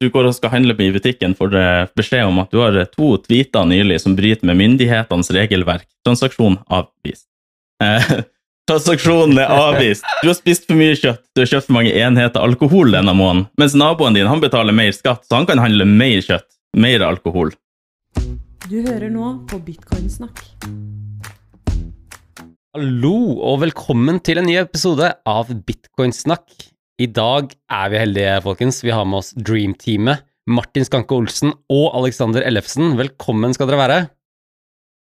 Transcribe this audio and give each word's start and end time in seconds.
du 0.00 0.08
går 0.08 0.30
og 0.30 0.36
skal 0.36 0.54
handle 0.54 0.74
på 0.76 0.86
i 0.86 0.92
butikken, 0.94 1.34
får 1.36 1.52
du 1.52 1.60
beskjed 1.98 2.24
om 2.24 2.40
at 2.40 2.52
du 2.52 2.62
har 2.62 2.76
to 2.94 3.12
tweeter 3.20 3.66
nylig 3.68 4.00
som 4.00 4.16
bryter 4.16 4.48
med 4.48 4.56
myndighetenes 4.56 5.28
regelverk. 5.36 5.84
Transaksjon 6.06 6.56
avvist. 6.72 7.26
Eh, 7.84 8.14
transaksjonen 8.70 9.42
er 9.42 9.52
avvist. 9.52 10.06
Du 10.22 10.30
har 10.30 10.38
spist 10.38 10.64
for 10.70 10.80
mye 10.80 10.96
kjøtt, 10.96 11.20
du 11.36 11.44
har 11.44 11.52
kjøpt 11.52 11.68
for 11.68 11.76
mange 11.76 11.92
enheter 11.92 12.40
alkohol 12.40 12.96
denne 12.96 13.12
måneden, 13.16 13.50
mens 13.60 13.76
naboen 13.76 14.16
din 14.16 14.30
han 14.30 14.40
betaler 14.40 14.76
mer 14.76 14.96
skatt, 14.96 15.26
så 15.28 15.42
han 15.42 15.48
kan 15.50 15.60
handle 15.60 15.84
mer 15.84 16.24
kjøtt, 16.24 16.48
mer 16.80 17.04
alkohol. 17.04 17.52
Du 18.70 18.78
hører 18.80 19.10
nå 19.12 19.34
på 19.50 19.60
Bitcoinsnakk. 19.66 20.46
Hallo 22.70 23.16
og 23.42 23.64
velkommen 23.66 24.22
til 24.24 24.40
en 24.40 24.46
ny 24.48 24.56
episode 24.62 25.12
av 25.28 25.50
Bitcoinsnakk. 25.66 26.69
I 27.00 27.06
dag 27.08 27.54
er 27.72 27.86
vi 27.88 27.96
heldige, 27.96 28.32
folkens. 28.44 28.82
Vi 28.84 28.92
har 28.92 29.06
med 29.08 29.22
oss 29.22 29.30
Dream-teamet. 29.32 30.20
Martin 30.50 30.84
Skanke 30.84 31.16
Olsen 31.16 31.54
og 31.72 31.94
Alexander 31.96 32.44
Ellefsen. 32.44 32.92
Velkommen 32.98 33.54
skal 33.56 33.70
dere 33.70 33.78
være. 33.80 34.00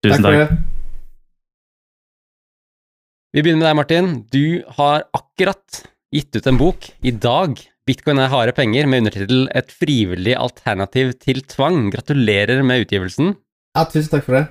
Tusen 0.06 0.26
takk. 0.26 0.56
Vi 3.36 3.44
begynner 3.44 3.62
med 3.62 3.68
deg, 3.68 3.78
Martin. 3.78 4.10
Du 4.34 4.64
har 4.80 5.06
akkurat 5.14 5.84
gitt 6.16 6.34
ut 6.34 6.50
en 6.50 6.58
bok 6.58 6.90
i 7.06 7.14
dag. 7.14 7.54
Bitcoin 7.86 8.24
er 8.24 8.34
harde 8.34 8.56
penger, 8.58 8.90
med 8.90 9.04
undertittel 9.04 9.46
'Et 9.54 9.70
frivillig 9.70 10.34
alternativ 10.34 11.14
til 11.22 11.44
tvang'. 11.46 11.92
Gratulerer 11.94 12.66
med 12.66 12.88
utgivelsen. 12.88 13.36
Ja, 13.78 13.86
tusen 13.86 14.10
takk 14.10 14.26
for 14.26 14.40
det. 14.40 14.48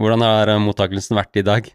Hvordan 0.00 0.24
har 0.24 0.58
mottakelsen 0.64 1.18
vært 1.18 1.36
i 1.36 1.44
dag? 1.44 1.68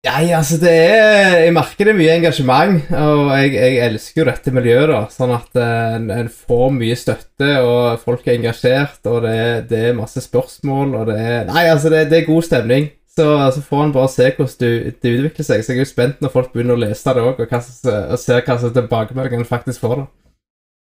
Nei, 0.00 0.30
altså 0.32 0.56
det 0.56 0.70
er 0.72 1.34
Jeg 1.44 1.52
merker 1.52 1.84
det 1.84 1.92
er 1.92 1.98
mye 1.98 2.12
engasjement, 2.16 2.86
og 2.96 3.26
jeg, 3.36 3.50
jeg 3.52 3.80
elsker 3.84 4.22
jo 4.22 4.28
dette 4.30 4.52
miljøet, 4.56 4.86
da. 4.88 5.00
Sånn 5.12 5.34
at 5.36 5.58
eh, 5.60 5.96
en, 5.98 6.06
en 6.14 6.30
får 6.32 6.70
mye 6.72 6.96
støtte, 6.96 7.50
og 7.66 8.00
folk 8.00 8.24
er 8.24 8.38
engasjert, 8.38 9.02
og 9.10 9.26
det, 9.26 9.34
det 9.68 9.82
er 9.90 9.98
masse 9.98 10.22
spørsmål, 10.24 10.94
og 11.02 11.10
det 11.10 11.18
er 11.20 11.50
Nei, 11.50 11.66
altså, 11.68 11.92
det, 11.92 12.06
det 12.12 12.22
er 12.22 12.30
god 12.30 12.48
stemning. 12.48 12.88
Så, 13.10 13.26
så 13.52 13.60
får 13.66 13.82
en 13.84 13.92
bare 13.92 14.08
se 14.08 14.30
hvordan 14.30 14.56
det, 14.62 14.72
det 15.02 15.12
utvikler 15.18 15.44
seg. 15.50 15.64
Så 15.66 15.74
jeg 15.74 15.80
er 15.82 15.84
jo 15.84 15.90
spent 15.90 16.20
når 16.24 16.32
folk 16.32 16.52
begynner 16.54 16.78
å 16.78 16.80
lese 16.80 17.12
det 17.18 17.24
òg, 17.26 17.42
og, 17.44 17.52
og 17.52 18.18
ser 18.22 18.44
hva 18.46 18.56
slags 18.62 18.76
tilbakemelding 18.78 19.42
en 19.42 19.48
faktisk 19.50 19.82
får. 19.84 19.96
da. 20.00 20.06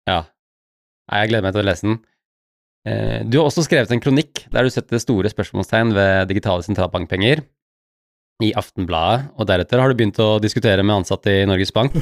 Ja. 0.10 0.20
Jeg 1.14 1.30
gleder 1.30 1.46
meg 1.46 1.54
til 1.54 1.62
å 1.62 1.68
lese 1.70 1.86
den. 1.92 2.00
Eh, 2.90 3.20
Du 3.30 3.38
har 3.38 3.52
også 3.52 3.68
skrevet 3.68 3.94
en 3.94 4.02
kronikk 4.02 4.48
der 4.50 4.66
du 4.66 4.74
setter 4.74 5.04
store 5.04 5.30
spørsmålstegn 5.30 5.94
ved 5.94 6.32
digitale 6.34 6.66
sentralbankpenger 6.66 7.44
i 8.44 8.52
Aftenbladet, 8.58 9.30
og 9.40 9.48
deretter 9.48 9.80
har 9.80 9.92
du 9.92 9.98
begynt 10.00 10.20
å 10.20 10.36
diskutere 10.44 10.84
med 10.84 11.02
ansatte 11.02 11.32
i 11.32 11.46
Norges 11.48 11.72
Bank. 11.76 11.96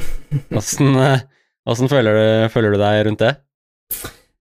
Hvordan, 0.50 0.96
eh, 1.04 1.84
føler, 1.90 2.18
du, 2.18 2.48
føler 2.50 2.74
du 2.74 2.80
deg 2.80 3.02
rundt 3.06 3.22
det? 3.22 3.34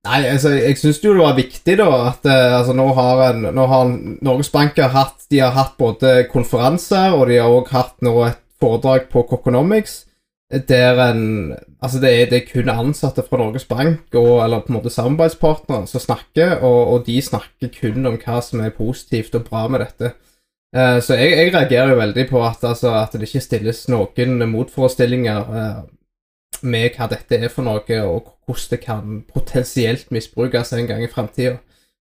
Nei, 0.03 0.23
altså, 0.27 0.51
jeg 0.57 0.75
syns 0.81 0.99
jo 1.03 1.13
det 1.15 1.23
var 1.23 1.37
viktig, 1.37 1.75
da, 1.79 1.89
at 2.09 2.25
eh, 2.27 2.55
altså, 2.57 2.73
nå 2.75 2.87
har, 2.97 3.21
en, 3.29 3.45
nå 3.55 3.67
har 3.71 3.91
Norges 4.25 4.49
Bank 4.51 4.79
har 4.81 4.91
hatt, 4.95 5.27
de 5.31 5.43
har 5.43 5.53
hatt 5.55 5.77
både 5.79 6.23
konferanser, 6.31 7.13
og 7.15 7.29
de 7.29 7.37
har 7.39 7.51
også 7.51 7.77
hatt 7.77 8.01
nå 8.03 8.17
et 8.25 8.41
foredrag 8.63 9.07
på 9.13 9.27
Coconomics, 9.29 10.03
der 10.53 10.99
en 11.01 11.55
Altså, 11.83 11.99
det 11.99 12.09
er, 12.15 12.27
det 12.31 12.37
er 12.37 12.45
kun 12.47 12.69
ansatte 12.71 13.25
fra 13.27 13.37
Norges 13.41 13.65
Bank, 13.67 14.05
og, 14.15 14.37
eller 14.45 14.61
på 14.63 14.71
en 14.71 14.77
måte 14.77 14.91
samarbeidspartnere, 14.93 15.83
som 15.91 15.99
snakker, 15.99 16.61
og, 16.63 16.93
og 16.93 17.01
de 17.09 17.17
snakker 17.19 17.73
kun 17.75 18.07
om 18.07 18.15
hva 18.21 18.37
som 18.39 18.61
er 18.63 18.71
positivt 18.71 19.35
og 19.35 19.43
bra 19.49 19.65
med 19.67 19.83
dette. 19.83 20.13
Eh, 20.73 20.99
så 21.05 21.17
jeg, 21.19 21.33
jeg 21.37 21.51
reagerer 21.53 21.91
jo 21.93 21.99
veldig 21.99 22.23
på 22.31 22.39
at, 22.45 22.63
altså, 22.65 22.95
at 22.97 23.13
det 23.13 23.27
ikke 23.27 23.43
stilles 23.45 23.83
noen 23.93 24.41
motforestillinger 24.49 25.51
uh, 25.53 25.83
med 26.65 26.97
hva 26.97 27.09
dette 27.11 27.37
er 27.37 27.51
for 27.53 27.67
noe, 27.67 27.99
og 28.01 28.31
hvordan 28.47 28.71
det 28.71 28.79
kan 28.81 29.19
potensielt 29.29 30.09
misbrukes 30.15 30.73
en 30.73 30.89
gang 30.89 31.03
i 31.05 31.11
framtida. 31.11 31.59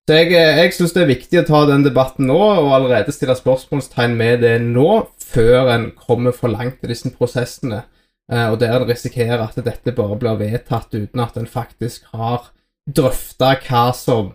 Så 0.08 0.16
jeg, 0.16 0.32
eh, 0.34 0.62
jeg 0.62 0.74
syns 0.74 0.96
det 0.96 1.04
er 1.04 1.12
viktig 1.12 1.42
å 1.42 1.46
ta 1.50 1.64
den 1.68 1.84
debatten 1.84 2.30
nå, 2.30 2.38
og 2.38 2.72
allerede 2.78 3.12
stille 3.14 3.36
spørsmålstegn 3.38 4.16
med 4.18 4.40
det 4.46 4.56
nå, 4.64 4.88
før 5.20 5.68
en 5.76 5.90
kommer 5.98 6.34
for 6.36 6.52
langt 6.52 6.80
i 6.82 6.90
disse 6.90 7.12
prosessene, 7.12 7.84
og 8.32 8.54
der 8.62 8.78
en 8.78 8.86
risikerer 8.88 9.42
at 9.42 9.58
dette 9.60 9.92
bare 9.92 10.16
blir 10.16 10.38
vedtatt 10.38 10.94
uten 10.94 11.20
at 11.20 11.34
en 11.36 11.48
faktisk 11.50 12.06
har 12.14 12.46
drøfta 12.88 13.50
hva 13.66 13.82
som 13.92 14.30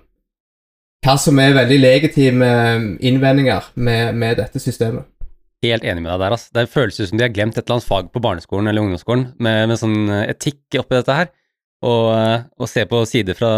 hva 1.05 1.15
som 1.21 1.37
er 1.39 1.55
veldig 1.55 1.77
legitime 1.79 2.47
innvendinger 3.05 3.69
med, 3.75 4.15
med 4.17 4.39
dette 4.41 4.61
systemet. 4.61 5.05
Helt 5.65 5.85
enig 5.87 6.03
med 6.03 6.11
deg 6.11 6.21
der, 6.21 6.35
ass. 6.35 6.49
Det 6.53 6.67
føles 6.69 6.99
ut 6.99 7.09
som 7.09 7.17
de 7.17 7.25
har 7.25 7.33
glemt 7.33 7.55
et 7.57 7.63
eller 7.63 7.79
annet 7.79 7.87
fag 7.87 8.11
på 8.13 8.21
barneskolen 8.21 8.69
eller 8.69 8.83
ungdomsskolen 8.83 9.31
med, 9.41 9.63
med 9.71 9.79
sånn 9.81 9.97
eh, 10.13 10.27
etikk 10.33 10.77
oppi 10.81 10.99
dette 10.99 11.15
her, 11.17 11.31
og, 11.85 12.03
eh, 12.13 12.43
og 12.61 12.69
se 12.69 12.83
på 12.89 13.01
sider 13.09 13.37
fra, 13.37 13.49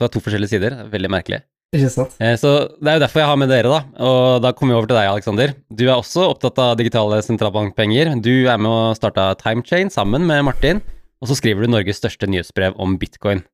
fra 0.00 0.08
to 0.10 0.22
forskjellige 0.24 0.54
sider. 0.56 0.74
Er 0.82 0.90
Veldig 0.90 1.10
merkelig. 1.14 1.42
Ikke 1.70 1.90
sant? 1.94 2.16
Eh, 2.18 2.34
Så 2.40 2.50
det 2.82 2.90
er 2.90 2.98
jo 2.98 3.04
derfor 3.04 3.22
jeg 3.22 3.30
har 3.30 3.38
med 3.38 3.52
dere, 3.52 3.70
da. 3.70 3.80
Og 4.02 4.40
da 4.42 4.50
kommer 4.58 4.74
vi 4.74 4.78
over 4.80 4.90
til 4.90 4.98
deg, 4.98 5.10
Aleksander. 5.12 5.54
Du 5.70 5.84
er 5.86 5.94
også 5.94 6.26
opptatt 6.32 6.58
av 6.58 6.74
digitale 6.80 7.20
sentralbankpenger. 7.22 8.16
Du 8.24 8.32
er 8.50 8.58
med 8.58 8.70
og 8.72 8.98
starta 8.98 9.28
Timechain 9.38 9.92
sammen 9.94 10.26
med 10.26 10.42
Martin, 10.48 10.82
og 11.22 11.30
så 11.30 11.38
skriver 11.38 11.62
du 11.62 11.70
Norges 11.70 12.02
største 12.02 12.26
nyhetsbrev 12.26 12.74
om 12.82 12.98
bitcoin. 12.98 13.44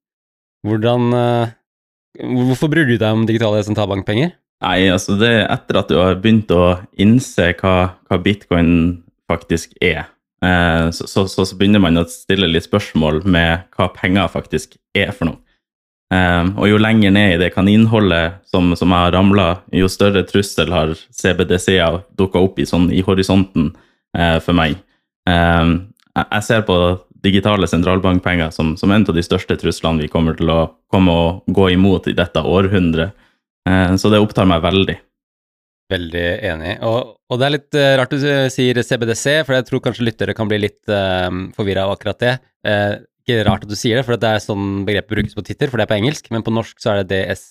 Hvordan 0.65 1.13
eh, 1.13 1.53
Hvorfor 2.21 2.71
bryr 2.73 2.89
du 2.89 2.97
deg 2.97 3.13
om 3.13 3.25
digitale 3.29 3.63
sentralbankpenger? 3.67 4.35
Nei, 4.65 4.89
altså 4.89 5.19
det 5.21 5.29
er 5.29 5.49
etter 5.53 5.81
at 5.83 5.91
du 5.91 5.99
har 6.01 6.17
begynt 6.21 6.53
å 6.55 6.79
innse 7.01 7.51
hva, 7.59 7.75
hva 8.09 8.19
bitcoin 8.23 9.03
faktisk 9.29 9.75
er, 9.85 10.07
eh, 10.45 10.87
så, 10.97 11.27
så, 11.29 11.45
så 11.45 11.59
begynner 11.59 11.83
man 11.83 12.01
å 12.01 12.07
stille 12.09 12.49
litt 12.49 12.65
spørsmål 12.65 13.21
med 13.29 13.67
hva 13.77 13.91
penger 13.93 14.31
faktisk 14.33 14.79
er 14.97 15.13
for 15.13 15.29
noe. 15.29 15.43
Eh, 16.15 16.45
og 16.55 16.71
jo 16.71 16.79
lenger 16.81 17.13
ned 17.13 17.35
i 17.35 17.41
det 17.43 17.51
kaninholdet 17.53 18.41
som, 18.49 18.71
som 18.79 18.95
har 18.97 19.13
ramla, 19.13 19.49
jo 19.75 19.91
større 19.93 20.25
trussel 20.29 20.73
har 20.73 20.95
CBDC-er 20.95 22.01
dukka 22.17 22.41
opp 22.41 22.63
i, 22.63 22.69
sånn, 22.69 22.89
i 22.95 23.05
horisonten 23.05 23.75
eh, 24.17 24.39
for 24.41 24.57
meg. 24.57 24.81
Jeg 25.27 26.43
ser 26.47 26.61
på 26.65 26.77
digitale 27.27 27.69
sentralbankpenger 27.71 28.53
som, 28.55 28.75
som 28.79 28.93
en 28.95 29.07
av 29.07 29.17
de 29.17 29.25
største 29.25 29.59
truslene 29.61 30.05
vi 30.05 30.13
kommer 30.13 30.39
til 30.39 30.53
å 30.53 30.61
komme 30.93 31.13
og 31.13 31.57
gå 31.59 31.73
imot 31.75 32.07
i 32.11 32.15
dette 32.17 32.43
århundret. 32.47 33.17
Eh, 33.69 33.97
Så 33.99 34.13
det 34.13 34.23
opptar 34.23 34.49
meg 34.49 34.63
veldig. 34.65 34.97
Veldig 35.93 36.25
enig. 36.49 36.79
Og, 36.87 37.13
og 37.31 37.39
det 37.39 37.47
er 37.47 37.55
litt 37.55 37.79
eh, 37.79 37.93
rart 37.99 38.15
du 38.15 38.23
sier 38.51 38.81
CBDC, 38.83 39.27
for 39.47 39.55
jeg 39.59 39.67
tror 39.69 39.85
kanskje 39.85 40.07
lyttere 40.07 40.35
kan 40.35 40.49
bli 40.51 40.59
litt 40.65 40.83
uh, 40.91 41.29
forvirra 41.55 41.85
av 41.87 41.95
akkurat 41.95 42.23
det. 42.23 42.33
Uh, 42.67 43.05
ikke 43.27 43.45
rart 43.47 43.67
at 43.67 43.71
du 43.71 43.77
sier 43.79 43.99
det, 43.99 44.07
for 44.07 44.19
det 44.19 44.31
er 44.31 44.43
sånn 44.43 44.85
begrepet 44.87 45.11
brukes 45.15 45.35
på 45.35 45.45
Twitter, 45.47 45.71
for 45.71 45.79
det 45.79 45.87
er 45.87 45.93
på 45.93 45.99
engelsk, 45.99 46.31
men 46.35 46.47
på 46.47 46.55
norsk 46.55 46.79
så 46.83 46.93
er 46.93 47.03
det 47.03 47.23
DS, 47.27 47.45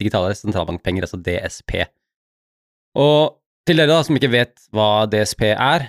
digitale 0.00 0.34
sentralbankpenger, 0.36 1.06
altså 1.06 1.20
DSP. 1.24 1.86
Og 3.00 3.38
til 3.68 3.80
dere 3.80 3.94
da 3.94 4.02
som 4.04 4.18
ikke 4.18 4.32
vet 4.32 4.66
hva 4.74 5.06
DSP 5.08 5.46
er, 5.54 5.86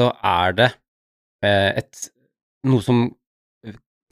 så 0.00 0.10
er 0.26 0.56
det 0.58 0.68
eh, 1.46 1.80
et 1.80 2.08
noe 2.68 2.84
som 2.84 3.04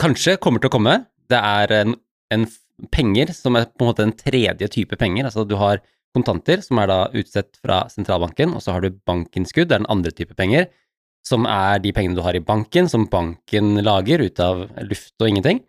kanskje 0.00 0.38
kommer 0.43 0.62
til 0.62 0.71
å 0.71 0.75
komme. 0.75 0.97
Det 1.31 1.38
er 1.38 1.75
en, 1.77 1.94
en 2.34 2.47
penger 2.93 3.33
som 3.37 3.59
er 3.59 3.69
på 3.69 3.84
en 3.84 3.91
måte 3.91 4.06
en 4.06 4.16
tredje 4.16 4.69
type 4.72 4.97
penger. 5.00 5.28
Altså 5.28 5.44
du 5.49 5.56
har 5.61 5.83
kontanter, 6.16 6.62
som 6.65 6.81
er 6.83 6.91
da 6.91 7.00
utstedt 7.15 7.61
fra 7.62 7.84
sentralbanken, 7.93 8.55
og 8.56 8.65
så 8.65 8.75
har 8.75 8.84
du 8.84 8.97
bankinnskudd, 9.06 9.69
det 9.71 9.77
er 9.77 9.84
den 9.84 9.93
andre 9.93 10.12
type 10.15 10.34
penger, 10.38 10.66
som 11.27 11.44
er 11.47 11.83
de 11.84 11.93
pengene 11.94 12.19
du 12.19 12.25
har 12.25 12.34
i 12.34 12.43
banken, 12.43 12.88
som 12.91 13.06
banken 13.11 13.77
lager 13.84 14.25
ut 14.25 14.41
av 14.43 14.65
luft 14.87 15.15
og 15.21 15.28
ingenting. 15.28 15.61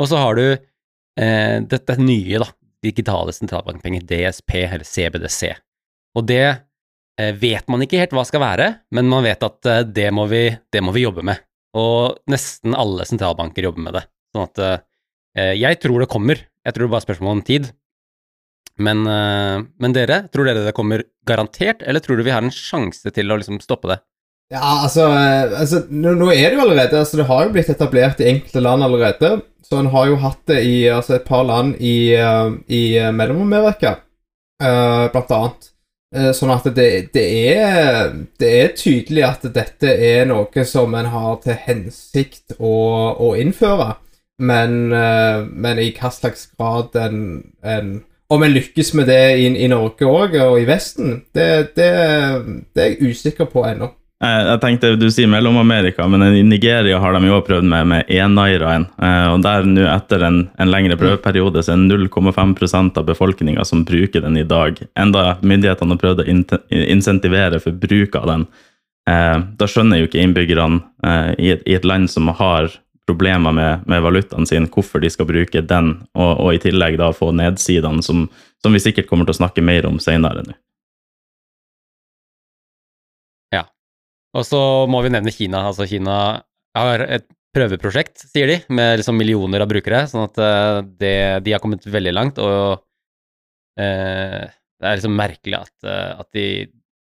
Og 0.00 0.10
så 0.10 0.18
har 0.20 0.36
du 0.36 0.44
eh, 0.50 1.56
dette 1.70 1.96
nye, 2.00 2.42
da, 2.42 2.50
digitale 2.82 3.32
sentralbankpenger, 3.36 4.04
DSP 4.08 4.56
eller 4.64 4.84
CBDC. 4.88 5.54
Og 6.18 6.26
det 6.28 6.44
eh, 6.48 7.32
vet 7.38 7.70
man 7.70 7.84
ikke 7.84 8.02
helt 8.02 8.16
hva 8.16 8.26
skal 8.28 8.42
være, 8.42 8.68
men 8.96 9.08
man 9.12 9.24
vet 9.24 9.46
at 9.46 9.70
eh, 9.70 9.84
det, 9.86 10.10
må 10.14 10.26
vi, 10.32 10.48
det 10.72 10.84
må 10.84 10.94
vi 10.96 11.06
jobbe 11.06 11.24
med. 11.30 11.40
Og 11.78 12.18
nesten 12.30 12.76
alle 12.76 13.06
sentralbanker 13.08 13.68
jobber 13.68 13.86
med 13.86 13.96
det. 13.96 14.04
Sånn 14.34 14.48
at 14.48 14.64
eh, 14.66 15.54
jeg 15.56 15.80
tror 15.82 16.02
det 16.02 16.10
kommer. 16.12 16.42
Jeg 16.62 16.74
tror 16.74 16.86
det 16.86 16.92
bare 16.92 17.02
er 17.02 17.08
spørsmål 17.08 17.38
om 17.38 17.44
tid. 17.46 17.70
Men, 18.82 19.04
eh, 19.08 19.58
men 19.80 19.96
dere, 19.96 20.24
tror 20.32 20.48
dere 20.48 20.64
det 20.66 20.76
kommer 20.76 21.04
garantert, 21.28 21.84
eller 21.84 22.04
tror 22.04 22.18
du 22.18 22.26
vi 22.26 22.34
har 22.34 22.44
en 22.44 22.54
sjanse 22.54 23.12
til 23.14 23.32
å 23.32 23.38
liksom 23.40 23.60
stoppe 23.64 23.92
det? 23.92 24.00
Ja, 24.52 24.82
altså, 24.84 25.06
eh, 25.16 25.54
altså 25.62 25.80
nå, 25.88 26.12
nå 26.20 26.28
er 26.34 26.50
det 26.50 26.58
jo 26.58 26.64
allerede 26.66 26.98
altså 27.00 27.20
Det 27.22 27.28
har 27.30 27.46
jo 27.46 27.52
blitt 27.54 27.70
etablert 27.72 28.20
i 28.20 28.28
enkelte 28.34 28.60
land 28.60 28.84
allerede. 28.84 29.30
Så 29.64 29.78
en 29.80 29.88
har 29.94 30.08
jo 30.10 30.18
hatt 30.20 30.40
det 30.50 30.58
i 30.68 30.76
altså 30.92 31.16
et 31.16 31.24
par 31.24 31.46
land 31.48 31.78
i, 31.80 32.12
eh, 32.12 32.48
i 32.68 32.82
eh, 33.00 33.12
Mellom-Amerika, 33.14 33.94
uh, 34.60 35.08
blant 35.14 35.32
annet. 35.32 35.70
Eh, 36.12 36.30
Sånn 36.36 36.52
at 36.52 36.66
det, 36.76 36.88
det, 37.14 37.24
er, 37.56 38.12
det 38.40 38.52
er 38.60 38.72
tydelig 38.76 39.24
at 39.24 39.46
dette 39.54 39.88
er 39.88 40.26
noe 40.28 40.64
som 40.68 40.92
en 40.98 41.08
har 41.12 41.38
til 41.44 41.56
hensikt 41.66 42.56
å, 42.58 42.76
å 43.16 43.32
innføre. 43.40 43.94
Men, 44.42 44.92
eh, 44.92 45.44
men 45.46 45.80
i 45.80 45.92
hva 45.96 46.10
slags 46.12 46.48
grad 46.56 46.96
en, 46.98 47.20
en 47.62 48.00
Om 48.32 48.42
en 48.46 48.52
lykkes 48.54 48.94
med 48.96 49.10
det 49.12 49.24
i, 49.42 49.48
i 49.60 49.66
Norge 49.68 50.06
òg, 50.08 50.38
og 50.40 50.54
i 50.56 50.64
Vesten, 50.64 51.18
det, 51.36 51.74
det, 51.76 51.88
er 51.92 52.38
jeg 52.78 53.10
usikker 53.12 53.44
på 53.52 53.60
ennå. 53.68 53.90
Jeg, 54.22 54.42
jeg 54.46 54.60
tenkte 54.62 54.90
Du 55.00 55.08
sier 55.10 55.30
Mellom-Amerika, 55.30 56.06
men 56.10 56.22
i 56.30 56.42
Nigeria 56.46 57.00
har 57.02 57.16
de 57.16 57.26
jo 57.26 57.40
prøvd 57.42 57.66
med, 57.66 57.88
med 57.90 58.10
e-nairaen. 58.12 58.86
Eh, 59.02 59.28
og 59.32 59.42
der 59.42 59.66
nå, 59.66 59.86
etter 59.90 60.26
en, 60.28 60.44
en 60.62 60.70
lengre 60.70 60.98
prøveperiode, 61.00 61.64
så 61.64 61.74
er 61.74 61.86
det 61.90 61.98
0,5% 62.06 63.00
av 63.00 63.08
befolkninga 63.08 63.66
som 63.66 63.82
bruker 63.88 64.22
den 64.22 64.38
i 64.38 64.46
dag. 64.46 64.78
Enda 64.98 65.32
myndighetene 65.42 65.96
har 65.96 66.02
prøvd 66.04 66.22
å 66.22 66.28
in 66.30 66.44
insentivere 66.70 67.58
for 67.62 67.74
bruk 67.74 68.14
av 68.20 68.30
den. 68.30 68.46
Eh, 69.10 69.38
da 69.58 69.66
skjønner 69.66 69.98
jo 69.98 70.06
ikke 70.06 70.22
innbyggerne 70.22 70.82
eh, 71.02 71.30
i, 71.38 71.52
et, 71.56 71.66
i, 71.66 71.74
et, 71.74 71.86
land 71.88 72.10
som 72.10 72.30
har 72.38 72.70
problemer 73.10 73.50
med, 73.52 73.86
med 73.90 74.02
valutaen 74.04 74.46
sin, 74.46 74.68
hvorfor 74.70 75.02
de 75.02 75.10
skal 75.10 75.26
bruke 75.26 75.64
den, 75.66 75.96
og, 76.14 76.36
og 76.38 76.54
i 76.54 76.60
tillegg 76.62 77.00
da 77.00 77.10
få 77.16 77.32
nedsidene, 77.34 78.04
som, 78.06 78.28
som, 78.62 78.70
vi 78.70 78.82
sikkert 78.84 79.10
kommer 79.10 79.26
til 79.26 79.34
å 79.34 79.40
snakke 79.42 79.64
mer 79.66 79.88
om 79.90 79.98
senere 80.02 80.46
nå. 80.46 80.54
Og 84.38 84.46
så 84.48 84.60
må 84.88 85.02
vi 85.04 85.12
nevne 85.12 85.34
Kina. 85.34 85.66
Altså 85.68 85.86
Kina 85.88 86.16
har 86.76 87.04
et 87.04 87.26
prøveprosjekt, 87.52 88.24
sier 88.32 88.48
de, 88.48 88.58
med 88.72 88.96
liksom 89.00 89.18
millioner 89.20 89.64
av 89.64 89.68
brukere. 89.68 90.06
Sånn 90.08 90.24
at 90.24 90.40
eh, 90.40 90.78
det, 91.02 91.16
de 91.44 91.52
har 91.52 91.60
kommet 91.62 91.84
veldig 91.84 92.14
langt, 92.16 92.40
og 92.40 92.80
eh, 93.80 94.48
det 94.48 94.88
er 94.88 94.96
liksom 94.98 95.18
merkelig 95.18 95.58
at, 95.60 95.74
eh, 95.84 96.08
at 96.22 96.30
de 96.34 96.46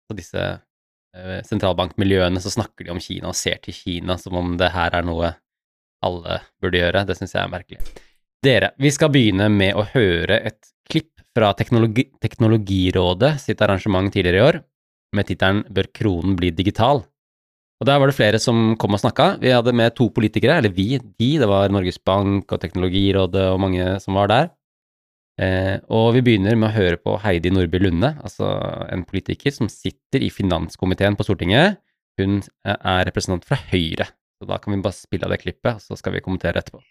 på 0.09 0.17
disse 0.17 0.41
eh, 0.41 1.39
sentralbankmiljøene 1.45 2.41
så 2.41 2.51
snakker 2.55 2.87
de 2.87 2.95
om 2.95 3.03
Kina 3.03 3.29
og 3.29 3.37
ser 3.37 3.61
til 3.63 3.77
Kina 3.77 4.17
som 4.17 4.35
om 4.41 4.57
det 4.59 4.71
her 4.73 4.97
er 4.97 5.05
noe 5.05 5.35
alle 6.05 6.41
burde 6.61 6.81
gjøre. 6.81 7.05
Det 7.05 7.17
syns 7.19 7.35
jeg 7.35 7.43
er 7.43 7.53
merkelig. 7.53 7.79
Dere, 8.43 8.73
vi 8.79 8.91
skal 8.95 9.11
begynne 9.13 9.49
med 9.53 9.77
å 9.77 9.85
høre 9.93 10.41
et 10.47 10.73
klipp 10.89 11.11
fra 11.35 11.51
Teknologi 11.53 12.07
Teknologirådet 12.23 13.35
sitt 13.43 13.61
arrangement 13.61 14.09
tidligere 14.11 14.39
i 14.39 14.45
år, 14.47 14.59
med 15.15 15.27
tittelen 15.29 15.63
Bør 15.73 15.89
kronen 15.93 16.35
bli 16.39 16.51
digital? 16.55 17.03
Og 17.79 17.87
Der 17.87 17.99
var 17.99 18.11
det 18.11 18.17
flere 18.17 18.39
som 18.43 18.75
kom 18.75 18.97
og 18.97 18.99
snakka. 18.99 19.37
Vi 19.39 19.53
hadde 19.55 19.71
med 19.71 19.95
to 19.95 20.09
politikere, 20.11 20.57
eller 20.59 20.73
vi, 20.75 20.99
de. 20.99 21.29
Det 21.39 21.47
var 21.47 21.71
Norges 21.71 21.99
Bank 21.99 22.51
og 22.51 22.59
Teknologirådet 22.59 23.45
og 23.53 23.59
mange 23.63 23.85
som 24.03 24.19
var 24.19 24.27
der. 24.27 24.49
Eh, 25.39 25.79
og 25.87 26.11
vi 26.17 26.23
begynner 26.25 26.57
med 26.59 26.67
å 26.67 26.75
høre 26.75 26.99
på 26.99 27.15
Heidi 27.23 27.53
Nordby 27.55 27.79
Lunde, 27.79 28.11
altså 28.19 28.49
en 28.91 29.05
politiker 29.07 29.55
som 29.55 29.71
sitter 29.71 30.25
i 30.27 30.31
finanskomiteen 30.33 31.15
på 31.15 31.23
Stortinget. 31.23 31.79
Hun 32.19 32.41
er 32.67 33.07
representant 33.07 33.47
fra 33.47 33.55
Høyre. 33.71 34.09
Så 34.39 34.47
da 34.47 34.59
kan 34.59 34.75
vi 34.75 34.83
bare 34.83 34.99
spille 34.99 35.27
av 35.27 35.31
det 35.31 35.39
klippet, 35.39 35.79
så 35.79 35.95
skal 35.95 36.17
vi 36.17 36.23
kommentere 36.25 36.59
etterpå. 36.59 36.83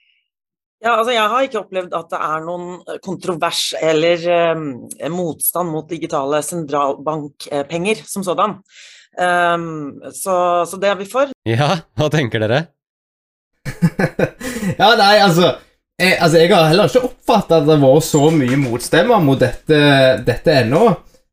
Ja, 0.80 0.94
altså 0.94 1.12
Jeg 1.12 1.28
har 1.28 1.44
ikke 1.44 1.60
opplevd 1.66 1.94
at 1.98 2.12
det 2.12 2.18
er 2.22 2.44
noen 2.46 3.00
kontrovers 3.04 3.62
eller 3.82 4.28
eh, 4.32 5.08
motstand 5.12 5.68
mot 5.74 5.88
digitale 5.90 6.40
sentralbankpenger 6.46 8.06
som 8.08 8.24
sådan. 8.24 8.62
Um, 9.18 10.02
så, 10.14 10.64
så, 10.68 10.78
det 10.78 10.90
er 10.90 10.98
vi 11.00 11.08
for. 11.10 11.32
Ja, 11.48 11.70
hva 11.98 12.10
tenker 12.12 12.44
dere? 12.44 12.60
ja, 14.80 14.92
nei, 14.96 15.14
altså 15.20 15.56
jeg, 15.98 16.14
altså 16.22 16.38
jeg, 16.38 16.50
har 16.54 16.68
heller 16.70 16.86
ikke 16.86 17.08
oppfatta 17.08 17.56
at 17.58 17.64
det 17.66 17.74
har 17.74 17.82
vært 17.82 18.06
så 18.06 18.28
mye 18.30 18.58
motstemmer 18.62 19.22
mot 19.24 19.40
dette, 19.40 19.78
dette 20.26 20.58
ennå. 20.60 20.84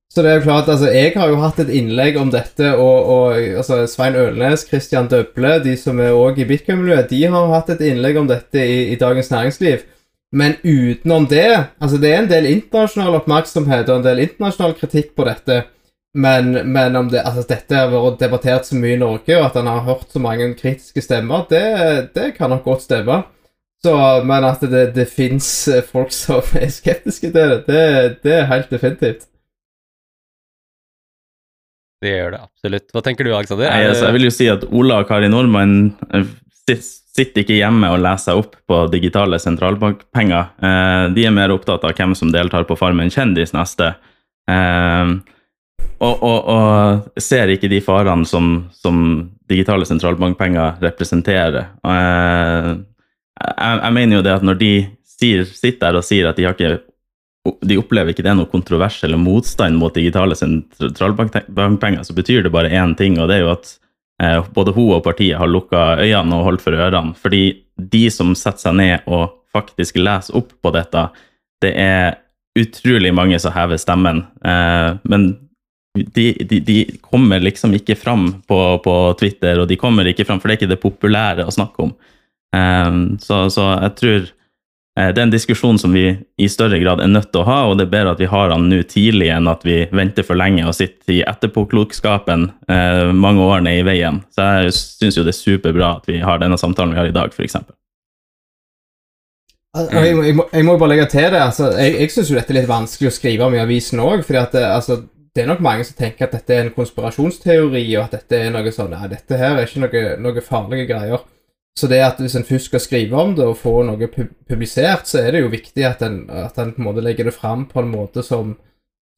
Så 0.10 0.24
det 0.24 0.32
er 0.32 0.38
jo 0.40 0.46
klart, 0.46 0.70
altså 0.72 0.88
Jeg 0.96 1.12
har 1.20 1.28
jo 1.28 1.42
hatt 1.42 1.58
et 1.60 1.70
innlegg 1.76 2.16
om 2.18 2.30
dette, 2.32 2.70
og, 2.80 3.10
og 3.12 3.36
altså 3.60 3.82
Svein 3.92 4.16
Ølnes, 4.16 4.64
Christian 4.66 5.10
Døble, 5.12 5.58
de 5.66 5.76
som 5.78 6.00
er 6.00 6.16
òg 6.16 6.40
i 6.40 6.48
bitcoin-miljøet, 6.48 7.12
de 7.12 7.20
har 7.34 7.52
hatt 7.52 7.74
et 7.76 7.84
innlegg 7.92 8.18
om 8.22 8.30
dette 8.30 8.64
i, 8.64 8.78
i, 8.94 8.98
Dagens 8.98 9.30
Næringsliv. 9.34 9.84
Men 10.36 10.56
utenom 10.64 11.28
det 11.30 11.46
altså 11.80 12.00
Det 12.02 12.10
er 12.12 12.24
en 12.24 12.32
del 12.32 12.48
internasjonal 12.50 13.20
oppmerksomhet 13.20 13.92
og 13.92 14.00
en 14.00 14.08
del 14.08 14.24
internasjonal 14.24 14.74
kritikk 14.80 15.14
på 15.16 15.28
dette. 15.28 15.62
Men, 16.16 16.54
men 16.72 16.96
om 16.96 17.10
det, 17.12 17.20
altså, 17.28 17.44
dette 17.50 17.76
har 17.76 17.92
vært 17.92 18.22
debattert 18.22 18.68
så 18.70 18.78
mye 18.80 18.96
i 18.96 19.00
Norge, 19.02 19.36
og 19.36 19.50
at 19.50 19.58
han 19.60 19.68
har 19.68 19.84
hørt 19.84 20.14
så 20.14 20.22
mange 20.24 20.48
kritiske 20.56 21.04
stemmer, 21.04 21.44
det, 21.50 21.66
det 22.16 22.30
kan 22.38 22.54
nok 22.54 22.64
godt 22.64 22.86
stemme. 22.86 23.18
Så, 23.84 23.94
men 24.26 24.48
at 24.48 24.64
det, 24.66 24.86
det 24.96 25.10
fins 25.12 25.48
folk 25.92 26.14
som 26.16 26.40
er 26.58 26.72
skeptiske 26.74 27.30
til 27.30 27.36
det, 27.36 27.66
det, 27.68 27.84
det 28.24 28.38
er 28.40 28.48
helt 28.50 28.72
definitivt. 28.72 29.28
Det 32.04 32.16
gjør 32.16 32.36
det 32.36 32.42
absolutt. 32.44 32.88
Hva 32.94 33.04
tenker 33.04 33.28
du, 33.28 33.34
Alexander? 33.36 33.70
Nei, 33.72 33.86
altså, 33.90 34.08
jeg 34.08 34.18
vil 34.18 34.28
jo 34.28 34.34
si 34.34 34.50
at 34.52 34.66
Ola 34.72 35.02
og 35.04 35.10
Kari 35.10 35.30
Nordmann 35.32 35.78
eh, 36.16 36.34
sitter 36.70 37.44
ikke 37.44 37.60
hjemme 37.60 37.92
og 37.92 38.02
leser 38.04 38.32
seg 38.32 38.42
opp 38.42 38.58
på 38.70 38.82
digitale 38.94 39.40
sentralbankpenger. 39.42 40.52
Eh, 40.64 41.06
de 41.16 41.28
er 41.28 41.36
mer 41.36 41.54
opptatt 41.56 41.86
av 41.88 41.96
hvem 41.98 42.16
som 42.18 42.34
deltar 42.34 42.68
på 42.70 42.78
Farmen 42.80 43.12
kjendis 43.14 43.56
neste. 43.56 43.94
Eh, 45.86 46.06
og, 46.06 46.24
og, 46.24 46.50
og, 46.52 47.22
ser 47.22 47.52
ikke 47.54 47.70
de 47.72 47.82
farene 47.84 48.28
som, 48.28 48.66
som 48.76 49.30
digitale 49.50 49.88
sentralbankpenger 49.88 50.82
representerer. 50.84 51.72
Jeg, 51.86 52.76
jeg, 53.40 53.80
jeg, 53.84 53.94
mener 54.00 54.20
jo 54.20 54.26
det 54.26 54.36
at 54.36 54.46
når 54.46 54.60
de 54.60 54.74
sier, 55.16 55.46
sitter 55.48 55.88
der 55.88 56.02
og 56.02 56.06
sier 56.06 56.30
at 56.30 56.40
de, 56.40 56.48
har 56.48 56.58
ikke, 56.58 56.82
de 57.66 57.80
opplever 57.80 58.14
ikke 58.14 58.26
det 58.26 58.34
er 58.34 58.40
noe 58.40 58.52
kontrovers 58.52 59.02
eller 59.06 59.22
motstand 59.22 59.80
mot 59.80 59.96
digitale 59.96 60.38
sentralbankpenger, 60.40 62.04
så 62.04 62.16
betyr 62.18 62.46
det 62.46 62.54
bare 62.54 62.74
én 62.74 62.96
ting, 62.98 63.20
og 63.20 63.30
det 63.32 63.40
er 63.40 63.46
jo 63.46 63.54
at 63.54 63.72
eh, 64.24 64.42
både 64.56 64.76
hun 64.76 64.98
og 64.98 65.06
partiet 65.06 65.40
har 65.40 65.52
lukka 65.52 65.96
øynene 66.02 66.40
og 66.42 66.50
holdt 66.50 66.66
for 66.66 66.76
ørene. 66.76 67.16
Fordi 67.20 67.46
de 67.76 68.06
som 68.14 68.36
setter 68.38 68.70
seg 68.70 68.78
ned 68.82 69.10
og 69.12 69.42
faktisk 69.56 70.00
leser 70.02 70.36
opp 70.38 70.52
på 70.64 70.76
dette, 70.76 71.08
det 71.64 71.72
er 71.80 72.16
utrolig 72.56 73.12
mange 73.16 73.40
som 73.40 73.54
hever 73.56 73.80
stemmen. 73.80 74.24
Eh, 74.44 74.96
men 75.08 75.32
de, 75.96 76.32
de, 76.50 76.60
de, 76.60 76.78
kommer 77.02 77.40
liksom 77.40 77.74
ikke 77.78 77.96
fram 77.96 78.28
på, 78.48 78.60
på, 78.84 78.96
Twitter, 79.20 79.60
og 79.62 79.68
de 79.68 79.78
kommer 79.80 80.08
ikke 80.10 80.26
fram, 80.28 80.42
for 80.42 80.50
det 80.50 80.56
er 80.56 80.62
ikke 80.64 80.74
det 80.74 80.82
populære 80.84 81.46
å 81.48 81.54
snakke 81.54 81.88
om. 81.88 81.94
Um, 82.56 83.06
så, 83.20 83.46
så, 83.52 83.68
jeg 83.84 83.94
tror 84.00 84.20
uh, 84.26 85.10
det 85.10 85.20
er 85.20 85.24
en 85.26 85.34
diskusjon 85.34 85.80
som 85.80 85.96
vi 85.96 86.06
i 86.40 86.50
større 86.52 86.80
grad 86.84 87.04
er 87.04 87.12
nødt 87.12 87.32
til 87.34 87.44
å 87.44 87.48
ha, 87.48 87.58
og 87.70 87.80
det 87.80 87.88
er 87.88 87.96
bedre 87.96 88.16
at 88.16 88.24
vi 88.24 88.30
har 88.32 88.52
den 88.52 88.68
nå 88.72 88.82
tidlig 88.92 89.32
enn 89.36 89.50
at 89.52 89.66
vi 89.68 89.82
venter 89.96 90.28
for 90.28 90.40
lenge 90.40 90.68
og 90.68 90.76
sitter 90.78 91.18
i 91.18 91.24
etterpåklokskapen 91.28 92.50
uh, 92.72 93.16
mange 93.16 93.48
år 93.48 93.66
ned 93.66 93.82
i 93.82 93.88
veien. 93.88 94.22
Så 94.36 94.52
jeg 94.68 94.78
syns 94.78 95.20
jo 95.20 95.26
det 95.28 95.36
er 95.36 95.42
superbra 95.42 95.96
at 96.00 96.12
vi 96.12 96.22
har 96.24 96.44
denne 96.44 96.60
samtalen 96.60 96.96
vi 96.96 97.04
har 97.04 97.12
i 97.12 97.16
dag, 97.16 97.34
f.eks. 97.36 97.60
Jeg, 99.76 99.90
jeg, 99.92 100.36
jeg, 100.40 100.64
må 100.64 100.78
bare 100.80 100.94
legge 100.94 101.10
til 101.12 101.26
det. 101.34 101.42
altså, 101.42 101.74
Jeg, 101.76 101.98
jeg 102.00 102.12
syns 102.14 102.32
dette 102.32 102.54
er 102.54 102.62
litt 102.62 102.70
vanskelig 102.70 103.10
å 103.10 103.16
skrive 103.16 103.48
om 103.48 103.56
i 103.58 103.60
avisen 103.60 104.00
òg. 104.00 104.24
For 104.24 104.38
det, 104.38 104.62
altså, 104.64 105.02
det 105.36 105.44
er 105.44 105.50
nok 105.50 105.64
mange 105.66 105.84
som 105.84 105.98
tenker 106.00 106.30
at 106.30 106.36
dette 106.38 106.56
er 106.56 106.64
en 106.64 106.76
konspirasjonsteori, 106.76 107.84
og 107.98 108.06
at 108.06 108.14
dette 108.16 108.38
er 108.40 108.54
noe 108.54 108.72
sånn 108.72 108.94
Nei, 108.96 109.10
dette 109.12 109.40
her 109.40 109.58
er 109.58 109.68
ikke 109.68 109.82
noe, 109.84 110.04
noe 110.24 110.44
farlige 110.44 110.88
greier. 110.94 111.26
Så 111.76 111.90
det 111.92 112.00
at 112.06 112.22
hvis 112.24 112.38
en 112.40 112.48
først 112.48 112.70
skal 112.70 112.80
skrive 112.80 113.20
om 113.20 113.34
det 113.36 113.44
og 113.44 113.58
få 113.60 113.82
noe 113.84 114.08
publisert, 114.08 115.10
så 115.10 115.20
er 115.20 115.36
det 115.36 115.42
jo 115.44 115.52
viktig 115.52 115.84
at 115.84 116.06
en, 116.08 116.22
at 116.32 116.56
en 116.62 116.72
på 116.72 116.80
en 116.80 116.88
måte 116.88 117.04
legger 117.04 117.28
det 117.28 117.36
fram 117.36 117.66
på 117.68 117.82
en 117.82 117.92
måte 117.92 118.24
som, 118.24 118.54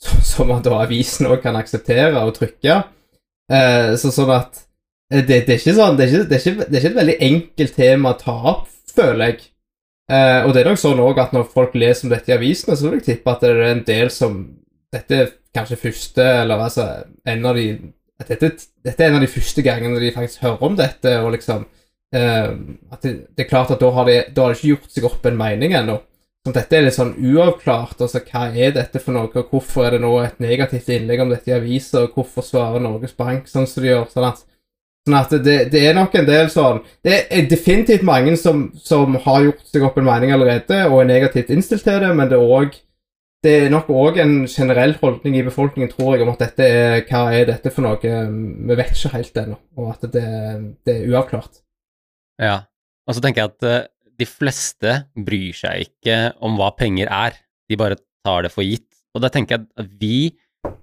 som, 0.01 0.50
at 0.55 0.65
avisen 0.74 1.29
òg 1.29 1.43
kan 1.45 1.59
akseptere 1.59 2.17
og 2.24 2.33
trykke. 2.39 2.79
Eh, 3.53 3.91
så 4.01 4.09
sånn 4.09 4.33
at 4.33 4.63
eh, 5.13 5.21
det, 5.21 5.43
det, 5.45 5.53
er 5.53 5.62
ikke 5.62 5.77
sånn, 5.77 6.00
det 6.00 6.07
er 6.07 6.15
ikke, 6.15 6.25
det, 6.31 6.39
er 6.39 6.50
ikke, 6.50 6.65
det 6.65 6.71
er 6.74 6.81
ikke 6.81 6.93
et 6.95 7.01
veldig 7.03 7.19
enkelt 7.29 7.77
tema 7.77 8.15
å 8.15 8.19
ta 8.25 8.38
opp, 8.55 8.67
føler 8.89 9.36
jeg. 9.36 9.51
Eh, 10.09 10.41
og 10.47 10.55
det 10.55 10.63
er 10.63 10.71
nok 10.71 10.81
sånn 10.81 11.03
òg 11.03 11.21
at 11.21 11.38
når 11.38 11.51
folk 11.53 11.77
leser 11.77 12.07
om 12.07 12.15
dette 12.15 12.33
i 12.33 12.39
avisene, 12.39 12.74
så 12.74 12.89
vil 12.89 12.97
jeg 12.97 13.12
tippe 13.12 13.38
at 13.38 13.45
det 13.45 13.53
er 13.53 13.67
en 13.69 13.86
del 13.86 14.13
som 14.13 14.45
Dette 14.88 15.17
kanskje 15.57 15.79
første 15.81 16.23
Eller 16.43 16.63
altså 16.69 16.87
en 17.27 17.45
av 17.45 17.57
de 17.57 17.67
dette, 18.17 18.51
dette, 18.83 18.97
er 18.97 19.11
en 19.11 19.19
av 19.19 19.23
de 19.23 19.29
første 19.29 19.61
gangene 19.61 19.99
de 20.01 20.13
faktisk 20.15 20.45
hører 20.45 20.63
om 20.65 20.77
dette, 20.77 21.11
og 21.21 21.35
liksom 21.35 21.67
eh, 22.15 22.47
at 22.89 23.03
det, 23.03 23.11
det, 23.29 23.43
er 23.43 23.49
klart 23.49 23.73
at 23.75 23.81
da 23.83 23.91
har, 23.93 24.09
de, 24.09 24.15
da 24.33 24.45
har 24.45 24.53
de 24.53 24.57
ikke 24.57 24.71
gjort 24.71 24.95
seg 24.95 25.05
opp 25.05 25.27
en 25.29 25.37
mening 25.37 25.75
ennå. 25.77 25.99
Så 26.47 26.53
dette 26.55 26.77
er 26.77 26.85
litt 26.85 26.95
sånn 26.95 27.13
uavklart. 27.19 27.99
altså 28.01 28.23
Hva 28.25 28.47
er 28.55 28.73
dette 28.73 29.01
for 29.03 29.13
noe, 29.13 29.29
og 29.29 29.51
hvorfor 29.51 29.85
er 29.85 29.97
det 29.97 30.01
nå 30.01 30.13
et 30.23 30.39
negativt 30.41 30.89
innlegg 30.95 31.21
om 31.21 31.33
dette 31.33 31.51
i 31.51 31.57
aviser, 31.57 32.07
og 32.07 32.17
hvorfor 32.17 32.45
svarer 32.47 32.81
Norges 32.83 33.13
Bank 33.17 33.51
sånn 33.51 33.67
som 33.69 33.83
de 33.83 33.91
gjør? 33.91 34.07
sånn 34.13 34.29
at 34.31 34.45
Sånn 35.07 35.15
at 35.15 35.31
det, 35.39 35.53
det, 35.71 35.81
er 35.87 35.93
nok 35.95 36.17
en 36.19 36.25
del 36.27 36.49
sånn 36.51 36.81
Det 37.05 37.13
er 37.31 37.45
definitivt 37.47 38.01
mange 38.03 38.33
som, 38.35 38.65
som, 38.75 39.13
har 39.23 39.45
gjort 39.45 39.69
seg 39.71 39.85
opp 39.87 39.95
en 40.01 40.07
mening 40.07 40.33
allerede 40.35 40.81
og 40.89 40.99
er 40.99 41.07
negativt 41.07 41.53
innstilt 41.55 41.85
til 41.87 42.01
det, 42.03 42.09
men 42.11 42.27
det 42.27 42.35
er 42.35 42.55
òg 42.57 42.75
det 43.46 43.53
er 43.53 43.70
nok 43.70 43.89
òg 43.94 44.17
en 44.22 44.34
generell 44.50 44.96
holdning 44.98 45.36
i 45.38 45.44
befolkningen, 45.46 45.91
tror 45.91 46.15
jeg, 46.15 46.25
om 46.25 46.32
at 46.34 46.41
dette 46.41 46.65
er 46.65 47.03
Hva 47.08 47.27
er 47.38 47.46
dette 47.51 47.72
for 47.74 47.86
noe? 47.86 48.00
Vi 48.01 48.77
vet 48.79 48.96
ikke 48.96 49.13
helt 49.13 49.38
ennå, 49.44 49.60
og 49.77 49.91
at 49.94 50.08
det, 50.13 50.25
det, 50.88 50.96
er 50.96 51.12
uavklart. 51.12 51.62
Ja, 52.41 52.63
og 53.08 53.17
så 53.17 53.24
tenker 53.24 53.44
jeg 53.44 53.53
at 53.53 53.67
uh, 53.67 53.89
de 54.17 54.27
fleste 54.29 54.96
bryr 55.13 55.53
seg 55.58 55.86
ikke 55.86 56.17
om 56.44 56.58
hva 56.58 56.72
penger 56.77 57.12
er, 57.13 57.38
de 57.70 57.77
bare 57.79 58.00
tar 58.25 58.48
det 58.48 58.53
for 58.53 58.65
gitt. 58.65 58.89
Og 59.13 59.22
da 59.24 59.29
tenker 59.34 59.58
jeg 59.58 59.70
at 59.84 59.94
vi 60.01 60.34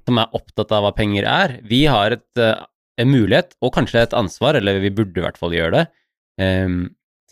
som 0.07 0.21
er 0.21 0.37
opptatt 0.37 0.73
av 0.75 0.87
hva 0.87 0.93
penger 0.97 1.27
er, 1.29 1.59
vi 1.67 1.85
har 1.91 2.15
et, 2.15 2.29
uh, 2.39 2.63
en 3.01 3.11
mulighet, 3.11 3.57
og 3.65 3.75
kanskje 3.75 4.05
et 4.07 4.15
ansvar, 4.17 4.61
eller 4.61 4.79
vi 4.83 4.95
burde 4.95 5.19
i 5.19 5.25
hvert 5.27 5.41
fall 5.41 5.57
gjøre 5.57 5.81
det, 5.81 5.85
um, 6.39 6.85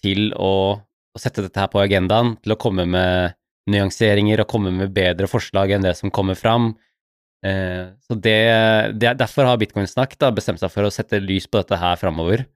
til 0.02 0.32
å, 0.34 0.52
å 0.82 1.22
sette 1.22 1.46
dette 1.46 1.62
her 1.62 1.70
på 1.70 1.80
agendaen, 1.82 2.34
til 2.42 2.56
å 2.56 2.60
komme 2.60 2.88
med 2.90 3.38
nyanseringer 3.70 4.42
og 4.42 4.50
komme 4.50 4.72
med 4.74 4.94
bedre 4.94 5.28
forslag 5.30 5.74
enn 5.74 5.84
det 5.84 5.94
som 5.98 6.10
kommer 6.14 6.38
fram. 6.38 6.72
Eh, 7.46 7.92
så 8.06 8.16
det, 8.16 8.38
det, 8.98 9.14
Derfor 9.20 9.48
har 9.48 9.60
Bitcoin-snakk 9.60 10.16
da 10.18 10.32
bestemt 10.34 10.62
seg 10.62 10.72
for 10.72 10.86
å 10.86 10.94
sette 10.94 11.22
lys 11.22 11.48
på 11.50 11.62
dette 11.62 11.78
her 11.78 12.00
framover. 12.00 12.46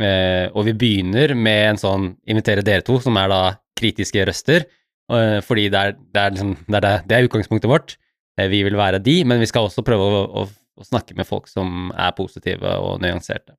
Eh, 0.00 0.46
og 0.56 0.64
vi 0.68 0.76
begynner 0.76 1.34
med 1.36 1.74
en 1.74 1.80
sånn 1.80 2.12
invitere 2.28 2.64
dere 2.64 2.84
to, 2.86 2.98
som 3.04 3.16
er 3.20 3.32
da 3.32 3.40
kritiske 3.78 4.24
røster. 4.28 4.68
Eh, 5.10 5.40
fordi 5.44 5.68
det 5.72 5.80
er, 5.80 5.98
det, 5.98 6.22
er 6.22 6.36
liksom, 6.36 6.54
det, 6.66 6.80
er, 6.80 7.04
det 7.08 7.16
er 7.16 7.28
utgangspunktet 7.28 7.70
vårt. 7.70 7.96
Eh, 8.38 8.48
vi 8.52 8.62
vil 8.66 8.78
være 8.78 9.02
de, 9.04 9.20
men 9.28 9.42
vi 9.42 9.48
skal 9.50 9.68
også 9.68 9.84
prøve 9.86 10.06
å, 10.06 10.22
å, 10.42 10.46
å, 10.48 10.86
snakke 10.86 11.16
med 11.18 11.28
folk 11.28 11.50
som 11.50 11.90
er 11.92 12.14
positive 12.16 12.76
og 12.80 13.00
nyanserte. 13.04 13.56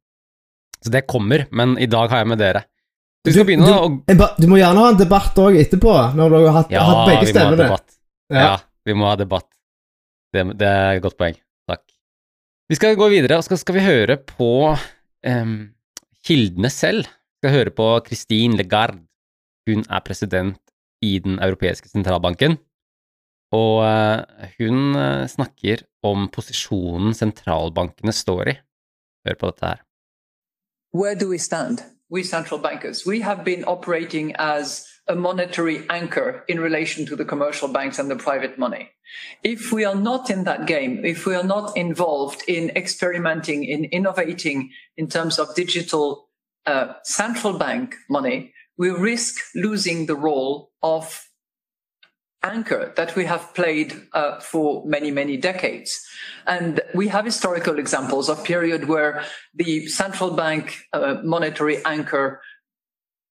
Så 0.81 0.93
det 0.93 1.05
kommer, 1.09 1.45
men 1.53 1.75
i 1.77 1.89
dag 1.89 2.09
har 2.09 2.23
jeg 2.23 2.31
med 2.31 2.41
dere. 2.41 2.65
Du, 3.21 3.29
du, 3.29 3.43
du, 3.45 4.21
du 4.41 4.47
må 4.49 4.57
gjerne 4.57 4.81
ha 4.81 4.91
en 4.95 4.97
debatt 4.97 5.35
òg 5.37 5.59
etterpå, 5.61 5.91
når 6.17 6.31
du 6.33 6.37
har 6.39 6.55
hatt, 6.55 6.71
ja, 6.73 6.85
hatt 6.87 7.01
begge 7.05 7.27
stemmene. 7.29 7.67
Ja. 8.33 8.41
ja, 8.41 8.55
vi 8.87 8.95
må 8.97 9.05
ha 9.11 9.17
debatt. 9.19 9.45
Det, 10.33 10.45
det, 10.57 10.65
er 10.65 10.97
et 10.97 11.03
godt 11.03 11.19
poeng. 11.19 11.37
Takk. 11.69 11.83
Vi 12.71 12.79
skal 12.79 12.97
gå 12.97 13.11
videre, 13.13 13.37
og 13.37 13.45
skal, 13.45 13.59
skal 13.61 13.77
vi 13.77 13.85
høre 13.85 14.17
på 14.25 14.49
um, 14.73 15.53
kildene 16.25 16.73
selv. 16.73 17.05
Vi 17.05 17.43
skal 17.43 17.55
høre 17.59 17.75
på 17.77 17.91
Christine 18.07 18.57
Legarde. 18.57 19.03
Hun 19.69 19.85
er 19.85 20.01
president 20.01 20.57
i 21.05 21.19
Den 21.21 21.37
europeiske 21.37 21.93
sentralbanken. 21.93 22.57
Og 23.53 23.83
uh, 23.85 24.49
hun 24.57 24.97
uh, 24.97 25.29
snakker 25.29 25.85
om 26.07 26.25
posisjonen 26.33 27.13
sentralbankene 27.13 28.17
står 28.17 28.55
i. 28.55 28.59
Hør 29.29 29.37
på 29.37 29.53
dette 29.53 29.75
her. 29.75 29.87
Where 30.97 31.13
do 31.13 31.29
we 31.29 31.37
stand? 31.37 31.85
We 32.11 32.21
central 32.23 32.59
bankers, 32.59 33.05
we 33.05 33.21
have 33.21 33.43
been 33.43 33.63
operating 33.63 34.35
as 34.35 34.85
a 35.07 35.15
monetary 35.15 35.89
anchor 35.89 36.43
in 36.47 36.59
relation 36.59 37.05
to 37.05 37.15
the 37.15 37.25
commercial 37.25 37.69
banks 37.69 37.97
and 37.97 38.11
the 38.11 38.17
private 38.17 38.59
money. 38.59 38.91
If 39.43 39.71
we 39.71 39.85
are 39.85 39.95
not 39.95 40.29
in 40.29 40.43
that 40.43 40.67
game, 40.67 41.03
if 41.05 41.25
we 41.25 41.35
are 41.35 41.43
not 41.43 41.75
involved 41.75 42.43
in 42.47 42.69
experimenting, 42.75 43.63
in 43.63 43.85
innovating 43.85 44.71
in 44.97 45.07
terms 45.07 45.39
of 45.39 45.55
digital 45.55 46.29
uh, 46.65 46.93
central 47.03 47.57
bank 47.57 47.95
money, 48.09 48.53
we 48.77 48.89
risk 48.89 49.35
losing 49.55 50.05
the 50.05 50.15
role 50.15 50.71
of 50.83 51.27
anchor 52.43 52.93
that 52.95 53.15
we 53.15 53.25
have 53.25 53.53
played 53.53 54.07
uh, 54.13 54.39
for 54.39 54.83
many, 54.85 55.11
many 55.11 55.37
decades. 55.37 56.05
And 56.47 56.81
we 56.95 57.07
have 57.09 57.25
historical 57.25 57.77
examples 57.77 58.29
of 58.29 58.43
period 58.43 58.87
where 58.87 59.23
the 59.53 59.87
central 59.87 60.31
bank 60.31 60.83
uh, 60.93 61.17
monetary 61.23 61.85
anchor 61.85 62.41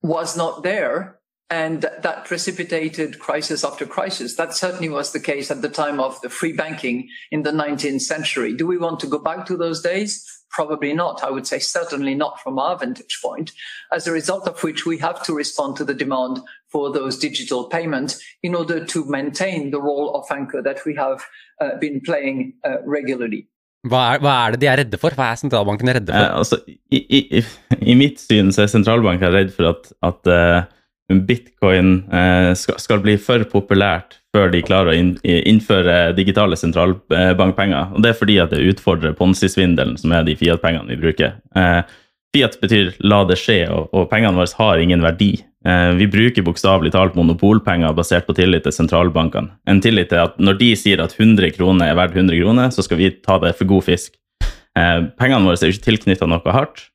was 0.02 0.36
not 0.36 0.62
there 0.62 1.20
and 1.50 1.82
that 1.82 2.24
precipitated 2.24 3.18
crisis 3.18 3.64
after 3.64 3.84
crisis. 3.84 4.36
That 4.36 4.54
certainly 4.54 4.88
was 4.88 5.12
the 5.12 5.18
case 5.18 5.50
at 5.50 5.62
the 5.62 5.68
time 5.68 5.98
of 5.98 6.20
the 6.20 6.30
free 6.30 6.52
banking 6.52 7.08
in 7.32 7.42
the 7.42 7.50
19th 7.50 8.02
century. 8.02 8.54
Do 8.54 8.68
we 8.68 8.78
want 8.78 9.00
to 9.00 9.08
go 9.08 9.18
back 9.18 9.46
to 9.46 9.56
those 9.56 9.82
days? 9.82 10.24
Probably 10.50 10.92
not. 10.92 11.24
I 11.24 11.30
would 11.30 11.48
say 11.48 11.58
certainly 11.58 12.14
not 12.14 12.40
from 12.40 12.58
our 12.60 12.78
vantage 12.78 13.18
point, 13.22 13.50
as 13.92 14.06
a 14.06 14.12
result 14.12 14.46
of 14.46 14.62
which 14.62 14.86
we 14.86 14.98
have 14.98 15.22
to 15.24 15.34
respond 15.34 15.76
to 15.76 15.84
the 15.84 15.94
demand 15.94 16.38
for 16.72 16.92
those 16.92 17.18
digital 17.18 17.64
payments 17.68 18.20
in 18.42 18.54
order 18.54 18.84
to 18.84 19.04
maintain 19.04 19.70
the 19.70 19.80
role 19.80 20.14
of 20.14 20.30
anchor 20.30 20.62
that 20.62 20.84
we 20.86 20.94
have 20.94 21.24
uh, 21.60 21.78
been 21.80 22.00
playing 22.00 22.54
uh, 22.64 22.78
regularly. 22.86 23.46
Hva 23.88 24.00
er, 24.12 24.20
hva 24.20 24.32
er, 24.44 24.54
det 24.54 24.60
de 24.60 24.68
er 24.68 24.78
redde 24.82 24.98
for? 25.00 25.14
Hva 25.16 25.30
er 25.32 25.38
sentralbanken 25.40 25.88
redde 25.88 26.12
for? 26.12 26.20
Eh, 26.20 26.36
altså, 26.36 26.58
i, 26.92 27.00
i, 27.00 27.44
i, 27.80 27.94
mitt 27.96 28.20
syn 28.20 28.52
så 28.52 28.66
er 28.66 28.74
sentralbanken 28.74 29.32
redd 29.32 29.54
for 29.54 29.70
at, 29.70 29.88
at 30.04 30.28
uh, 30.28 31.16
bitcoin 31.24 32.02
uh, 32.12 32.52
skal, 32.58 32.76
skal, 32.82 33.00
bli 33.00 33.16
for 33.20 33.46
populært 33.48 34.18
før 34.36 34.52
de 34.52 34.60
klarer 34.62 34.92
å 34.92 34.98
inn, 34.98 35.14
innføre 35.24 36.12
digitale 36.18 36.60
sentralbankpenger. 36.60 37.96
Og 37.96 38.04
Det 38.04 38.12
er 38.12 38.20
fordi 38.20 38.36
at 38.44 38.52
det 38.52 38.60
utfordrer 38.74 39.16
ponzi-svindelen, 39.16 39.96
som 39.98 40.12
er 40.12 40.28
de 40.28 40.36
Fiat-pengene 40.38 40.92
vi 40.92 41.00
bruker. 41.00 41.40
Uh, 41.56 41.80
Fiat 42.30 42.60
betyr 42.60 42.92
'la 43.02 43.24
det 43.26 43.38
skje', 43.40 43.70
og, 43.74 43.88
og 43.92 44.10
pengene 44.10 44.36
våre 44.38 44.54
har 44.58 44.78
ingen 44.78 45.02
verdi. 45.02 45.32
Eh, 45.66 45.90
vi 45.98 46.06
bruker 46.06 46.44
bokstavelig 46.46 46.92
talt 46.94 47.16
monopolpenger 47.18 47.92
basert 47.92 48.28
på 48.28 48.36
tillit 48.38 48.62
til 48.64 48.72
sentralbankene. 48.72 49.50
En 49.68 49.80
tillit 49.82 50.08
til 50.12 50.22
at 50.22 50.38
når 50.38 50.60
de 50.60 50.70
sier 50.78 51.02
at 51.02 51.16
100 51.18 51.50
kroner 51.56 51.90
er 51.90 51.98
verdt 51.98 52.14
100 52.14 52.38
kroner, 52.38 52.70
så 52.70 52.86
skal 52.86 53.00
vi 53.02 53.10
ta 53.10 53.36
det 53.42 53.56
for 53.58 53.68
god 53.68 53.84
fisk. 53.84 54.14
Eh, 54.78 55.00
pengene 55.18 55.42
våre 55.44 55.58
er 55.58 55.74
ikke 55.74 55.88
tilknytta 55.90 56.30
noe 56.30 56.54
hardt. 56.54 56.86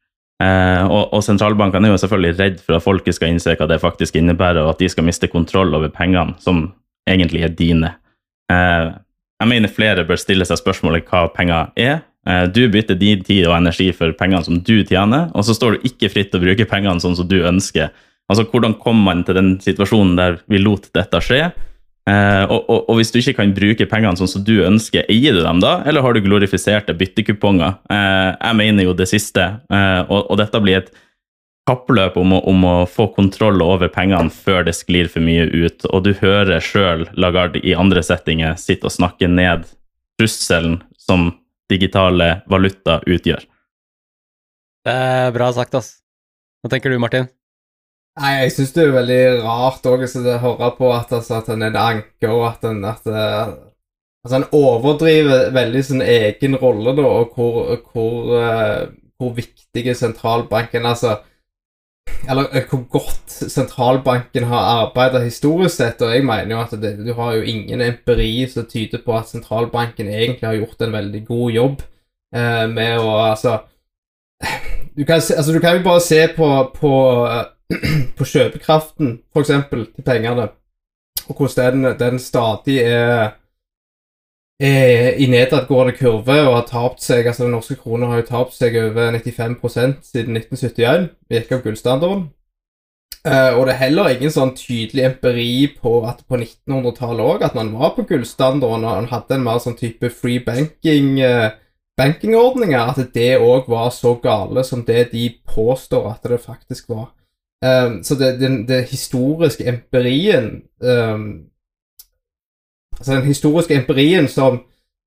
Eh, 0.42 0.84
og, 0.88 1.14
og, 1.14 1.22
sentralbankene 1.24 1.88
er 1.88 1.94
jo 1.94 2.02
selvfølgelig 2.02 2.40
redd 2.40 2.58
for 2.64 2.80
at 2.80 2.84
folket 2.84 3.16
skal 3.16 3.32
innse 3.32 3.54
hva 3.56 3.68
det 3.68 3.84
faktisk 3.84 4.16
innebærer, 4.16 4.64
og 4.64 4.74
at 4.74 4.82
de 4.82 4.90
skal 4.92 5.06
miste 5.08 5.30
kontroll 5.32 5.76
over 5.76 5.92
pengene, 5.92 6.36
som 6.40 6.70
egentlig 7.08 7.44
er 7.46 7.54
dine. 7.54 7.94
Jeg 8.50 9.50
mener 9.52 9.72
flere 9.72 10.04
bør 10.08 10.20
stille 10.20 10.46
seg 10.48 10.60
spørsmålet 10.60 11.08
hva 11.10 11.28
penger 11.34 11.72
er. 11.80 12.02
Du 12.26 12.64
bytter 12.74 12.98
din 12.98 13.22
tid 13.22 13.44
og 13.46 13.54
energi 13.54 13.92
for 13.94 14.10
pengene 14.18 14.42
som 14.48 14.58
du 14.58 14.80
tjener, 14.82 15.28
og 15.38 15.46
så 15.46 15.54
står 15.54 15.76
du 15.76 15.86
ikke 15.86 16.10
fritt 16.10 16.32
til 16.34 16.42
å 16.42 16.46
bruke 16.48 16.66
pengene 16.66 17.04
sånn 17.04 17.14
som 17.20 17.28
du 17.30 17.38
ønsker 17.46 17.92
Altså, 18.32 18.46
Hvordan 18.50 18.74
kom 18.82 19.04
man 19.06 19.24
til 19.26 19.38
den 19.38 19.56
situasjonen 19.62 20.16
der 20.18 20.40
vi 20.50 20.58
lot 20.62 20.90
dette 20.98 21.22
skje? 21.22 21.44
Eh, 22.06 22.44
og, 22.46 22.68
og, 22.70 22.84
og, 22.86 23.00
hvis 23.00 23.10
du 23.10 23.18
ikke 23.18 23.40
kan 23.40 23.54
bruke 23.56 23.88
pengene 23.90 24.18
sånn 24.20 24.30
som 24.30 24.44
du 24.46 24.60
ønsker, 24.66 25.08
eier 25.10 25.34
du 25.34 25.42
dem 25.42 25.62
da, 25.64 25.80
eller 25.90 26.06
har 26.06 26.14
du 26.14 26.22
glorifiserte 26.26 26.94
byttekuponger? 26.98 27.80
Eh, 27.90 28.30
jeg 28.34 28.58
mener 28.62 28.86
jo 28.86 28.94
det 28.98 29.10
siste, 29.10 29.48
eh, 29.74 30.02
og, 30.06 30.20
og, 30.28 30.36
dette 30.42 30.62
blir 30.62 30.84
et 30.84 30.92
kappløp 31.66 32.20
om 32.22 32.36
å, 32.38 32.44
om 32.46 32.68
å, 32.70 32.76
få 32.90 33.08
kontroll 33.16 33.64
over 33.66 33.90
pengene 33.90 34.30
før 34.34 34.68
det 34.68 34.76
sklir 34.78 35.10
for 35.10 35.26
mye 35.26 35.48
ut. 35.50 35.88
Og 35.90 36.06
du 36.06 36.12
hører 36.20 36.62
sjøl 36.62 37.08
Lagarde 37.18 37.62
i 37.66 37.74
andre 37.74 38.06
settinger 38.06 38.54
sitte 38.62 38.86
og 38.86 38.94
snakke 38.94 39.30
ned 39.30 39.66
trusselen 40.22 40.84
som 41.02 41.32
digitale 41.72 42.30
valuta 42.52 43.00
utgjør. 43.06 43.46
Det 44.86 44.94
er 44.94 45.32
bra 45.34 45.50
sagt, 45.54 45.76
ass. 45.78 45.96
Hva 46.62 46.70
tenker 46.74 46.94
du, 46.94 47.00
Martin? 47.02 47.30
Nei, 48.16 48.32
jeg 48.46 48.52
syns 48.56 48.74
det 48.76 48.84
er 48.86 48.94
veldig 48.96 49.22
rart 49.44 49.88
òg 49.92 50.06
å 50.08 50.36
høre 50.44 50.70
på 50.78 50.92
at, 50.96 51.10
altså, 51.18 51.42
at 51.42 51.50
han 51.52 51.66
er 51.66 51.74
en 51.74 51.80
anker, 51.82 52.32
og 52.32 52.46
at 52.48 52.62
han 52.64 52.86
at, 52.88 53.10
uh, 53.12 53.56
altså, 54.24 54.38
han 54.38 54.46
overdriver 54.56 55.50
veldig 55.56 55.82
sin 55.84 56.04
egen 56.06 56.56
rolle, 56.62 56.94
da, 56.96 57.10
og 57.10 57.36
hvor, 57.36 57.74
hvor, 57.92 58.32
uh, 58.40 58.86
hvor 59.20 59.34
viktig 59.36 59.96
sentralbanken 59.98 60.88
Altså 60.88 61.18
Eller 62.26 62.50
uh, 62.50 62.64
hvor 62.70 62.84
godt 62.90 63.36
sentralbanken 63.52 64.48
har 64.50 64.72
arbeida 64.86 65.22
historisk 65.24 65.78
sett, 65.78 66.02
og 66.02 66.14
jeg 66.14 66.26
mener 66.26 66.56
jo 66.56 66.62
at 66.64 66.74
det, 66.82 66.96
du 67.06 67.14
har 67.18 67.36
jo 67.36 67.46
ingen 67.46 67.82
empiri 67.86 68.48
som 68.50 68.66
tyder 68.70 69.04
på 69.06 69.18
at 69.18 69.30
sentralbanken 69.30 70.10
egentlig 70.10 70.48
har 70.48 70.58
gjort 70.58 70.82
en 70.82 70.96
veldig 70.96 71.26
god 71.28 71.52
jobb 71.52 71.86
med 72.36 72.98
å 73.00 73.12
Altså 73.30 73.60
du 74.98 75.06
kan, 75.06 75.16
altså, 75.16 75.54
du 75.54 75.60
kan 75.60 75.78
jo 75.78 75.84
bare 75.84 76.02
se 76.04 76.20
på, 76.36 76.48
på 76.76 76.92
på 78.18 78.28
kjøpekraften, 78.30 79.20
f.eks., 79.34 79.52
til 79.72 80.06
pengene, 80.06 80.50
og 81.28 81.40
hvordan 81.40 81.84
den, 81.84 81.96
den 82.00 82.20
stadig 82.22 82.78
er, 82.84 83.36
er 84.60 85.18
i 85.20 85.28
nedadgående 85.28 85.96
kurve 85.98 86.38
og 86.46 86.54
har 86.56 86.68
tapt 86.70 87.04
seg 87.04 87.28
altså 87.28 87.44
Den 87.44 87.58
norske 87.58 87.76
kroner 87.76 88.08
har 88.08 88.22
jo 88.22 88.30
tapt 88.30 88.56
seg 88.56 88.78
over 88.80 89.18
95 89.18 89.58
siden 90.06 90.40
1971, 90.40 91.10
vi 91.28 91.40
gikk 91.40 91.52
av 91.58 91.66
gullstandarden. 91.66 92.24
Uh, 93.26 93.58
og 93.58 93.66
det 93.66 93.74
er 93.74 93.82
heller 93.88 94.12
ingen 94.14 94.32
sånn 94.32 94.54
tydelig 94.54 95.08
empiri 95.08 95.68
på 95.82 95.98
at 96.06 96.20
på 96.30 96.38
1900-tallet 96.38 97.26
òg 97.26 97.46
at 97.48 97.56
man 97.58 97.72
var 97.74 97.96
på 97.96 98.06
gullstandarden 98.06 98.86
og 98.86 99.00
man 99.02 99.10
hadde 99.10 99.40
en 99.40 99.46
mer 99.48 99.58
sånn 99.64 99.78
type 99.80 100.12
free 100.14 100.44
banking 100.46 101.16
uh, 101.26 101.50
bankingordninger, 102.00 102.92
at 102.92 103.14
det 103.16 103.38
òg 103.40 103.70
var 103.72 103.92
så 103.96 104.16
gale 104.24 104.64
som 104.68 104.84
det 104.88 105.10
de 105.14 105.30
påstår 105.48 106.10
at 106.12 106.28
det 106.28 106.42
faktisk 106.44 106.90
var. 106.92 107.12
Um, 107.64 108.02
så 108.04 108.18
det, 108.20 108.36
den, 108.42 108.66
historiske 108.90 109.66
empirien 109.68 110.66
um, 110.84 111.48
Altså 112.98 113.12
den 113.18 113.30
historiske 113.30 113.76
empirien 113.76 114.28
som, 114.32 114.62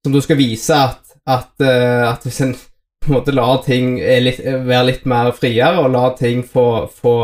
som 0.05 0.15
du 0.15 0.21
skal 0.25 0.39
vise 0.41 0.75
at, 0.75 1.15
at, 1.27 1.53
uh, 1.61 2.13
at 2.13 2.27
hvis 2.27 2.43
en 2.45 2.57
på 3.09 3.13
en 3.13 3.19
måte 3.21 3.35
lar 3.35 3.61
ting 3.65 3.99
litt, 4.23 4.41
være 4.43 4.87
litt 4.91 5.05
mer 5.09 5.31
friere, 5.37 5.81
og 5.81 5.93
lar 5.95 6.17
ting 6.19 6.43
få, 6.45 6.89
få, 6.93 7.15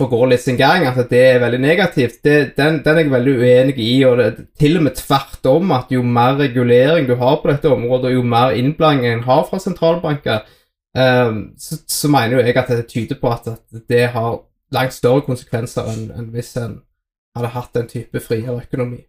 få, 0.00 0.08
gå 0.10 0.20
litt 0.30 0.42
sin 0.42 0.58
gang, 0.58 0.86
at 0.88 0.98
det 1.10 1.20
er 1.28 1.42
veldig 1.42 1.60
negativt, 1.62 2.20
det, 2.24 2.38
den, 2.56 2.80
den, 2.84 2.96
er 2.96 3.04
jeg 3.04 3.12
veldig 3.12 3.34
uenig 3.38 3.76
i. 3.78 3.92
og 4.08 4.18
det, 4.18 4.30
Til 4.58 4.80
og 4.80 4.86
med 4.88 4.96
tvert 4.98 5.50
om, 5.52 5.74
at 5.76 5.92
jo 5.94 6.02
mer 6.02 6.38
regulering 6.40 7.06
du 7.06 7.14
har 7.20 7.38
på 7.42 7.52
dette 7.52 7.70
området, 7.70 8.10
og 8.10 8.18
jo 8.18 8.24
mer 8.34 8.56
innblanding 8.58 9.12
en 9.12 9.26
har 9.28 9.44
fra 9.50 9.60
sentralbanker, 9.62 10.42
um, 10.96 11.44
så, 11.58 11.78
så, 11.86 12.10
mener 12.10 12.38
jo 12.38 12.46
jeg 12.46 12.56
at 12.56 12.74
det 12.74 12.88
tyder 12.90 13.20
på 13.20 13.30
at, 13.30 13.46
at 13.52 13.86
det 13.88 14.08
har 14.16 14.40
langt 14.72 14.96
større 14.96 15.22
konsekvenser 15.28 15.86
enn, 15.92 16.08
enn 16.16 16.32
hvis 16.32 16.56
en 16.58 16.80
hadde 17.36 17.54
hatt 17.54 17.76
en 17.78 17.88
type 17.88 18.20
friere 18.24 18.58
økonomi. 18.64 19.04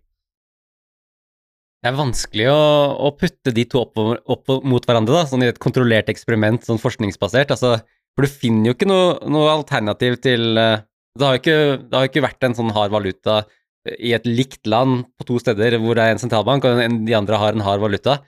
Det 1.84 1.90
er 1.92 2.00
vanskelig 2.00 2.46
å, 2.48 2.60
å 3.04 3.10
putte 3.20 3.52
de 3.52 3.66
to 3.68 3.82
opp, 3.84 4.00
opp, 4.00 4.52
mot 4.64 4.86
hverandre, 4.88 5.18
da, 5.18 5.28
sånn 5.28 5.44
i 5.44 5.50
et 5.52 5.60
kontrollert 5.60 6.08
eksperiment, 6.14 6.64
sånn 6.64 6.80
forskningsbasert. 6.80 7.52
Altså, 7.52 7.76
for 8.16 8.24
du 8.24 8.32
finner 8.32 8.70
jo 8.70 8.78
ikke 8.78 8.88
noe, 8.88 9.18
noe 9.28 9.50
alternativ 9.52 10.16
til 10.24 10.56
uh, 10.56 10.80
det, 11.20 11.28
har 11.28 12.06
jo 12.06 12.10
ikke 12.10 12.24
vært 12.24 12.48
en 12.48 12.56
sånn 12.58 12.72
hard 12.74 12.94
valuta 12.94 13.44
i 14.00 14.14
et 14.16 14.26
likt 14.26 14.66
land 14.70 15.04
på 15.20 15.28
to 15.28 15.40
steder 15.42 15.76
hvor 15.82 15.98
det 15.98 16.06
er 16.06 16.16
en 16.16 16.22
sentralbank 16.22 16.66
og 16.66 16.80
en, 16.82 17.02
de 17.06 17.18
andre 17.18 17.40
har 17.42 17.58
en 17.58 17.66
hard 17.66 17.84
valuta. 17.84 18.22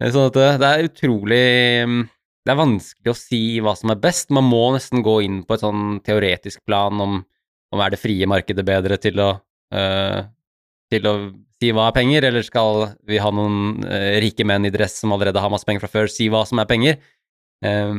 Eh, 0.00 0.12
Sånn 0.14 0.30
at 0.30 0.38
det, 0.38 0.46
det 0.62 0.70
er 0.70 0.86
utrolig 0.86 1.46
mm, 1.88 2.04
Det 2.46 2.52
er 2.52 2.60
vanskelig 2.60 3.12
å 3.12 3.18
si 3.18 3.40
hva 3.64 3.74
som 3.76 3.92
er 3.92 4.00
best. 4.00 4.30
Man 4.30 4.46
må 4.46 4.62
nesten 4.76 5.02
gå 5.04 5.18
inn 5.26 5.42
på 5.42 5.56
et 5.56 5.64
sånn 5.64 5.98
teoretisk 6.06 6.62
plan 6.68 7.02
om, 7.02 7.18
om 7.74 7.82
er 7.82 7.92
det 7.92 8.00
frie 8.00 8.28
markedet 8.30 8.64
bedre 8.66 9.00
til 9.02 9.18
å, 9.24 9.32
eh, 9.74 10.22
til 10.92 11.08
å 11.08 11.14
si 11.60 11.72
hva 11.74 11.88
er 11.88 11.96
penger, 11.96 12.26
eller 12.28 12.44
skal 12.46 12.84
vi 13.08 13.20
ha 13.22 13.30
noen 13.34 13.86
eh, 13.88 14.18
rike 14.22 14.44
menn 14.46 14.68
i 14.68 14.72
dress 14.74 15.00
som 15.02 15.14
allerede 15.14 15.40
har 15.42 15.52
masse 15.52 15.66
penger 15.66 15.86
fra 15.86 15.92
før, 15.92 16.10
si 16.12 16.28
hva 16.32 16.44
som 16.48 16.60
er 16.62 16.68
penger? 16.70 17.00
Eh, 17.64 17.96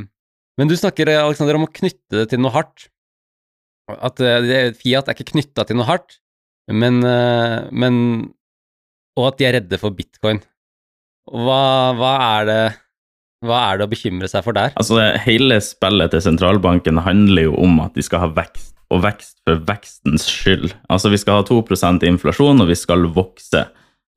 men 0.58 0.70
du 0.70 0.75
snakker, 0.77 1.12
Alexander, 1.20 1.58
om 1.60 1.67
å 1.67 1.74
knytte 1.74 2.22
det 2.22 2.29
til 2.32 2.41
noe 2.41 2.53
hardt. 2.56 2.88
At 3.88 4.20
eh, 4.24 4.74
Fiat 4.77 5.08
er 5.08 5.15
ikke 5.15 5.32
knytta 5.34 5.67
til 5.67 5.79
noe 5.79 5.88
hardt, 5.88 6.20
men, 6.67 7.00
eh, 7.08 7.60
men 7.72 7.96
Og 9.17 9.32
at 9.32 9.39
de 9.39 9.48
er 9.48 9.56
redde 9.58 9.79
for 9.82 9.96
bitcoin. 9.98 10.44
Hva, 11.27 11.94
hva, 11.98 12.12
er 12.38 12.44
det, 12.48 12.60
hva 13.48 13.62
er 13.72 13.79
det 13.79 13.88
å 13.88 13.91
bekymre 13.91 14.29
seg 14.29 14.44
for 14.46 14.53
der? 14.53 14.75
Altså, 14.77 15.00
hele 15.25 15.58
spillet 15.63 16.13
til 16.13 16.22
sentralbanken 16.24 17.01
handler 17.01 17.50
jo 17.50 17.56
om 17.65 17.82
at 17.84 17.98
de 17.98 18.06
skal 18.06 18.22
ha 18.24 18.29
vekst, 18.38 18.76
og 18.94 19.03
vekst 19.03 19.38
for 19.48 19.60
vekstens 19.67 20.27
skyld. 20.29 20.72
Altså, 20.91 21.12
vi 21.12 21.20
skal 21.22 21.41
ha 21.41 21.48
2% 21.48 22.06
inflasjon, 22.08 22.63
og 22.63 22.70
vi 22.72 22.77
skal 22.79 23.08
vokse. 23.15 23.65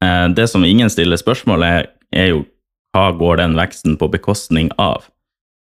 Eh, 0.04 0.26
det 0.36 0.46
som 0.50 0.64
ingen 0.64 0.90
stiller 0.92 1.20
spørsmål 1.20 1.66
er, 1.66 1.88
er 2.14 2.32
jo 2.32 2.44
hva 2.94 3.10
går 3.14 3.42
den 3.42 3.56
veksten 3.58 3.96
på 3.98 4.10
bekostning 4.10 4.70
av? 4.78 5.08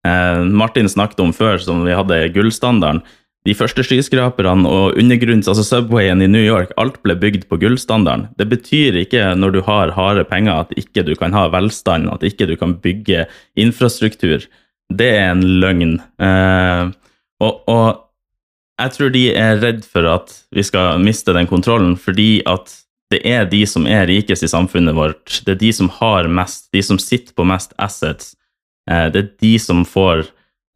Eh, 0.07 0.41
Martin 0.45 0.89
snakket 0.89 1.21
om 1.25 1.35
før, 1.37 1.61
som 1.61 1.85
vi 1.87 1.97
hadde 1.97 2.27
gullstandarden. 2.35 3.05
De 3.45 3.53
første 3.53 3.85
skyskraperne 3.85 4.65
og 4.65 4.97
undergrunns, 4.97 5.49
altså 5.51 5.67
Subwayen 5.67 6.25
i 6.25 6.29
New 6.31 6.41
York, 6.41 6.71
alt 6.81 6.97
ble 7.05 7.13
bygd 7.21 7.45
på 7.51 7.59
gullstandarden. 7.61 8.31
Det 8.41 8.47
betyr 8.49 8.97
ikke 9.03 9.35
når 9.37 9.53
du 9.53 9.61
har 9.67 9.93
harde 9.93 10.25
penger 10.25 10.63
at 10.63 10.73
ikke 10.81 11.05
du 11.05 11.13
kan 11.21 11.37
ha 11.37 11.51
velstand, 11.53 12.09
at 12.09 12.25
ikke 12.25 12.49
du 12.49 12.55
kan 12.57 12.79
bygge 12.81 13.27
infrastruktur. 13.61 14.47
Det 14.89 15.11
er 15.19 15.35
en 15.35 15.45
løgn. 15.61 15.99
Eh, 16.25 16.89
og, 17.45 17.61
og 17.69 18.04
jeg 18.81 18.95
tror 18.97 19.13
de 19.15 19.25
er 19.39 19.61
redd 19.63 19.85
for 19.87 20.07
at 20.11 20.33
vi 20.55 20.65
skal 20.67 21.03
miste 21.03 21.35
den 21.37 21.47
kontrollen, 21.51 21.95
fordi 22.01 22.43
at 22.49 22.73
det 23.13 23.21
er 23.29 23.47
de 23.47 23.63
som 23.69 23.87
er 23.87 24.09
rikest 24.11 24.43
i 24.43 24.51
samfunnet 24.51 24.97
vårt. 24.97 25.43
Det 25.47 25.55
er 25.55 25.61
de 25.61 25.73
som 25.77 25.91
har 26.01 26.27
mest, 26.27 26.67
de 26.75 26.83
som 26.83 26.99
sitter 26.99 27.35
på 27.37 27.47
mest 27.47 27.75
assets. 27.79 28.33
Eh, 28.91 29.07
det 29.15 29.21
er 29.21 29.29
de 29.45 29.53
som 29.63 29.85
får 29.87 30.25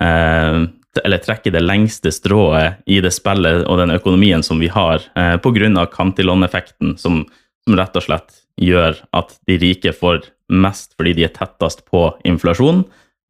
eh, 0.04 0.68
eller 1.04 1.22
trekker 1.22 1.54
det 1.54 1.64
lengste 1.64 2.12
strået 2.14 2.78
i 2.86 3.00
det 3.04 3.12
spillet 3.14 3.64
og 3.66 3.80
den 3.80 3.94
økonomien 3.94 4.42
som 4.46 4.60
vi 4.62 4.70
har, 4.72 5.02
eh, 5.18 5.36
pga. 5.42 5.86
Cantillon-effekten, 5.92 6.96
som, 6.98 7.24
som 7.66 7.78
rett 7.78 7.98
og 7.98 8.06
slett 8.06 8.42
gjør 8.58 8.98
at 9.14 9.36
de 9.46 9.58
rike 9.58 9.92
får 9.94 10.30
mest 10.48 10.94
fordi 10.98 11.14
de 11.18 11.26
er 11.26 11.34
tettest 11.34 11.84
på 11.90 12.08
inflasjon, 12.26 12.84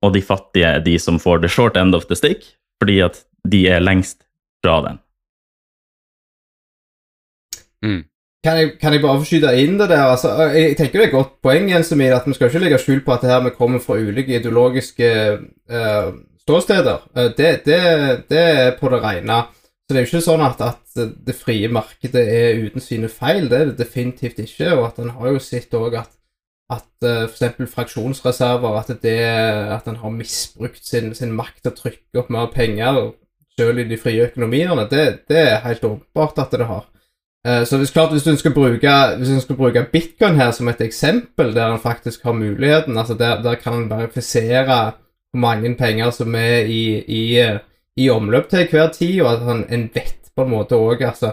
og 0.04 0.14
de 0.14 0.22
fattige 0.22 0.76
er 0.76 0.84
de 0.84 0.98
som 0.98 1.18
får 1.18 1.42
the 1.42 1.50
short 1.50 1.76
end 1.76 1.96
of 1.96 2.06
the 2.08 2.16
stick, 2.16 2.44
fordi 2.80 3.00
at 3.02 3.24
de 3.48 3.66
er 3.68 3.82
lengst 3.82 4.27
fra 4.68 4.78
den. 4.86 5.00
Kan 8.44 8.56
jeg, 8.56 8.72
kan 8.78 8.94
jeg 8.94 9.02
bare 9.02 9.18
få 9.18 9.26
skyte 9.26 9.50
inn 9.58 9.78
det 9.80 9.88
der? 9.90 10.12
Altså, 10.12 10.30
jeg 10.54 10.76
tenker 10.78 11.00
det 11.00 11.08
er 11.08 11.10
et 11.10 11.16
godt 11.16 11.32
poeng 11.42 11.70
Jens 11.72 11.90
Emil, 11.92 12.14
at 12.14 12.26
vi 12.26 12.36
skal 12.36 12.50
ikke 12.50 12.62
legge 12.62 12.78
skjul 12.78 13.00
på 13.04 13.14
at 13.14 13.24
det 13.24 13.32
her 13.32 13.42
vi 13.44 13.54
kommer 13.56 13.82
fra 13.82 13.98
ulike 13.98 14.38
ideologiske 14.38 15.08
uh, 15.74 16.12
ståsteder. 16.44 17.08
Uh, 17.16 17.30
det, 17.38 17.50
det, 17.66 17.80
det 18.30 18.44
er 18.44 18.76
på 18.78 18.92
det 18.92 19.02
rene. 19.02 19.40
Så 19.82 19.94
det 19.94 19.98
er 19.98 20.04
jo 20.04 20.10
ikke 20.12 20.22
sånn 20.28 20.44
at, 20.44 20.62
at 20.62 21.02
det 21.26 21.34
frie 21.34 21.70
markedet 21.72 22.22
er 22.22 22.62
uten 22.62 22.84
sine 22.84 23.10
feil. 23.10 23.48
Det 23.50 23.58
er 23.58 23.70
det 23.72 23.80
definitivt 23.80 24.38
ikke. 24.44 24.70
Og 24.76 24.86
at 24.86 25.02
en 25.02 25.14
har 25.16 25.34
jo 25.34 25.42
sett 25.42 25.74
òg 25.74 25.98
at, 26.04 26.14
at 26.70 27.08
uh, 27.08 27.26
f.eks. 27.26 27.72
fraksjonsreserver 27.74 28.78
At, 28.84 28.94
det, 29.02 29.18
at 29.74 29.90
en 29.90 29.98
har 30.04 30.14
misbrukt 30.14 30.86
sin, 30.86 31.10
sin 31.18 31.34
makt 31.34 31.64
til 31.64 31.74
å 31.74 31.80
trykke 31.82 32.22
opp 32.22 32.30
mer 32.30 32.52
penger 32.54 33.08
selv 33.58 33.82
i 33.82 33.88
de 33.90 33.98
frie 33.98 34.28
økonomiene. 34.30 34.86
Det, 34.90 35.08
det 35.28 35.42
er 35.42 35.66
helt 35.66 35.84
åpenbart 35.84 36.38
at 36.44 36.54
det 36.54 36.70
har. 36.70 36.86
Eh, 37.46 37.64
Så 37.64 37.76
det 37.78 37.88
er 37.88 37.92
klart, 37.92 38.12
hvis 38.12 38.22
du 38.22 38.30
du 38.30 39.40
skal 39.40 39.56
bruke 39.56 39.86
bitcoin 39.92 40.36
her 40.36 40.50
som 40.50 40.68
et 40.68 40.80
eksempel, 40.80 41.54
der 41.54 41.72
en 41.72 41.80
faktisk 41.80 42.24
har 42.24 42.32
muligheten, 42.32 42.98
altså 42.98 43.14
der, 43.14 43.42
der 43.42 43.54
kan 43.54 43.72
en 43.72 43.90
verifisere 43.90 44.92
hvor 45.30 45.40
mange 45.40 45.74
penger 45.74 46.10
som 46.10 46.34
er 46.34 46.64
i, 46.66 47.04
i, 47.08 47.38
eh, 47.38 47.58
i 47.96 48.10
omløp 48.10 48.48
til 48.48 48.68
hver 48.70 48.88
tid, 48.88 49.20
og 49.22 49.32
at 49.32 49.38
han, 49.38 49.64
en 49.70 49.90
vet 49.94 50.32
på 50.36 50.44
en 50.44 50.50
måte 50.50 50.74
òg 50.74 51.02
altså, 51.04 51.32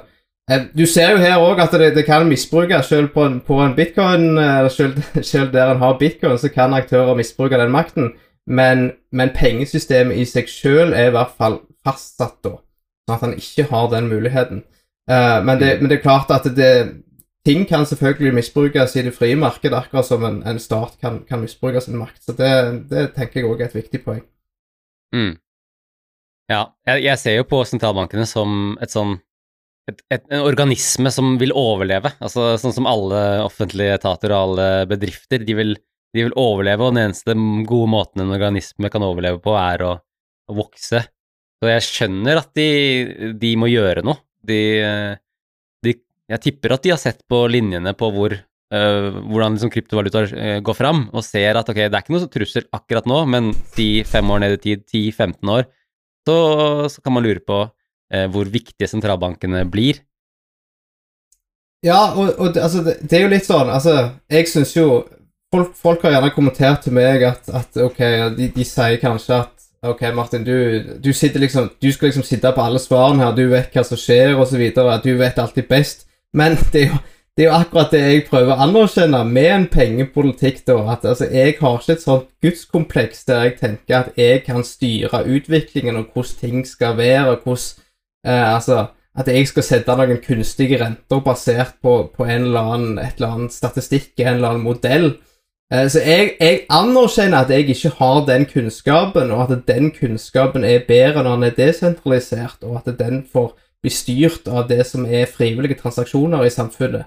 eh, 0.51 0.61
Du 0.77 0.85
ser 0.85 1.11
jo 1.11 1.17
her 1.17 1.37
òg 1.37 1.61
at 1.61 1.71
det, 1.71 1.95
det 1.95 2.05
kan 2.05 2.27
misbrukes, 2.27 2.85
selv 2.85 3.07
på 3.07 3.25
en, 3.25 3.39
på 3.39 3.61
en 3.61 3.75
bitcoin, 3.75 4.37
selv, 4.69 5.01
selv 5.31 5.53
der 5.53 5.71
en 5.71 5.77
har 5.77 5.97
bitcoin, 5.99 6.37
så 6.37 6.49
kan 6.49 6.73
aktører 6.73 7.15
misbruke 7.15 7.57
den 7.57 7.71
makten, 7.71 8.11
men, 8.47 8.91
men 9.11 9.29
pengesystemet 9.35 10.17
i 10.17 10.25
seg 10.25 10.49
selv 10.49 10.93
er 10.93 11.07
i 11.07 11.15
hvert 11.15 11.33
fall 11.37 11.59
fastsatt 11.85 12.39
da, 12.45 12.57
sånn 13.05 13.15
at 13.15 13.25
han 13.27 13.35
ikke 13.37 13.67
har 13.71 13.89
den 13.93 14.09
muligheten. 14.11 14.63
Uh, 15.05 15.39
men, 15.45 15.59
det, 15.61 15.75
men 15.81 15.91
det 15.91 15.99
er 15.99 16.05
klart 16.05 16.33
at 16.33 16.47
det, 16.57 16.71
ting 17.45 17.65
kan 17.69 17.85
selvfølgelig 17.85 18.33
misbrukes 18.39 18.95
i 18.97 19.05
det 19.05 19.13
frie 19.15 19.37
markedet, 19.37 19.77
akkurat 19.77 20.07
som 20.07 20.25
en, 20.25 20.41
en 20.49 20.61
stat 20.61 20.97
kan, 21.01 21.21
kan 21.29 21.43
misbruke 21.43 21.81
sin 21.83 21.99
makt. 22.01 22.23
Så 22.25 22.33
det, 22.37 22.51
det 22.89 23.11
tenker 23.17 23.41
jeg 23.41 23.49
òg 23.49 23.61
er 23.61 23.69
et 23.69 23.77
viktig 23.77 24.01
poeng. 24.05 24.23
Mm. 25.15 25.35
Ja, 26.49 26.63
jeg, 26.89 27.05
jeg 27.05 27.21
ser 27.21 27.37
jo 27.39 27.47
på 27.49 27.61
sentralbankene 27.65 28.25
som 28.29 28.75
et 28.83 28.93
sånn 28.93 29.17
et, 29.89 30.01
et, 30.13 30.23
en 30.33 30.45
organisme 30.45 31.11
som 31.13 31.35
vil 31.41 31.53
overleve. 31.53 32.15
Altså 32.17 32.55
sånn 32.61 32.73
som 32.73 32.89
alle 32.89 33.21
offentlige 33.45 33.99
etater 33.99 34.33
og 34.33 34.39
alle 34.39 34.69
bedrifter. 34.89 35.45
De 35.45 35.57
vil, 35.57 35.75
de 36.15 36.25
vil 36.25 36.37
overleve, 36.41 36.81
og 36.81 36.95
den 36.95 37.03
eneste 37.03 37.35
gode 37.69 37.91
måten 37.93 38.23
en 38.23 38.33
organisme 38.33 38.89
kan 38.93 39.05
overleve 39.05 39.41
på, 39.43 39.53
er 39.59 39.85
å, 39.85 39.91
å 40.49 40.57
vokse. 40.57 41.03
Så 41.61 41.69
jeg 41.71 41.85
skjønner 41.85 42.41
at 42.41 42.51
de, 42.57 42.67
de 43.39 43.53
må 43.59 43.69
gjøre 43.71 44.03
noe. 44.05 44.19
De, 44.45 44.59
de, 45.85 45.95
jeg 46.31 46.43
tipper 46.43 46.75
at 46.75 46.83
de 46.85 46.93
har 46.93 47.01
sett 47.01 47.23
på 47.29 47.45
linjene 47.49 47.95
på 47.97 48.09
hvor, 48.13 48.35
øh, 48.35 49.07
hvordan 49.31 49.55
liksom 49.55 49.71
kryptovalutaer 49.73 50.33
øh, 50.35 50.59
går 50.65 50.77
fram, 50.77 51.07
og 51.13 51.25
ser 51.25 51.57
at 51.57 51.71
ok, 51.71 51.79
det 51.85 51.89
er 51.89 52.03
ikke 52.03 52.15
noe 52.15 52.29
trussel 52.31 52.67
akkurat 52.75 53.07
nå, 53.09 53.23
men 53.31 53.53
si 53.73 54.03
fem 54.07 54.29
år 54.35 54.43
ned 54.43 54.57
i 54.57 54.61
tid, 54.67 54.85
10-15 54.91 55.55
år, 55.55 55.65
så, 56.25 56.37
så 56.91 57.01
kan 57.05 57.15
man 57.15 57.25
lure 57.25 57.41
på 57.45 57.63
øh, 57.65 58.27
hvor 58.33 58.51
viktige 58.51 58.89
sentralbankene 58.91 59.63
blir. 59.71 60.03
Ja, 61.85 62.13
og, 62.17 62.35
og 62.41 62.57
altså, 62.57 62.81
det, 62.85 62.97
det 63.05 63.17
er 63.17 63.27
jo 63.27 63.33
litt 63.33 63.45
sånn 63.45 63.67
Altså, 63.69 63.91
jeg 64.31 64.47
syns 64.49 64.71
jo 64.73 65.03
folk, 65.53 65.75
folk 65.77 66.05
har 66.05 66.15
gjerne 66.15 66.31
kommentert 66.33 66.81
til 66.85 66.95
meg 66.97 67.23
at, 67.27 67.45
at 67.53 67.77
ok, 67.83 68.01
de, 68.37 68.49
de 68.55 68.65
sier 68.65 68.97
kanskje 69.01 69.37
at 69.43 69.54
Ok, 69.85 70.01
Martin, 70.15 70.43
du, 70.43 70.83
du 71.03 71.11
liksom 71.39 71.69
Du 71.81 71.91
skal 71.91 72.07
liksom 72.07 72.23
sitte 72.23 72.51
på 72.55 72.61
alle 72.61 72.79
svarene 72.79 73.23
her, 73.23 73.35
du 73.35 73.47
vet 73.51 73.73
hva 73.73 73.83
som 73.83 73.99
skjer, 73.99 74.35
videre, 74.57 75.01
du 75.03 75.13
vet 75.17 75.39
alltid 75.39 75.67
best. 75.69 76.07
Men 76.33 76.57
det 76.73 76.81
er 76.81 76.87
jo, 76.87 76.97
det 77.37 77.45
er 77.45 77.49
jo 77.49 77.55
akkurat 77.57 77.91
det 77.91 78.01
jeg 78.01 78.25
prøver 78.29 78.55
å 78.55 78.67
anerkjenne 78.67 79.23
med 79.27 79.51
en 79.51 79.69
pengepolitikk, 79.71 80.63
da. 80.67 80.79
At 80.93 81.05
altså, 81.05 81.29
jeg 81.31 81.57
har 81.59 81.79
ikke 81.79 81.95
et 81.95 82.03
sånt 82.03 82.29
gudskompleks 82.41 83.25
der 83.29 83.47
jeg 83.49 83.57
tenker 83.59 83.97
at 84.01 84.19
jeg 84.19 84.43
kan 84.47 84.63
styre 84.63 85.25
utviklingen 85.27 85.99
og 85.99 86.13
hvordan 86.13 86.39
ting 86.41 86.67
skal 86.67 86.97
være, 86.97 87.35
og 87.35 87.43
hvordan 87.43 87.81
eh, 88.25 88.53
Altså 88.55 88.85
at 89.15 89.29
jeg 89.31 89.47
skal 89.47 89.63
sette 89.63 89.95
noen 89.95 90.17
kunstige 90.23 90.79
renter 90.81 91.21
basert 91.23 91.77
på, 91.83 91.93
på 92.11 92.25
eller 92.27 92.73
annen, 92.73 92.97
et 92.99 93.15
eller 93.19 93.37
annet 93.37 93.55
statistikk, 93.55 94.11
en 94.19 94.33
eller 94.35 94.55
annen 94.55 94.65
modell. 94.65 95.13
Eh, 95.73 95.89
Så 95.89 95.99
jeg, 95.99 96.31
jeg 96.39 96.61
anerkjenner 96.69 97.37
at 97.37 97.49
jeg 97.49 97.69
ikke 97.69 97.89
har 97.97 98.25
den 98.25 98.45
kunnskapen, 98.45 99.31
og 99.31 99.51
at 99.51 99.67
den 99.67 99.91
kunnskapen 99.91 100.63
er 100.63 100.85
bedre 100.87 101.23
når 101.23 101.35
den 101.35 101.43
er 101.43 101.55
desentralisert, 101.57 102.57
og 102.61 102.81
at 102.85 102.99
den 102.99 103.25
får 103.33 103.55
bli 103.81 103.91
styrt 103.91 104.47
av 104.47 104.67
det 104.69 104.85
som 104.85 105.05
er 105.05 105.25
frivillige 105.29 105.77
transaksjoner 105.81 106.45
i 106.45 106.49
samfunnet, 106.49 107.05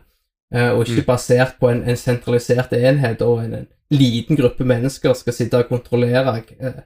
eh, 0.55 0.71
og 0.71 0.87
ikke 0.87 1.01
Mm. 1.03 1.07
basert 1.07 1.55
på 1.61 1.71
en, 1.71 1.83
en 1.83 1.97
sentralisert 1.97 2.73
enhet 2.73 3.23
og 3.23 3.45
en, 3.45 3.55
en 3.55 3.67
liten 3.91 4.37
gruppe 4.37 4.65
mennesker 4.65 5.13
skal 5.15 5.33
sitte 5.33 5.59
og 5.59 5.69
kontrollere 5.69 6.43
eh, 6.61 6.83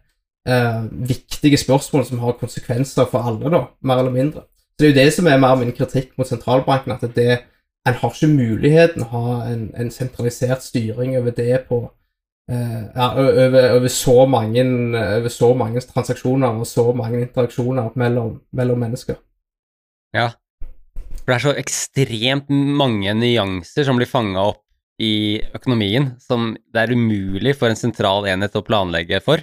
eh, 0.49 0.83
viktige 1.09 1.57
spørsmål 1.57 2.05
som 2.05 2.19
har 2.19 2.33
konsekvenser 2.41 3.05
for 3.11 3.19
alle, 3.29 3.51
da, 3.51 3.65
mer 3.83 3.99
eller 3.99 4.11
mindre. 4.13 4.41
Så 4.73 4.79
det 4.79 4.87
er 4.87 4.93
jo 4.93 5.01
det 5.05 5.13
som 5.13 5.27
er 5.27 5.37
mer 5.39 5.55
min 5.57 5.73
kritikk 5.73 6.13
mot 6.19 6.27
sentralbanken, 6.29 6.93
at 6.93 7.15
det 7.17 7.39
en 7.89 7.99
har 7.99 8.15
ikke 8.15 8.31
muligheten 8.31 9.05
å 9.05 9.11
ha 9.11 9.35
en, 9.51 9.67
en 9.79 9.91
sentralisert 9.91 10.63
styring 10.63 11.17
over 11.19 11.35
det 11.35 11.65
på 11.67 11.81
eh, 12.51 12.83
ja, 12.95 13.09
over, 13.19 13.73
over, 13.79 13.89
så 13.91 14.23
mange, 14.31 14.63
over 15.19 15.33
så 15.33 15.51
mange 15.59 15.83
transaksjoner 15.89 16.63
og 16.63 16.69
så 16.69 16.87
mange 16.97 17.23
interaksjoner 17.25 17.91
mellom, 17.99 18.37
mellom 18.55 18.87
mennesker. 18.87 19.19
Ja. 20.15 20.31
For 21.23 21.31
det 21.31 21.39
er 21.39 21.47
så 21.47 21.57
ekstremt 21.59 22.51
mange 22.51 23.15
nyanser 23.19 23.87
som 23.87 23.99
blir 23.99 24.11
fanga 24.11 24.47
opp 24.53 24.63
i 25.03 25.41
økonomien, 25.57 26.13
som 26.23 26.53
det 26.71 26.85
er 26.85 26.95
umulig 26.95 27.57
for 27.59 27.73
en 27.73 27.79
sentral 27.79 28.27
enhet 28.31 28.55
å 28.59 28.65
planlegge 28.67 29.23
for. 29.25 29.43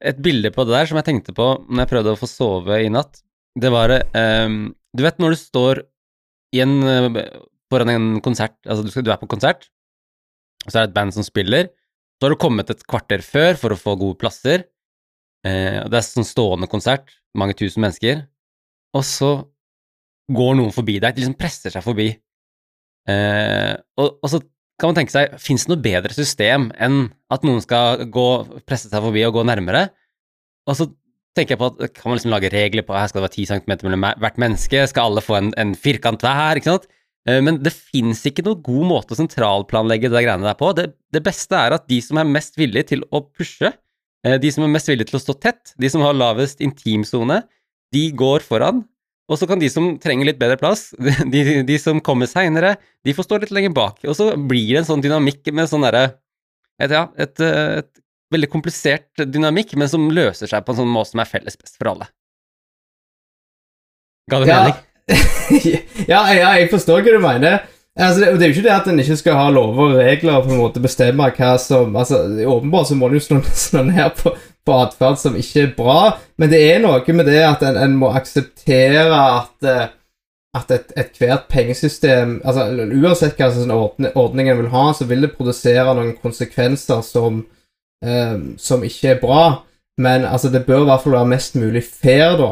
Et 0.00 0.16
bilde 0.16 0.52
på 0.54 0.64
det 0.64 0.78
der 0.78 0.88
som 0.88 1.00
jeg 1.00 1.08
tenkte 1.10 1.36
på 1.36 1.48
når 1.68 1.84
jeg 1.84 1.92
prøvde 1.92 2.14
å 2.14 2.20
få 2.20 2.28
sove 2.30 2.80
i 2.84 2.92
natt, 2.92 3.20
det 3.60 3.72
var 3.72 3.90
ehm, 3.92 4.70
Du 4.94 5.02
vet 5.02 5.18
når 5.18 5.34
du 5.34 5.38
står 5.38 5.80
i 6.54 6.60
en, 6.62 6.82
eh, 6.82 7.26
foran 7.70 7.92
en 7.92 8.08
konsert, 8.24 8.56
altså 8.66 8.84
du, 8.86 8.90
skal, 8.92 9.06
du 9.06 9.12
er 9.12 9.20
på 9.20 9.30
konsert, 9.30 9.68
og 10.66 10.72
så 10.72 10.80
er 10.80 10.82
det 10.84 10.90
et 10.90 10.98
band 10.98 11.14
som 11.16 11.26
spiller, 11.26 11.70
Så 12.20 12.26
har 12.26 12.34
du 12.34 12.36
kommet 12.36 12.68
et 12.68 12.82
kvarter 12.84 13.22
før 13.24 13.56
for 13.56 13.72
å 13.72 13.78
få 13.80 13.94
gode 13.96 14.18
plasser. 14.20 14.66
Eh, 15.40 15.78
det 15.88 15.96
er 15.96 16.04
sånn 16.04 16.26
stående 16.28 16.68
konsert, 16.68 17.14
mange 17.32 17.54
tusen 17.56 17.80
mennesker. 17.80 18.26
Og 18.92 19.06
så 19.08 19.30
går 20.28 20.58
noen 20.58 20.74
forbi 20.74 20.98
deg, 21.00 21.16
de 21.16 21.24
liksom 21.24 21.38
presser 21.40 21.72
seg 21.72 21.84
forbi. 21.86 22.10
Eh, 23.08 23.72
og, 23.96 24.18
og, 24.20 24.28
så 24.28 24.42
kan 24.76 24.92
man 24.92 25.00
tenke 25.00 25.14
seg, 25.14 25.32
fins 25.40 25.64
det 25.64 25.72
noe 25.72 25.80
bedre 25.80 26.12
system 26.12 26.68
enn 26.76 27.06
at 27.32 27.46
noen 27.48 27.64
skal 27.64 28.04
gå, 28.12 28.28
presse 28.68 28.92
seg 28.92 29.00
forbi 29.08 29.24
og 29.24 29.38
gå 29.38 29.46
nærmere? 29.48 29.86
Og 30.68 30.76
så 30.76 30.90
tenker 31.36 31.54
jeg 31.54 31.62
på 31.62 31.70
at 31.72 31.96
kan 31.96 32.10
man 32.10 32.18
liksom 32.20 32.34
lage 32.34 32.52
regler 32.52 32.84
på 32.84 32.96
her 32.96 33.08
skal 33.08 33.22
det 33.22 33.28
være 33.30 33.38
10 33.38 33.50
cm 33.50 33.74
mellom 33.86 34.08
hvert 34.22 34.40
menneske, 34.44 34.84
skal 34.90 35.08
alle 35.08 35.24
få 35.24 35.40
en, 35.40 35.52
en 35.60 35.72
firkant 35.78 36.20
hver, 36.24 36.60
ikke 36.60 36.72
sant? 36.72 36.90
Eh, 37.28 37.40
men 37.44 37.60
det 37.60 37.72
fins 37.74 38.22
ikke 38.28 38.44
noen 38.46 38.62
god 38.64 38.86
måte 38.88 39.14
å 39.14 39.18
sentralplanlegge 39.18 40.10
det 40.12 40.24
greiene 40.24 40.46
der 40.46 40.58
på. 40.58 40.72
Det, 40.76 40.90
det, 41.12 41.22
beste 41.24 41.58
er 41.58 41.76
at 41.76 41.88
de 41.90 42.00
som 42.04 42.20
er 42.20 42.28
mest 42.28 42.56
villige 42.60 42.92
til 42.94 43.04
å 43.12 43.22
pushe, 43.26 43.72
eh, 44.24 44.38
de 44.40 44.52
som 44.54 44.64
er 44.64 44.72
mest 44.72 44.88
villige 44.90 45.12
til 45.12 45.20
å 45.20 45.24
stå 45.26 45.36
tett, 45.42 45.74
de 45.80 45.92
som 45.92 46.04
har 46.06 46.16
lavest 46.16 46.64
intimsone, 46.64 47.42
de 47.94 48.06
går 48.16 48.46
foran. 48.46 48.84
Og 49.30 49.38
så 49.38 49.46
kan 49.46 49.60
de 49.60 49.68
som 49.70 49.92
trenger 50.02 50.26
litt 50.26 50.40
bedre 50.40 50.58
plass, 50.58 50.88
de, 51.34 51.44
de 51.66 51.78
som 51.82 52.00
kommer 52.02 52.30
seinere, 52.30 52.76
de 53.06 53.14
får 53.14 53.28
stå 53.28 53.42
litt 53.44 53.54
lenger 53.54 53.76
bak. 53.76 54.00
Og 54.08 54.16
så 54.18 54.32
blir 54.34 54.72
det 54.72 54.84
en 54.84 54.92
sånn 54.94 55.04
dynamikk 55.04 55.52
med 55.54 55.70
sånn 55.70 55.86
derre 55.86 56.08
et, 56.80 56.92
ja, 56.94 57.10
et, 57.20 57.36
et, 57.44 57.90
veldig 58.32 58.48
komplisert 58.48 59.24
dynamikk, 59.26 59.74
men 59.76 59.90
som 59.90 60.06
løser 60.14 60.48
seg 60.48 60.62
på 60.64 60.72
en 60.72 60.78
sånn 60.80 60.92
måte 60.94 61.12
som 61.12 61.20
er 61.20 61.28
felles 61.28 61.58
best 61.58 61.74
for 61.76 61.90
alle. 61.90 62.06
Ga 64.30 64.38
det 64.40 64.48
ja. 64.48 64.60
mening? 64.62 64.78
Ja, 66.12 66.22
ja, 66.34 66.54
jeg 66.60 66.70
forstår 66.72 67.04
hva 67.04 67.14
du 67.16 67.22
mener. 67.22 67.62
Altså, 68.00 68.20
det, 68.22 68.32
det, 68.38 68.44
er 68.44 68.50
jo 68.50 68.56
ikke 68.56 68.66
det 68.68 68.74
at 68.76 68.88
en 68.88 69.02
ikke 69.02 69.18
skal 69.18 69.38
ha 69.38 69.48
lover 69.52 69.90
og 69.90 69.98
regler 69.98 70.36
og 70.36 70.46
på 70.46 70.54
en 70.54 70.62
måte 70.62 70.82
bestemme 70.82 71.26
hva 71.36 71.54
som 71.60 71.96
altså, 71.98 72.22
Åpenbart 72.46 72.88
så 72.88 72.96
må 72.96 73.10
en 73.10 73.18
jo 73.18 73.24
slå, 73.24 73.40
slå 73.66 73.82
ned 73.88 74.14
på, 74.20 74.34
på 74.66 74.76
atferd 74.86 75.18
som 75.20 75.38
ikke 75.38 75.64
er 75.66 75.72
bra, 75.76 76.02
men 76.38 76.52
det 76.52 76.60
er 76.70 76.84
noe 76.84 77.16
med 77.16 77.28
det 77.28 77.40
at 77.44 77.64
en, 77.66 77.80
en 77.80 77.96
må 77.98 78.12
akseptere 78.14 79.08
at 79.10 79.72
at 80.56 80.72
et, 80.74 80.92
ethvert 80.98 81.46
pengesystem 81.50 82.40
altså 82.42 82.66
Uansett 82.72 83.38
hva 83.38 83.50
slags 83.52 83.70
ordning, 83.70 84.12
ordning 84.18 84.50
en 84.50 84.58
vil 84.64 84.72
ha, 84.72 84.88
så 84.94 85.06
vil 85.06 85.26
det 85.26 85.34
produsere 85.36 85.94
noen 85.94 86.16
konsekvenser 86.18 87.04
som, 87.06 87.44
eh, 88.04 88.34
som 88.58 88.82
ikke 88.86 89.14
er 89.14 89.20
bra. 89.22 89.44
Men 90.00 90.24
altså, 90.24 90.50
det 90.50 90.64
bør 90.66 90.82
i 90.82 90.88
hvert 90.88 91.04
fall 91.04 91.18
være 91.18 91.30
mest 91.34 91.58
mulig 91.60 91.84
fair, 91.84 92.34
da. 92.40 92.50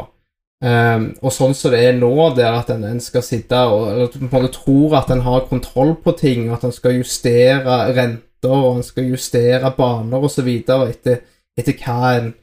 Um, 0.59 1.13
og 1.23 1.31
sånn 1.31 1.53
som 1.55 1.71
det 1.71 1.79
er 1.87 1.93
nå, 1.95 2.11
der 2.35 2.57
at 2.57 2.67
en, 2.73 2.81
en 2.83 2.97
skal 2.99 3.23
sitte 3.23 3.55
og 3.71 3.85
eller, 3.93 4.09
på 4.11 4.25
en 4.25 4.31
måte 4.33 4.57
tror 4.57 4.97
at 4.99 5.11
en 5.13 5.21
har 5.23 5.45
kontroll 5.47 5.93
på 6.03 6.11
ting, 6.19 6.49
at 6.51 6.65
en 6.67 6.73
skal 6.75 6.97
justere 6.97 7.77
renter 7.95 8.51
og 8.51 8.81
en 8.81 8.83
skal 8.83 9.07
justere 9.07 9.71
baner 9.77 10.25
osv. 10.27 10.49
etter, 10.67 11.21
etter 11.55 11.77
hva 11.79 12.11
en 12.17 12.33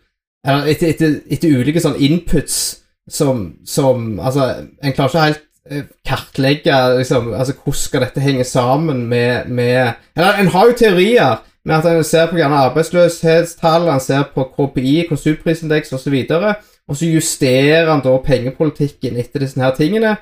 Eller 0.46 0.70
etter, 0.70 0.94
etter, 0.94 1.18
etter 1.28 1.58
ulike 1.58 1.82
sånn 1.82 1.98
inputs 2.00 2.56
som, 3.10 3.58
som 3.66 4.20
Altså, 4.20 4.46
en 4.80 4.94
klarer 4.94 5.10
ikke 5.10 5.24
helt 5.26 5.42
eh, 5.70 5.84
kartlegge 6.06 6.78
liksom, 6.98 7.32
altså, 7.34 7.56
hvordan 7.58 7.80
skal 7.82 8.04
dette 8.06 8.22
henge 8.24 8.44
sammen 8.48 9.04
med, 9.10 9.50
med 9.50 9.92
Eller 10.16 10.40
en 10.40 10.48
har 10.54 10.70
jo 10.70 10.78
teorier 10.78 11.42
med 11.66 11.76
at 11.76 11.90
en 11.90 12.04
ser 12.06 12.30
på 12.30 12.38
arbeidsløshetstall, 12.38 13.88
en 13.90 14.00
ser 14.00 14.22
på 14.34 14.44
KPI, 14.54 15.08
konsumprisindeks 15.08 15.92
osv. 15.92 16.14
Og, 16.14 16.30
så 16.30 16.54
og 16.88 16.96
så 16.96 17.08
justerer 17.10 17.90
han 17.90 18.02
da 18.04 18.14
pengepolitikken 18.22 19.18
etter 19.18 19.42
disse 19.42 19.60
her 19.60 19.74
tingene, 19.74 20.14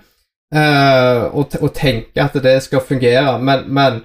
uh, 0.55 1.29
og, 1.37 1.57
og, 1.61 1.71
tenker 1.77 2.25
at 2.25 2.37
det 2.43 2.57
skal 2.65 2.85
fungere. 2.85 3.37
Men, 3.43 3.67
men 3.69 4.01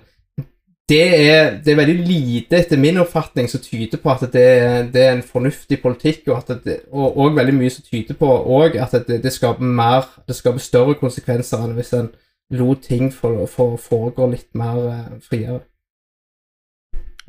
det, 0.89 1.03
er, 1.29 1.51
det, 1.63 1.71
er, 1.71 1.79
veldig 1.79 2.07
lite, 2.07 2.59
etter 2.59 2.81
min 2.81 2.99
oppfatning, 2.99 3.47
som 3.49 3.63
tyder 3.63 4.01
på 4.01 4.11
at 4.11 4.25
det, 4.33 4.47
det 4.93 5.05
er 5.05 5.15
en 5.15 5.23
fornuftig 5.23 5.79
politikk, 5.81 6.27
og, 6.27 6.51
det, 6.65 6.81
og, 6.91 7.17
og 7.17 7.37
veldig 7.37 7.55
mye 7.55 7.73
som 7.73 7.85
tyder 7.87 8.17
på 8.19 8.33
at 8.67 8.97
det, 9.07 9.33
skaper 9.33 9.63
mer, 9.63 10.09
det 10.27 10.35
skaper 10.35 10.59
større 10.63 10.97
konsekvenser 10.99 11.63
enn 11.63 11.77
hvis 11.77 11.93
en 11.95 12.11
lot 12.57 12.81
ting 12.81 13.11
foregå 13.13 14.31
litt 14.31 14.49
mer 14.57 14.79
uh, 14.89 15.19
friere. 15.23 15.61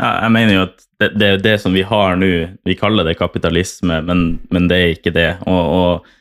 Ja, 0.00 0.14
jeg 0.24 0.32
mener 0.32 0.54
jo 0.54 0.62
at 0.64 0.86
det, 1.00 1.10
det, 1.20 1.28
det 1.44 1.58
som 1.60 1.74
vi 1.76 1.82
har 1.84 2.16
nå, 2.16 2.30
vi 2.64 2.76
kaller 2.78 3.04
det 3.04 3.18
kapitalisme, 3.18 4.00
men, 4.06 4.24
men 4.52 4.68
det 4.70 4.78
er 4.78 4.94
ikke 4.94 5.12
det. 5.16 5.28
Og, 5.48 5.76
og, 5.80 6.16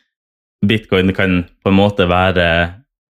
bitcoin 0.60 1.08
kan 1.16 1.38
på 1.64 1.70
en 1.70 1.78
måte 1.78 2.04
være 2.04 2.44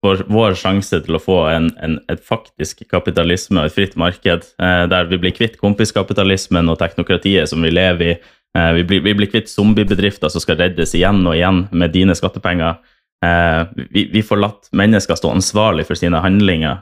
vår, 0.05 0.23
vår 0.33 0.55
sjanse 0.57 0.97
til 1.05 1.19
å 1.19 1.21
få 1.21 1.43
en, 1.51 1.67
en, 1.85 1.99
et 2.09 2.23
faktisk 2.25 2.81
kapitalisme 2.89 3.61
og 3.61 3.69
et 3.69 3.75
fritt 3.77 3.99
marked, 4.01 4.47
eh, 4.57 4.85
der 4.89 5.11
vi 5.11 5.19
blir 5.21 5.35
kvitt 5.37 5.59
kompiskapitalismen 5.61 6.73
og 6.73 6.79
teknokratiet 6.81 7.53
som 7.53 7.61
vi 7.65 7.75
lever 7.75 8.15
i. 8.15 8.17
Eh, 8.57 8.71
vi, 8.79 8.87
blir, 8.89 9.05
vi 9.05 9.13
blir 9.19 9.29
kvitt 9.29 9.53
zombiebedrifter 9.53 10.33
som 10.33 10.41
skal 10.41 10.57
reddes 10.63 10.97
igjen 10.97 11.21
og 11.27 11.37
igjen 11.37 11.67
med 11.77 11.93
dine 11.93 12.17
skattepenger. 12.17 12.81
Eh, 13.25 13.61
vi, 13.93 14.07
vi 14.17 14.25
får 14.25 14.41
latt 14.41 14.73
mennesker 14.73 15.21
stå 15.21 15.37
ansvarlig 15.37 15.85
for 15.91 16.01
sine 16.01 16.25
handlinger. 16.25 16.81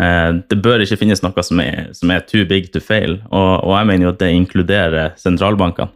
Eh, 0.00 0.30
det 0.50 0.58
bør 0.64 0.84
ikke 0.84 1.00
finnes 1.02 1.22
noe 1.24 1.44
som 1.44 1.60
er, 1.62 1.90
som 1.96 2.10
er 2.14 2.24
too 2.28 2.46
big 2.48 2.70
to 2.72 2.80
fail, 2.80 3.18
og, 3.30 3.50
og, 3.64 3.74
jeg 3.76 3.90
mener 3.90 4.08
jo 4.08 4.12
at 4.14 4.22
det 4.22 4.30
inkluderer 4.36 5.18
sentralbankene. 5.20 5.92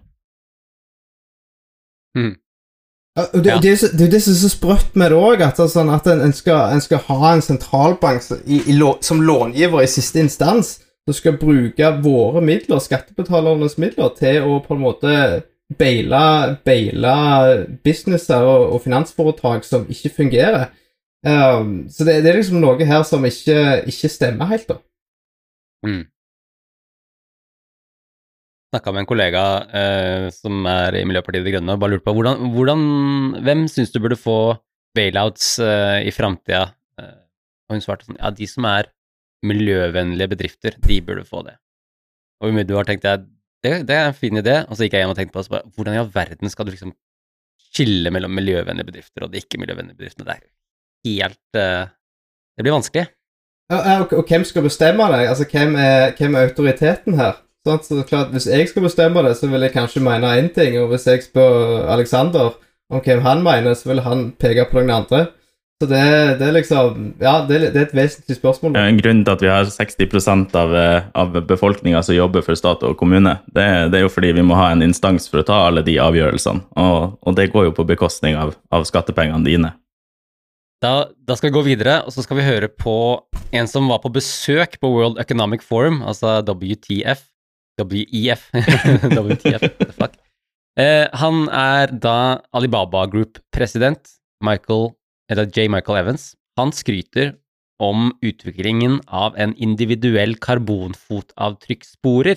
Mm. 2.17 2.35
Det, 3.17 3.49
ja. 3.49 3.59
det, 3.65 3.71
er 3.73 3.97
det, 3.97 4.11
det, 4.13 4.19
som 4.23 4.35
er 4.35 4.41
så 4.43 4.49
sprøtt 4.53 4.97
med 5.01 5.13
det 5.13 5.17
òg, 5.17 5.43
at, 5.45 5.61
sånn 5.73 5.89
at 5.93 6.09
en, 6.13 6.21
en, 6.27 6.35
skal, 6.37 6.75
en, 6.75 6.83
skal, 6.85 7.01
ha 7.09 7.33
en 7.33 7.45
sentralbank 7.45 8.27
i, 8.45 8.61
i, 8.69 8.77
som 9.01 9.23
långiver 9.25 9.85
i 9.85 9.89
siste 9.89 10.21
instans, 10.21 10.75
som 11.07 11.17
skal 11.17 11.39
bruke 11.41 11.93
våre 12.05 12.43
midler, 12.45 12.83
skattebetalernes 12.83 13.79
midler, 13.81 14.13
til 14.19 14.45
å 14.45 14.59
på 14.65 14.77
en 14.77 14.83
måte 14.85 15.15
beile 15.81 17.15
businesser 17.85 18.45
og, 18.45 18.75
og 18.77 18.83
finansforetak 18.85 19.65
som 19.65 19.89
ikke 19.91 20.13
fungerer. 20.21 20.69
Um, 21.25 21.87
så 21.91 22.05
det, 22.05 22.21
det, 22.23 22.31
er 22.31 22.39
liksom 22.39 22.61
noe 22.63 22.87
her 22.87 23.03
som 23.09 23.25
ikke, 23.27 23.87
ikke 23.89 24.11
stemmer 24.13 24.51
helt, 24.51 24.69
da. 24.69 24.77
Mm. 25.87 26.05
Snakka 28.75 28.93
med 28.93 29.05
en 29.05 29.09
kollega 29.09 29.45
uh, 29.71 30.27
som 30.35 30.67
er 30.69 30.99
i 31.01 31.05
Miljøpartiet 31.09 31.47
De 31.47 31.55
Grønne, 31.55 31.77
og 31.77 31.83
bare 31.83 31.95
lurte 31.95 32.07
på 32.07 32.17
hvordan, 32.17 32.51
hvordan 32.55 32.83
Hvem 33.47 33.65
syns 33.71 33.95
du 33.95 34.01
burde 34.03 34.19
få 34.19 34.57
bailouts 34.97 35.57
uh, 35.63 36.03
i 36.03 36.13
framtida? 36.15 36.67
Uh, 37.01 37.23
og 37.69 37.79
hun 37.79 37.85
svarte 37.85 38.09
sånn 38.09 38.21
Ja, 38.21 38.35
de 38.35 38.51
som 38.51 38.67
er 38.69 38.91
miljøvennlige 39.47 40.33
bedrifter, 40.35 40.77
de 40.83 41.01
burde 41.05 41.25
få 41.29 41.45
det. 41.47 41.57
Og 42.43 42.53
umiddelbart 42.53 42.91
tenkte 42.91 43.13
jeg 43.13 43.25
det, 43.65 43.73
det, 43.89 43.97
er 43.97 44.11
en 44.11 44.17
fin 44.17 44.39
idé, 44.39 44.61
og 44.67 44.77
så 44.77 44.87
gikk 44.87 44.97
jeg 44.97 45.05
hjem 45.05 45.13
og 45.15 45.19
tenkte 45.19 45.35
på 45.35 45.43
altså, 45.43 45.63
hvordan 45.75 45.97
i 45.97 46.01
all 46.03 46.11
verden 46.13 46.53
skal 46.53 46.67
du 46.67 46.75
liksom 46.75 46.93
skille 47.73 48.13
mellom 48.15 48.35
miljøvennlige 48.37 48.89
bedrifter 48.91 49.25
og 49.27 49.33
de 49.33 49.41
ikke-miljøvennlige 49.43 49.99
bedriftene? 49.99 50.27
Det 50.27 50.35
er 50.35 50.43
helt 51.07 51.59
uh, 51.59 51.87
Det 52.57 52.67
blir 52.67 52.77
vanskelig. 52.77 53.07
Ja, 53.73 53.79
og, 54.01 54.13
og, 54.13 54.27
hvem 54.29 54.45
skal 54.47 54.63
bestemme 54.63 55.09
det? 55.13 55.25
Altså, 55.29 55.47
hvem 55.51 55.75
er, 55.77 56.13
hvem 56.19 56.35
er 56.35 56.51
autoriteten 56.51 57.19
her? 57.19 57.41
Sånn, 57.67 57.83
så 57.83 58.03
klart, 58.07 58.31
Hvis 58.35 58.47
jeg 58.47 58.69
skal 58.71 58.87
bestemme 58.87 59.25
det, 59.27 59.35
så 59.39 59.51
vil 59.51 59.67
jeg 59.67 59.75
kanskje 59.75 60.05
mene 60.07 60.37
én 60.39 60.53
ting, 60.55 60.77
og 60.79 60.93
hvis 60.93 61.09
jeg 61.11 61.25
spør 61.25 61.89
Alexander 61.91 62.55
om 62.91 63.03
hvem 63.03 63.25
han 63.25 63.43
mener, 63.43 63.75
så 63.75 63.91
vil 63.91 64.05
han 64.05 64.29
peke 64.39 64.69
på 64.71 64.79
noen 64.79 64.95
andre. 65.01 65.25
Så 65.77 65.89
det, 65.91 66.03
det, 66.41 66.47
er 66.47 66.55
liksom 66.57 67.01
Ja, 67.21 67.43
det, 67.45 67.59
det, 67.75 67.81
er 67.81 67.89
et 67.91 67.97
vesentlig 67.97 68.39
spørsmål. 68.39 68.73
Da. 68.73 68.87
En 68.89 69.01
grunn 69.01 69.25
til 69.27 69.35
at 69.35 69.43
vi 69.45 69.51
har 69.51 69.67
60% 69.69 70.55
av, 70.57 70.77
eh, 70.79 71.09
av 71.13 71.35
befolkninga 71.51 72.01
som 72.07 72.17
jobber 72.17 72.47
for 72.47 72.57
stat 72.57 72.87
og 72.87 72.95
kommune, 72.97 73.35
det, 73.51 73.67
det, 73.93 73.99
er 73.99 74.07
jo 74.07 74.13
fordi 74.13 74.31
vi 74.39 74.47
må 74.47 74.57
ha 74.57 74.71
en 74.73 74.87
instans 74.87 75.29
for 75.29 75.43
å 75.43 75.49
ta 75.51 75.59
alle 75.67 75.85
de 75.85 75.99
avgjørelsene. 76.01 76.71
Og, 76.81 77.19
og 77.21 77.37
det 77.37 77.51
går 77.53 77.69
jo 77.69 77.75
på 77.77 77.85
bekostning 77.91 78.39
av, 78.41 78.55
av 78.73 78.87
skattepengene 78.89 79.45
dine. 79.45 79.75
Da, 80.85 81.09
da, 81.25 81.37
skal 81.37 81.49
vi 81.49 81.57
gå 81.57 81.63
videre, 81.71 82.03
og 82.05 82.13
så 82.13 82.21
skal 82.25 82.37
vi 82.41 82.45
høre 82.45 82.69
på 82.69 82.97
en 83.57 83.69
som 83.71 83.89
var 83.89 84.03
på 84.03 84.13
besøk 84.13 84.77
på 84.83 84.91
World 84.93 85.21
Economic 85.23 85.65
Forum, 85.65 86.03
altså 86.05 86.43
WTF. 86.45 87.25
WEF. 87.77 88.51
WTF, 89.17 89.65
fuck. 89.97 90.15
Eh, 90.81 91.09
han 91.17 91.49
er 91.53 91.93
da 92.01 92.41
Alibaba 92.57 93.07
Group-president, 93.09 94.17
Michael, 94.45 94.91
eller 95.33 95.49
J. 95.49 95.69
Michael 95.73 95.99
Evans. 96.03 96.35
Han 96.61 96.73
skryter 96.73 97.35
om 97.81 98.13
utviklingen 98.25 99.01
av 99.09 99.37
en 99.41 99.55
individuell 99.57 100.37
karbonfotavtrykksporer. 100.41 102.37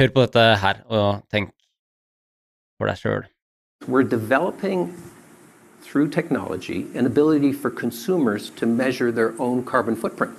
Hør 0.00 0.12
på 0.14 0.20
dette 0.24 0.44
her, 0.64 0.76
og 0.88 1.24
tenk 1.32 1.52
for 2.80 2.88
deg 2.88 2.96
sjøl. 3.00 3.24
We're 5.92 6.06
developing 6.06 6.12
through 6.12 6.22
technology, 6.22 6.86
an 6.98 7.06
ability 7.06 7.52
for 7.52 7.70
consumers 7.70 8.50
to 8.56 8.66
measure 8.66 9.12
their 9.12 9.32
own 9.38 9.64
carbon 9.64 9.96
footprint. 9.96 10.36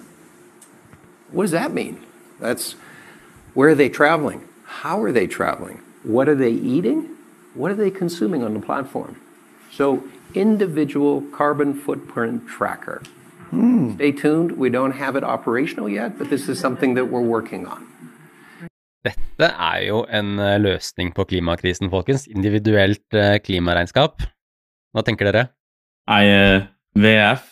What 1.32 1.44
does 1.44 1.52
that 1.52 1.74
mean? 1.74 1.98
That's 2.40 2.76
where 3.54 3.70
are 3.70 3.76
they 3.76 3.90
traveling? 3.90 4.42
How 4.82 5.04
are 5.04 5.12
they 5.12 5.28
traveling? 5.28 5.80
What 6.04 6.28
are 6.28 6.36
they 6.36 6.52
eating? 6.52 7.18
What 7.56 7.72
are 7.72 7.76
they 7.76 7.92
consuming 7.92 8.44
on 8.44 8.54
the 8.54 8.60
platform? 8.60 9.16
So, 9.72 10.04
individual 10.34 11.22
carbon 11.32 11.74
footprint 11.74 12.48
tracker. 12.48 13.02
Hmm. 13.52 13.96
Stay 13.96 14.12
tuned. 14.12 14.52
We 14.58 14.70
don't 14.70 14.94
have 14.94 15.18
it 15.18 15.24
operational 15.24 15.90
yet, 15.90 16.18
but 16.18 16.30
this 16.30 16.48
is 16.50 16.60
something 16.60 16.96
that 16.96 17.06
we're 17.06 17.28
working 17.28 17.68
on. 17.68 17.88
Dette 19.04 19.50
er 19.58 19.82
jo 19.88 20.06
en 20.06 20.40
eh, 20.40 20.60
løsning 20.62 21.14
på 21.16 21.24
klimakrisen, 21.26 21.90
folkens. 21.90 22.28
Individuelt 22.28 23.14
eh, 23.14 23.40
klimaregnskap. 23.42 24.22
Hva 24.92 25.04
tenker 25.08 25.30
dere? 25.30 25.48
Nei, 26.12 26.24
eh, 26.28 26.68
VF 27.00 27.48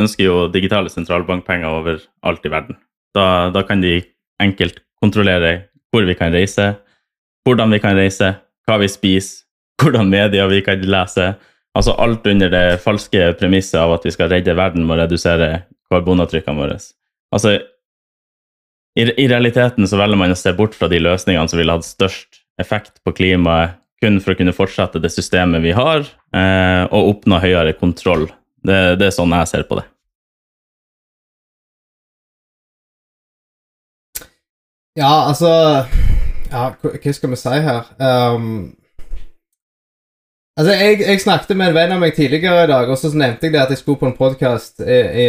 ønsker 0.00 0.24
jo 0.24 0.36
digitale 0.52 0.90
sentralbankpenger 0.92 1.80
over 1.80 2.00
alt 2.26 2.46
i 2.46 2.52
verden. 2.52 2.78
Da, 3.16 3.50
da 3.52 3.64
kan 3.66 3.82
de 3.82 4.00
enkelt 4.42 4.80
kontrollere 5.02 5.68
hvor 5.92 6.06
vi 6.06 6.16
kan 6.18 6.32
reise, 6.34 6.76
hvordan 7.46 7.72
vi 7.72 7.80
kan 7.82 7.96
reise, 7.98 8.34
hva 8.68 8.78
vi 8.80 8.90
spiser, 8.92 9.44
hvordan 9.82 10.10
media 10.10 10.46
vi 10.50 10.62
kan 10.64 10.82
lese. 10.84 11.32
Altså 11.76 11.94
alt 12.00 12.26
under 12.26 12.50
det 12.50 12.80
falske 12.82 13.32
premisset 13.38 13.78
av 13.80 13.92
at 13.98 14.06
vi 14.06 14.12
skal 14.14 14.30
redde 14.32 14.56
verden 14.56 14.86
med 14.86 14.96
å 14.96 15.02
redusere 15.04 15.50
karbonavtrykkene 15.92 16.58
våre. 16.58 16.78
Altså, 17.34 17.58
i, 18.98 19.04
I 19.04 19.28
realiteten 19.30 19.86
så 19.86 19.98
velger 20.00 20.18
man 20.18 20.34
å 20.34 20.38
se 20.38 20.52
bort 20.56 20.74
fra 20.74 20.88
de 20.90 20.98
løsningene 21.00 21.50
som 21.50 21.60
ville 21.60 21.76
hatt 21.76 21.86
størst 21.86 22.42
effekt 22.58 22.98
på 23.06 23.14
klimaet, 23.14 23.76
kun 24.02 24.20
for 24.22 24.34
å 24.34 24.38
kunne 24.38 24.54
fortsette 24.54 25.00
det 25.02 25.10
systemet 25.12 25.64
vi 25.64 25.74
har, 25.76 26.06
eh, 26.34 26.84
og 26.86 27.14
oppnå 27.14 27.40
høyere 27.42 27.74
kontroll. 27.78 28.28
Det, 28.64 28.98
det 29.00 29.08
er 29.08 29.14
sånn 29.14 29.34
jeg 29.34 29.50
ser 29.50 29.66
på 29.68 29.80
det. 29.80 29.86
Ja, 34.98 35.28
altså 35.28 35.50
Ja, 36.48 36.70
hva 36.80 37.12
skal 37.14 37.30
vi 37.30 37.36
si 37.38 37.58
her? 37.62 37.90
Um, 38.00 38.72
altså, 40.58 40.74
jeg, 40.74 40.98
jeg 41.04 41.22
snakket 41.22 41.56
med 41.56 41.70
en 41.70 41.76
venn 41.76 41.94
av 41.94 42.02
meg 42.02 42.16
tidligere 42.16 42.66
i 42.66 42.70
dag, 42.70 42.90
og 42.90 42.98
så 42.98 43.12
nevnte 43.14 43.46
jeg 43.46 43.54
det 43.54 43.62
at 43.62 43.72
jeg 43.72 43.80
skulle 43.80 44.00
på 44.02 44.10
en 44.10 44.18
podkast 44.18 44.82
i, 44.82 44.98
i, 45.22 45.26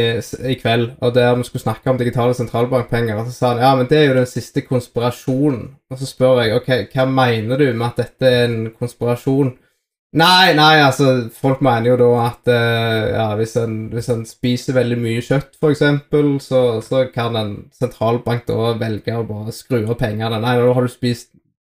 i 0.52 0.58
kveld, 0.60 0.92
og 1.00 1.16
der 1.16 1.38
vi 1.38 1.48
skulle 1.48 1.64
snakke 1.64 1.94
om 1.94 2.02
digitale 2.02 2.36
sentralbankpenger. 2.38 3.22
Og 3.22 3.30
så 3.30 3.36
sa 3.38 3.54
han 3.54 3.64
ja, 3.64 3.72
men 3.78 3.90
det 3.90 4.02
er 4.02 4.10
jo 4.10 4.20
den 4.20 4.30
siste 4.30 4.66
konspirasjonen. 4.66 5.66
Og 5.90 6.02
så 6.02 6.10
spør 6.10 6.44
jeg 6.44 6.60
ok, 6.60 6.70
hva 6.94 7.08
mener 7.10 7.62
du 7.62 7.68
med 7.72 7.88
at 7.92 8.04
dette 8.04 8.30
er 8.30 8.46
en 8.50 8.70
konspirasjon? 8.76 9.56
Nei, 10.18 10.56
nei, 10.58 10.80
altså, 10.82 11.30
folk 11.38 11.60
mener 11.62 11.92
jo 11.92 11.98
da 12.00 12.08
at 12.24 12.50
uh, 12.50 13.10
ja, 13.14 13.26
hvis 13.38 13.54
en, 13.62 13.76
hvis 13.94 14.08
en 14.10 14.24
spiser 14.26 14.74
veldig 14.74 14.98
mye 14.98 15.22
kjøtt, 15.22 15.60
eksempel, 15.70 16.32
så, 16.42 16.80
så 16.82 17.04
kan 17.14 17.38
en 17.38 17.52
sentralbank 17.78 18.48
da 18.48 18.72
velge 18.80 19.14
å 19.14 19.28
bare 19.30 19.54
skru 19.54 19.84
av 19.84 20.00
pengene. 20.02 20.42
Nei, 20.42 20.56
nå 20.58 20.74
har 20.74 20.88
du 20.88 20.90
spist, 20.90 21.30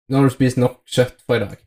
nå 0.08 0.22
har 0.22 0.32
du 0.32 0.36
spist 0.38 0.62
nok 0.64 0.80
kjøtt 0.88 1.20
for 1.28 1.42
i 1.42 1.44
dag. 1.44 1.60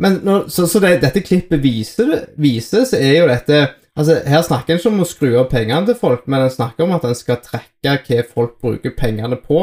Men 0.00 0.20
når, 0.24 0.46
så, 0.48 0.64
så 0.70 0.80
det, 0.80 0.94
dette 1.02 1.20
klippet 1.26 1.60
viser, 1.62 2.14
viser, 2.40 2.86
så 2.88 2.96
er 3.00 3.18
jo 3.22 3.28
dette 3.30 3.60
Altså, 3.98 4.14
Her 4.24 4.40
snakker 4.46 4.72
en 4.72 4.78
ikke 4.78 4.88
om 4.94 5.00
å 5.02 5.06
skru 5.08 5.28
av 5.36 5.48
pengene 5.50 5.84
til 5.90 5.96
folk, 5.98 6.22
men 6.30 6.44
en 6.46 6.52
snakker 6.54 6.86
om 6.86 6.92
at 6.94 7.02
en 7.04 7.16
skal 7.18 7.40
trekke 7.42 7.96
hva 8.06 8.22
folk 8.30 8.52
bruker 8.62 8.94
pengene 8.96 9.36
på. 9.36 9.58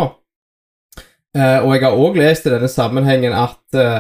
Eh, 1.37 1.59
og 1.63 1.71
jeg 1.73 1.83
har 1.85 1.95
òg 1.97 2.17
lest 2.19 2.45
i 2.45 2.51
denne 2.53 2.69
sammenhengen 2.69 3.33
at 3.37 3.77
eh, 3.79 3.99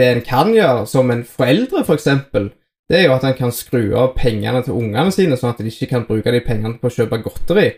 det 0.00 0.08
en 0.14 0.22
kan 0.26 0.50
gjøre 0.54 0.86
som 0.90 1.12
en 1.12 1.22
foreldre, 1.28 1.84
f.eks., 1.86 2.08
for 2.32 2.48
det 2.88 2.98
er 3.00 3.04
jo 3.08 3.14
at 3.16 3.24
en 3.28 3.34
kan 3.38 3.52
skru 3.54 3.94
av 3.98 4.12
pengene 4.16 4.60
til 4.64 4.76
ungene 4.80 5.10
sine, 5.14 5.38
sånn 5.38 5.52
at 5.54 5.60
de 5.62 5.70
ikke 5.72 5.88
kan 5.92 6.04
bruke 6.08 6.30
de 6.34 6.40
pengene 6.46 6.78
på 6.80 6.90
å 6.90 6.96
kjøpe 6.96 7.22
godteri. 7.24 7.68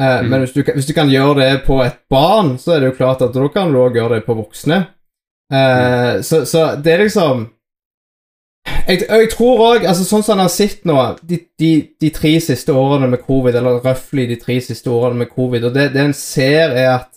Eh, 0.00 0.20
Mm. 0.24 0.28
Men 0.30 0.40
hvis 0.42 0.52
du, 0.54 0.62
kan- 0.66 0.74
hvis 0.74 0.86
du 0.88 0.92
kan 0.94 1.08
gjøre 1.10 1.34
det 1.38 1.64
på 1.66 1.76
et 1.84 2.00
barn, 2.10 2.56
så 2.58 2.74
er 2.74 2.80
det 2.80 2.88
jo 2.92 2.96
klart 2.98 3.22
at 3.22 3.32
da 3.34 3.48
kan 3.48 3.70
du 3.72 3.78
òg 3.78 3.94
gjøre 3.94 4.16
det 4.18 4.26
på 4.26 4.34
voksne. 4.38 4.86
Eh, 5.52 6.22
så, 6.24 6.44
så 6.48 6.62
det 6.80 6.92
er 6.92 7.02
liksom 7.04 7.50
Jeg, 8.88 9.02
jeg 9.04 9.28
tror 9.34 9.60
òg, 9.60 9.84
altså 9.84 10.06
sånn 10.08 10.22
som 10.24 10.38
han 10.38 10.46
har 10.46 10.52
sett 10.52 10.86
nå, 10.88 10.96
de, 11.20 11.38
de, 11.60 11.72
de 12.00 12.08
tre 12.16 12.32
siste 12.40 12.72
årene 12.72 13.10
med 13.12 13.20
covid, 13.26 13.56
eller 13.60 13.82
røftlig 13.84 14.24
de 14.30 14.38
tre 14.40 14.56
siste 14.64 14.88
årene 14.88 15.20
med 15.20 15.32
covid, 15.32 15.66
og 15.68 15.76
det, 15.76 15.90
det 15.92 16.00
en 16.00 16.16
ser, 16.16 16.72
er 16.72 16.94
at 16.94 17.10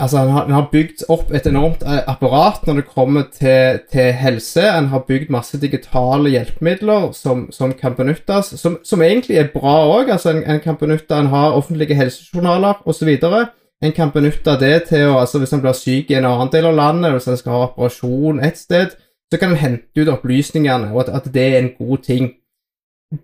Altså, 0.00 0.18
han 0.18 0.28
har, 0.28 0.42
han 0.42 0.52
har 0.52 0.68
bygd 0.72 1.04
opp 1.08 1.30
et 1.34 1.46
enormt 1.48 1.84
eh, 1.86 2.02
apparat 2.10 2.66
når 2.66 2.80
det 2.80 2.86
kommer 2.90 3.24
til, 3.32 3.78
til 3.92 4.10
helse. 4.12 4.60
En 4.60 4.90
har 4.92 5.06
bygd 5.08 5.30
masse 5.32 5.56
digitale 5.62 6.32
hjelpemidler 6.34 7.12
som, 7.16 7.46
som 7.54 7.72
kan 7.72 7.96
benyttes, 7.96 8.52
som, 8.60 8.76
som 8.84 9.02
egentlig 9.02 9.38
er 9.40 9.52
bra 9.54 9.78
òg. 9.86 10.10
Altså, 10.12 10.34
en, 10.34 10.42
en 10.44 10.60
kan 10.60 10.76
benytte 10.80 11.16
En 11.16 11.30
har 11.32 11.56
offentlige 11.56 11.96
helsejournaler 11.96 12.82
osv. 12.84 13.14
En 13.84 13.92
kan 13.92 14.10
benytte 14.12 14.56
det 14.60 14.86
til 14.88 15.10
å 15.10 15.18
altså 15.20 15.38
Hvis 15.38 15.52
en 15.52 15.60
blir 15.60 15.76
syk 15.76 16.10
i 16.10 16.16
en 16.16 16.24
annen 16.24 16.52
del 16.52 16.66
av 16.70 16.76
landet, 16.78 17.12
hvis 17.12 17.28
en 17.28 17.36
skal 17.36 17.52
ha 17.52 17.66
operasjon 17.68 18.40
et 18.44 18.58
sted, 18.58 18.96
så 19.30 19.38
kan 19.38 19.52
en 19.52 19.60
hente 19.60 20.00
ut 20.00 20.08
opplysningene, 20.08 20.92
og 20.94 21.04
at, 21.04 21.14
at 21.18 21.32
det 21.34 21.46
er 21.46 21.58
en 21.58 21.72
god 21.78 21.98
ting. 21.98 22.28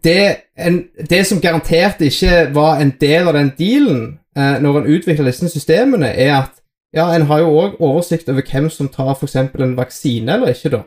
Det, 0.05 0.37
en, 0.59 0.85
det 1.11 1.27
som 1.27 1.41
garantert 1.41 2.01
ikke 2.01 2.49
var 2.55 2.81
en 2.81 2.93
del 3.01 3.29
av 3.29 3.35
den 3.35 3.53
dealen 3.59 4.03
eh, 4.37 4.59
når 4.63 4.79
en 4.79 4.91
utvikler 4.95 5.31
disse 5.31 5.49
systemene, 5.49 6.11
er 6.11 6.35
at 6.37 6.59
ja, 6.93 7.09
en 7.15 7.27
har 7.27 7.41
jo 7.41 7.53
òg 7.57 7.79
oversikt 7.81 8.29
over 8.29 8.45
hvem 8.45 8.69
som 8.71 8.91
tar 8.93 9.15
f.eks. 9.15 9.37
en 9.37 9.77
vaksine 9.77 10.35
eller 10.35 10.53
ikke, 10.53 10.75
da. 10.77 10.83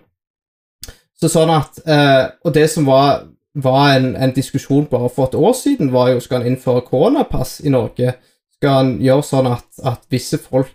Så 1.16 1.32
sånn 1.32 1.50
at 1.50 1.80
eh, 1.88 2.26
Og 2.44 2.54
det 2.54 2.68
som 2.70 2.86
var, 2.86 3.26
var 3.56 3.96
en, 3.96 4.14
en 4.16 4.34
diskusjon 4.36 4.86
bare 4.92 5.10
for 5.10 5.30
et 5.30 5.36
år 5.40 5.54
siden, 5.58 5.94
var 5.94 6.12
jo 6.12 6.20
skal 6.20 6.44
en 6.44 6.54
innføre 6.54 6.84
koronapass 6.86 7.62
i 7.64 7.72
Norge. 7.74 8.14
Skal 8.66 8.80
han 8.80 8.96
gjøre 8.98 9.22
sånn 9.22 9.48
at, 9.52 9.68
at 9.86 10.08
visse 10.10 10.40
folk 10.42 10.72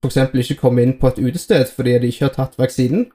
f.eks. 0.00 0.30
ikke 0.40 0.54
kommer 0.56 0.86
inn 0.86 0.94
på 0.96 1.10
et 1.10 1.18
utested 1.20 1.68
fordi 1.68 1.98
de 2.00 2.08
ikke 2.08 2.30
har 2.30 2.32
tatt 2.32 2.56
vaksinen? 2.56 3.10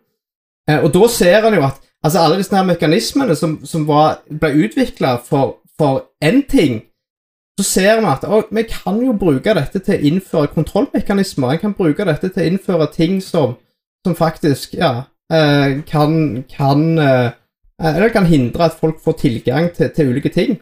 Eh, 0.69 0.77
og 0.77 0.91
da 0.93 1.07
ser 1.09 1.47
han 1.47 1.57
jo 1.57 1.63
at 1.65 1.79
altså 2.05 2.21
alle 2.21 2.37
disse 2.37 2.53
her 2.53 2.67
mekanismene 2.67 3.33
som, 3.39 3.55
som 3.65 3.87
var, 3.89 4.19
ble 4.29 4.51
utvikla 4.67 5.15
for, 5.25 5.55
for 5.73 6.03
én 6.21 6.43
ting, 6.45 6.83
så 7.57 7.65
ser 7.65 8.03
vi 8.03 8.11
at 8.11 8.29
å, 8.29 8.43
vi 8.53 8.67
kan 8.69 9.01
jo 9.01 9.17
bruke 9.17 9.57
dette 9.57 9.81
til 9.81 9.97
å 9.97 10.11
innføre 10.11 10.53
kontrollmekanismer. 10.53 11.55
En 11.55 11.65
kan 11.65 11.77
bruke 11.81 12.05
dette 12.05 12.29
til 12.29 12.45
å 12.45 12.49
innføre 12.51 12.91
ting 12.93 13.17
som, 13.25 13.57
som 14.05 14.17
faktisk 14.21 14.77
ja, 14.77 15.07
eh, 15.33 15.81
kan, 15.89 16.43
kan 16.53 16.89
eh, 17.01 17.29
Eller 17.81 18.13
kan 18.13 18.29
hindre 18.29 18.69
at 18.69 18.77
folk 18.77 19.01
får 19.01 19.23
tilgang 19.25 19.73
til, 19.73 19.89
til 19.89 20.13
ulike 20.13 20.29
ting. 20.29 20.59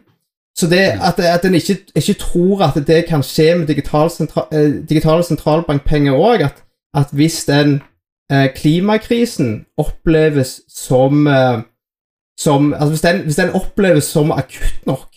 Så 0.60 0.68
det 0.68 0.82
at, 1.00 1.20
at 1.24 1.46
en 1.46 1.56
ikke, 1.56 1.78
ikke 1.96 2.18
tror 2.20 2.64
at 2.68 2.88
det 2.88 3.06
kan 3.08 3.24
skje 3.24 3.54
med 3.56 3.70
digital 3.70 4.10
sentra, 4.12 4.48
eh, 4.52 4.82
digitale 4.90 5.24
sentralbankpenger 5.24 6.18
òg, 6.18 6.44
at, 6.50 6.64
at 6.94 7.14
hvis 7.16 7.46
den 7.48 7.78
eh, 8.32 8.50
klimakrisen 8.56 9.66
oppleves 9.80 10.60
som, 10.68 11.28
eh, 11.28 11.62
som 12.40 12.74
altså 12.74 12.90
hvis 12.90 13.06
den, 13.06 13.24
hvis 13.24 13.40
den 13.40 13.56
oppleves 13.56 14.12
som 14.12 14.36
akutt 14.36 14.84
nok, 14.90 15.08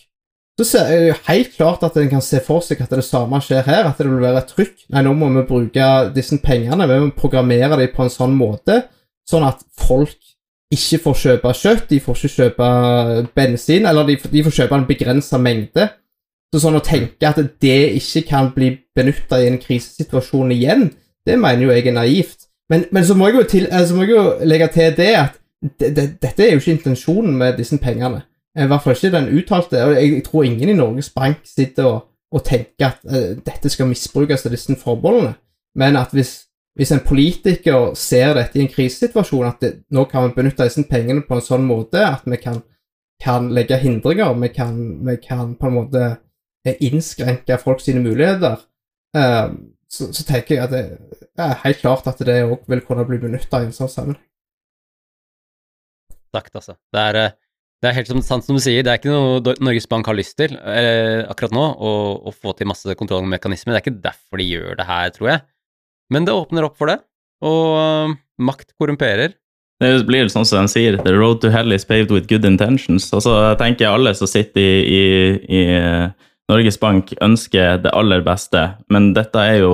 så 0.61 0.83
er 0.85 0.99
det 0.99 1.07
jo 1.07 1.21
helt 1.27 1.55
klart 1.57 1.83
at 1.83 1.95
en 1.97 2.09
kan 2.11 2.21
se 2.21 2.39
for 2.45 2.61
seg 2.61 2.81
at 2.85 2.91
det 2.93 3.03
samme 3.03 3.39
skjer 3.41 3.65
her. 3.65 3.87
At 3.89 3.97
det 3.97 4.05
vil 4.05 4.21
være 4.21 4.43
et 4.43 4.51
trykk. 4.53 4.83
Nei, 4.93 5.01
nå 5.01 5.15
må 5.17 5.31
vi 5.33 5.41
bruke 5.49 5.87
disse 6.13 6.37
pengene. 6.43 6.85
Vi 6.87 6.99
må 7.01 7.09
programmere 7.17 7.79
dem 7.79 7.89
på 7.95 8.05
en 8.05 8.13
sånn 8.13 8.35
måte, 8.37 8.83
sånn 9.25 9.47
at 9.47 9.65
folk 9.81 10.13
ikke 10.75 10.99
får 11.05 11.19
kjøpe 11.23 11.53
kjøtt, 11.57 11.85
de 11.89 11.99
får 12.03 12.19
ikke 12.19 12.33
kjøpe 12.37 12.69
bensin, 13.35 13.85
eller 13.89 14.07
de, 14.07 14.17
de 14.31 14.43
får 14.45 14.57
kjøpe 14.57 14.79
en 14.79 14.87
begrensa 14.89 15.39
mengde. 15.41 15.87
Så 16.53 16.61
sånn 16.61 16.77
å 16.77 16.83
tenke 16.85 17.29
at 17.29 17.39
det 17.63 17.77
ikke 17.97 18.27
kan 18.29 18.51
bli 18.53 18.75
benytta 18.95 19.39
i 19.41 19.47
en 19.49 19.61
krisesituasjon 19.61 20.53
igjen, 20.53 20.91
det 21.25 21.39
mener 21.39 21.65
jo 21.65 21.71
jeg 21.73 21.87
er 21.87 21.95
naivt. 21.95 22.49
Men, 22.69 22.85
men 22.91 23.05
så, 23.05 23.15
må 23.17 23.29
jeg 23.29 23.39
jo 23.39 23.47
til, 23.49 23.65
eh, 23.71 23.85
så 23.87 23.95
må 23.95 24.05
jeg 24.05 24.15
jo 24.15 24.23
legge 24.47 24.69
til 24.73 24.93
det 24.97 25.09
at 25.17 25.39
det, 25.79 25.89
det, 25.95 26.05
dette 26.21 26.43
er 26.43 26.53
jo 26.53 26.61
ikke 26.61 26.75
intensjonen 26.77 27.35
med 27.39 27.57
disse 27.57 27.77
pengene. 27.81 28.23
I 28.53 28.67
hvert 28.69 28.83
fall 28.83 28.95
ikke 28.97 29.13
den 29.15 29.29
uttalte. 29.37 29.83
Og 29.83 29.95
jeg 29.95 30.23
tror 30.25 30.43
ingen 30.43 30.69
i 30.69 30.77
Norges 30.77 31.09
Bank 31.09 31.41
sitter 31.47 31.89
og, 31.89 31.99
og 32.31 32.43
tenker 32.45 32.91
at 32.91 32.99
uh, 33.07 33.33
dette 33.45 33.71
skal 33.71 33.87
misbrukes 33.89 34.43
til 34.43 34.53
disse 34.53 34.75
forbeholdene. 34.83 35.33
Men 35.79 35.97
at 35.97 36.11
hvis, 36.13 36.33
hvis 36.77 36.91
en 36.95 37.03
politiker 37.05 37.91
ser 37.97 38.33
dette 38.37 38.57
i 38.57 38.63
en 38.63 38.71
krisesituasjon, 38.71 39.45
at 39.45 39.61
det, 39.61 39.73
nå 39.93 40.07
kan 40.09 40.25
vi 40.27 40.37
benytte 40.39 40.65
disse 40.65 40.85
pengene 40.89 41.25
på 41.27 41.37
en 41.37 41.45
sånn 41.45 41.67
måte 41.69 42.01
at 42.07 42.25
vi 42.25 42.39
kan, 42.41 42.63
kan 43.21 43.51
legge 43.53 43.77
hindringer, 43.81 44.33
vi 44.41 44.49
kan, 44.55 44.79
vi 45.05 45.17
kan 45.21 45.53
på 45.59 45.69
en 45.69 45.77
måte 45.77 46.03
eh, 46.65 46.81
innskrenke 46.81 47.59
folk 47.61 47.83
sine 47.83 48.01
muligheter, 48.01 48.65
eh, 49.17 49.53
så, 49.93 50.09
så 50.09 50.25
tenker 50.25 50.57
jeg 50.57 50.65
at 50.65 50.73
det 50.73 51.45
er 51.45 51.61
helt 51.61 51.81
klart 51.83 52.09
at 52.09 52.25
det 52.25 52.41
òg 52.47 52.65
vil 52.69 52.81
kunne 52.85 53.05
bli 53.05 53.21
benytta 53.21 53.61
i 53.61 53.69
en 53.69 53.75
sånn 53.75 53.91
sammenheng. 53.93 54.21
Sagt, 56.33 56.55
altså. 56.57 56.73
Det 56.89 57.01
er, 57.11 57.19
eh, 57.21 57.35
det 57.83 57.91
er 57.91 57.97
helt 57.99 58.09
som, 58.09 58.25
sant 58.25 58.45
som 58.47 58.57
du 58.57 58.63
sier, 58.63 58.81
det 58.81 58.89
er 58.89 58.97
ikke 58.97 59.13
noe 59.13 59.57
Norges 59.61 59.85
Bank 59.91 60.09
har 60.09 60.17
lyst 60.17 60.39
til 60.41 60.55
eh, 60.57 61.21
akkurat 61.29 61.53
nå, 61.53 61.65
å, 61.77 61.91
å 62.25 62.33
få 62.33 62.57
til 62.57 62.69
masse 62.71 62.97
kontrollmekanismer. 62.97 63.75
Det 63.75 63.81
er 63.81 63.85
ikke 63.85 64.05
derfor 64.07 64.41
de 64.41 64.47
gjør 64.49 64.79
det 64.79 64.89
her, 64.89 65.13
tror 65.13 65.35
jeg. 65.35 65.43
Men 66.11 66.27
det 66.27 66.35
åpner 66.35 66.67
opp 66.67 66.75
for 66.79 66.91
det, 66.91 66.99
og 67.45 67.77
eh, 67.79 68.17
makt 68.43 68.73
korrumperer. 68.79 69.37
Det 69.83 70.05
blir 70.07 70.29
sånn 70.31 70.45
som 70.47 70.63
de 70.63 70.71
sier, 70.71 70.97
the 71.03 71.15
road 71.15 71.41
to 71.43 71.51
hell 71.51 71.73
is 71.75 71.85
paved 71.85 72.11
with 72.13 72.29
good 72.29 72.45
intentions. 72.47 73.09
Og 73.15 73.23
så 73.25 73.33
tenker 73.59 73.87
jeg 73.87 73.95
alle 73.95 74.13
som 74.15 74.29
sitter 74.29 74.61
i, 74.61 74.83
i, 74.83 75.01
i 75.47 75.63
eh, 75.79 76.11
Norges 76.51 76.79
Bank 76.79 77.15
ønsker 77.23 77.81
det 77.83 77.91
aller 77.95 78.23
beste, 78.25 78.67
men 78.93 79.11
dette 79.15 79.41
er 79.41 79.63
jo 79.63 79.73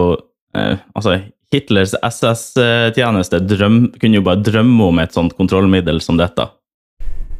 eh, 0.55 0.77
Altså, 0.95 1.19
Hitlers 1.49 1.95
SS-tjeneste 2.05 3.41
kunne 3.49 4.19
jo 4.19 4.25
bare 4.25 4.43
drømme 4.45 4.89
om 4.91 4.99
et 5.01 5.15
sånt 5.15 5.33
kontrollmiddel 5.37 5.97
som 6.01 6.19
dette. 6.19 6.45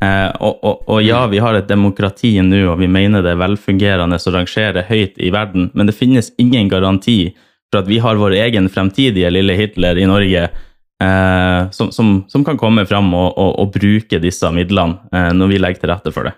Eh, 0.02 0.30
og, 0.40 0.64
og, 0.64 0.86
og 0.88 1.02
ja, 1.04 1.26
vi 1.30 1.42
har 1.44 1.58
et 1.58 1.68
demokrati 1.70 2.32
nå, 2.42 2.64
og 2.72 2.80
vi 2.82 2.88
mener 2.90 3.22
det 3.26 3.36
er 3.36 3.42
velfungerende 3.42 4.18
og 4.18 4.34
rangerer 4.36 4.88
høyt 4.88 5.20
i 5.20 5.30
verden, 5.36 5.70
men 5.76 5.90
det 5.90 5.98
finnes 5.98 6.32
ingen 6.42 6.72
garanti 6.72 7.36
for 7.70 7.84
at 7.84 7.90
vi 7.90 8.00
har 8.02 8.20
vår 8.20 8.36
egen 8.40 8.70
fremtidige 8.70 9.30
lille 9.32 9.56
Hitler 9.58 9.98
i 9.98 10.08
Norge 10.10 10.44
eh, 11.04 11.70
som, 11.72 11.92
som, 11.92 12.12
som, 12.30 12.46
kan 12.46 12.58
komme 12.58 12.86
fram 12.90 13.14
og, 13.14 13.38
og, 13.38 13.56
og 13.62 13.74
bruke 13.76 14.22
disse 14.22 14.52
midlene 14.56 15.00
eh, 15.14 15.32
når 15.38 15.54
vi 15.54 15.62
legger 15.62 15.84
til 15.84 15.94
rette 15.94 16.14
for 16.16 16.30
det. 16.30 16.36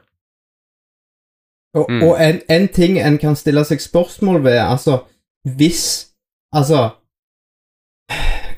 Og, 1.78 1.86
mm. 1.88 2.02
og 2.04 2.17
en, 2.20 2.41
en, 2.52 2.67
ting 2.67 2.98
en 3.00 3.17
kan 3.20 3.38
stille 3.39 3.63
seg 3.63 3.80
spørsmål 3.80 4.41
ved, 4.44 4.60
altså 4.60 5.06
Hvis 5.56 6.12
Altså 6.52 6.89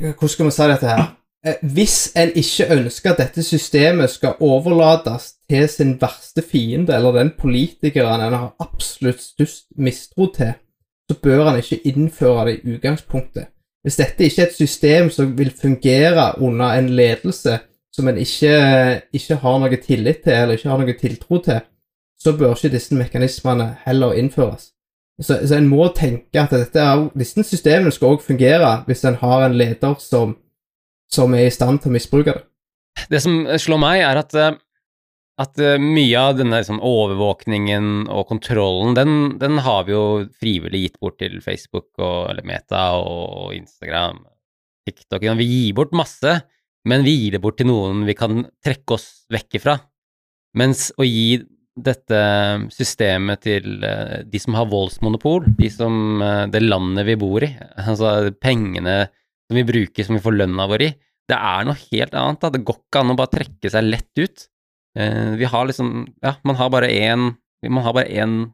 Hvordan 0.02 0.32
skal 0.34 0.48
vi 0.48 0.52
si 0.56 0.66
dette 0.72 0.90
her? 0.90 1.04
Eh, 1.46 1.60
hvis 1.76 1.98
en 2.18 2.32
ikke 2.40 2.66
ønsker 2.74 3.12
at 3.12 3.20
dette 3.20 3.44
systemet 3.46 4.10
skal 4.10 4.40
overlates 4.42 5.34
til 5.52 5.68
sin 5.70 5.94
verste 6.02 6.42
fiende, 6.42 6.96
eller 6.96 7.12
den 7.20 7.30
politikeren 7.40 8.24
en 8.24 8.34
har 8.34 8.56
absolutt 8.64 9.22
størst 9.22 9.68
mistro 9.78 10.32
til, 10.34 10.56
så 11.14 11.20
bør 11.22 11.50
han 11.50 11.60
ikke 11.60 11.82
innføre 11.88 12.46
det 12.48 12.56
i 12.56 12.76
utgangspunktet. 12.76 13.50
Hvis 13.84 14.00
dette 14.00 14.24
ikke 14.24 14.42
er 14.42 14.48
et 14.48 14.56
system 14.56 15.10
som 15.12 15.38
vil 15.38 15.52
fungere 15.62 16.32
under 16.42 16.78
en 16.80 16.90
ledelse 16.90 17.60
som 17.94 18.08
en 18.08 18.18
ikke, 18.18 18.54
ikke 19.14 19.36
har 19.44 19.60
noe 19.62 19.78
tillit 19.78 20.24
til, 20.24 20.34
eller 20.34 20.58
ikke 20.58 20.70
har 20.72 20.80
noe 20.82 20.96
tiltro 20.98 21.40
til, 21.44 21.60
så 22.20 22.34
bør 22.38 22.56
ikke 22.56 22.72
disse 22.74 22.96
mekanismene 22.96 23.76
heller 23.86 24.16
innføres. 24.18 24.72
Så, 25.22 25.38
så 25.48 25.60
en 25.60 25.68
må 25.70 25.88
tenke 25.94 26.42
at 26.42 26.54
er, 26.54 27.04
disse 27.20 27.44
systemene 27.46 27.92
skal 27.94 28.16
også 28.16 28.32
fungere 28.32 28.72
hvis 28.88 29.04
en 29.06 29.20
har 29.22 29.46
en 29.46 29.58
leder 29.58 30.00
som, 30.02 30.38
som, 31.12 31.34
er 31.34 31.46
i 31.46 31.54
stand 31.54 31.84
til 31.84 31.92
å 31.92 31.98
misbruke 31.98 32.34
det. 32.34 32.46
Det 33.12 33.22
som 33.22 33.44
slår 33.60 33.82
meg, 33.82 34.02
er 34.02 34.22
at, 34.24 34.34
eh, 34.34 34.56
at 35.42 35.58
eh, 35.62 35.80
mye 35.82 36.20
av 36.20 36.36
denne 36.38 36.60
liksom, 36.62 36.82
overvåkningen 36.86 38.10
og 38.14 38.28
kontrollen, 38.30 38.94
den, 38.98 39.14
den, 39.42 39.62
har 39.66 39.88
vi 39.88 39.96
jo 39.96 40.04
frivillig 40.38 40.84
gitt 40.86 41.00
bort 41.02 41.18
til 41.22 41.40
Facebook 41.42 41.90
og, 41.98 42.30
eller 42.30 42.46
Meta 42.46 42.92
og 43.00 43.56
Instagram, 43.58 44.22
TikTok 44.86 45.26
Vi 45.40 45.48
gir 45.48 45.74
bort 45.78 45.96
masse, 45.96 46.38
men 46.86 47.06
vi 47.06 47.16
gir 47.16 47.38
det 47.38 47.42
bort 47.42 47.58
til 47.58 47.70
noen 47.72 48.04
vi 48.06 48.16
kan 48.18 48.44
trekke 48.64 48.98
oss 48.98 49.26
vekk 49.34 49.60
ifra. 49.62 49.78
Mens 50.60 50.92
å 51.00 51.08
gi 51.08 51.42
dette 51.74 52.20
systemet 52.70 53.42
til 53.48 53.82
eh, 53.88 54.22
de 54.30 54.42
som 54.42 54.54
har 54.60 54.70
voldsmonopol, 54.70 55.48
de 55.58 55.72
som, 55.74 56.22
eh, 56.22 56.46
det 56.54 56.62
landet 56.62 57.08
vi 57.10 57.18
bor 57.18 57.46
i, 57.46 57.50
altså 57.82 58.30
pengene 58.38 59.08
som 59.48 59.58
vi 59.58 59.66
bruker, 59.66 60.06
som 60.06 60.20
vi 60.20 60.24
får 60.24 60.38
lønna 60.44 60.68
vår 60.70 60.86
i, 60.86 60.92
det 61.32 61.40
er 61.40 61.66
noe 61.66 61.80
helt 61.80 62.14
annet. 62.20 62.42
Da. 62.44 62.52
Det 62.54 62.66
går 62.68 62.78
ikke 62.78 63.02
an 63.02 63.14
å 63.14 63.18
bare 63.18 63.34
trekke 63.34 63.72
seg 63.72 63.88
lett 63.88 64.22
ut. 64.22 64.46
Eh, 65.00 65.32
vi 65.40 65.46
har 65.46 65.66
liksom 65.66 66.08
Ja, 66.22 66.36
man 66.44 66.56
har 66.56 66.70
bare 66.70 66.88
én 66.88 67.34
Man 67.64 67.84
har 67.84 67.94
bare 67.94 68.10
én 68.10 68.54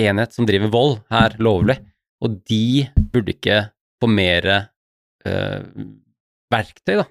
enhet 0.00 0.32
som 0.32 0.46
driver 0.46 0.68
vold 0.72 0.98
her 1.10 1.36
lovlig, 1.38 1.76
og 2.20 2.40
de 2.48 2.88
burde 3.12 3.34
ikke 3.34 3.58
få 4.00 4.08
mer 4.08 4.46
øh, 5.26 5.60
verktøy, 6.50 6.96
da. 7.02 7.04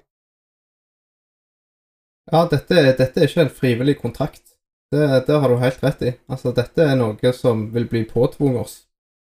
Ja, 2.32 2.42
dette, 2.50 2.82
dette 2.98 3.20
er 3.20 3.30
ikke 3.30 3.46
en 3.46 3.54
frivillig 3.54 3.96
kontrakt. 4.00 4.42
Det, 4.92 5.06
det, 5.26 5.38
har 5.40 5.48
du 5.48 5.56
helt 5.62 5.82
rett 5.82 6.02
i. 6.04 6.12
Altså, 6.28 6.52
dette 6.52 6.84
er 6.84 6.98
noe 6.98 7.32
som 7.32 7.68
vil 7.72 7.86
bli 7.88 8.04
påtvunget 8.10 8.66
oss. 8.66 8.74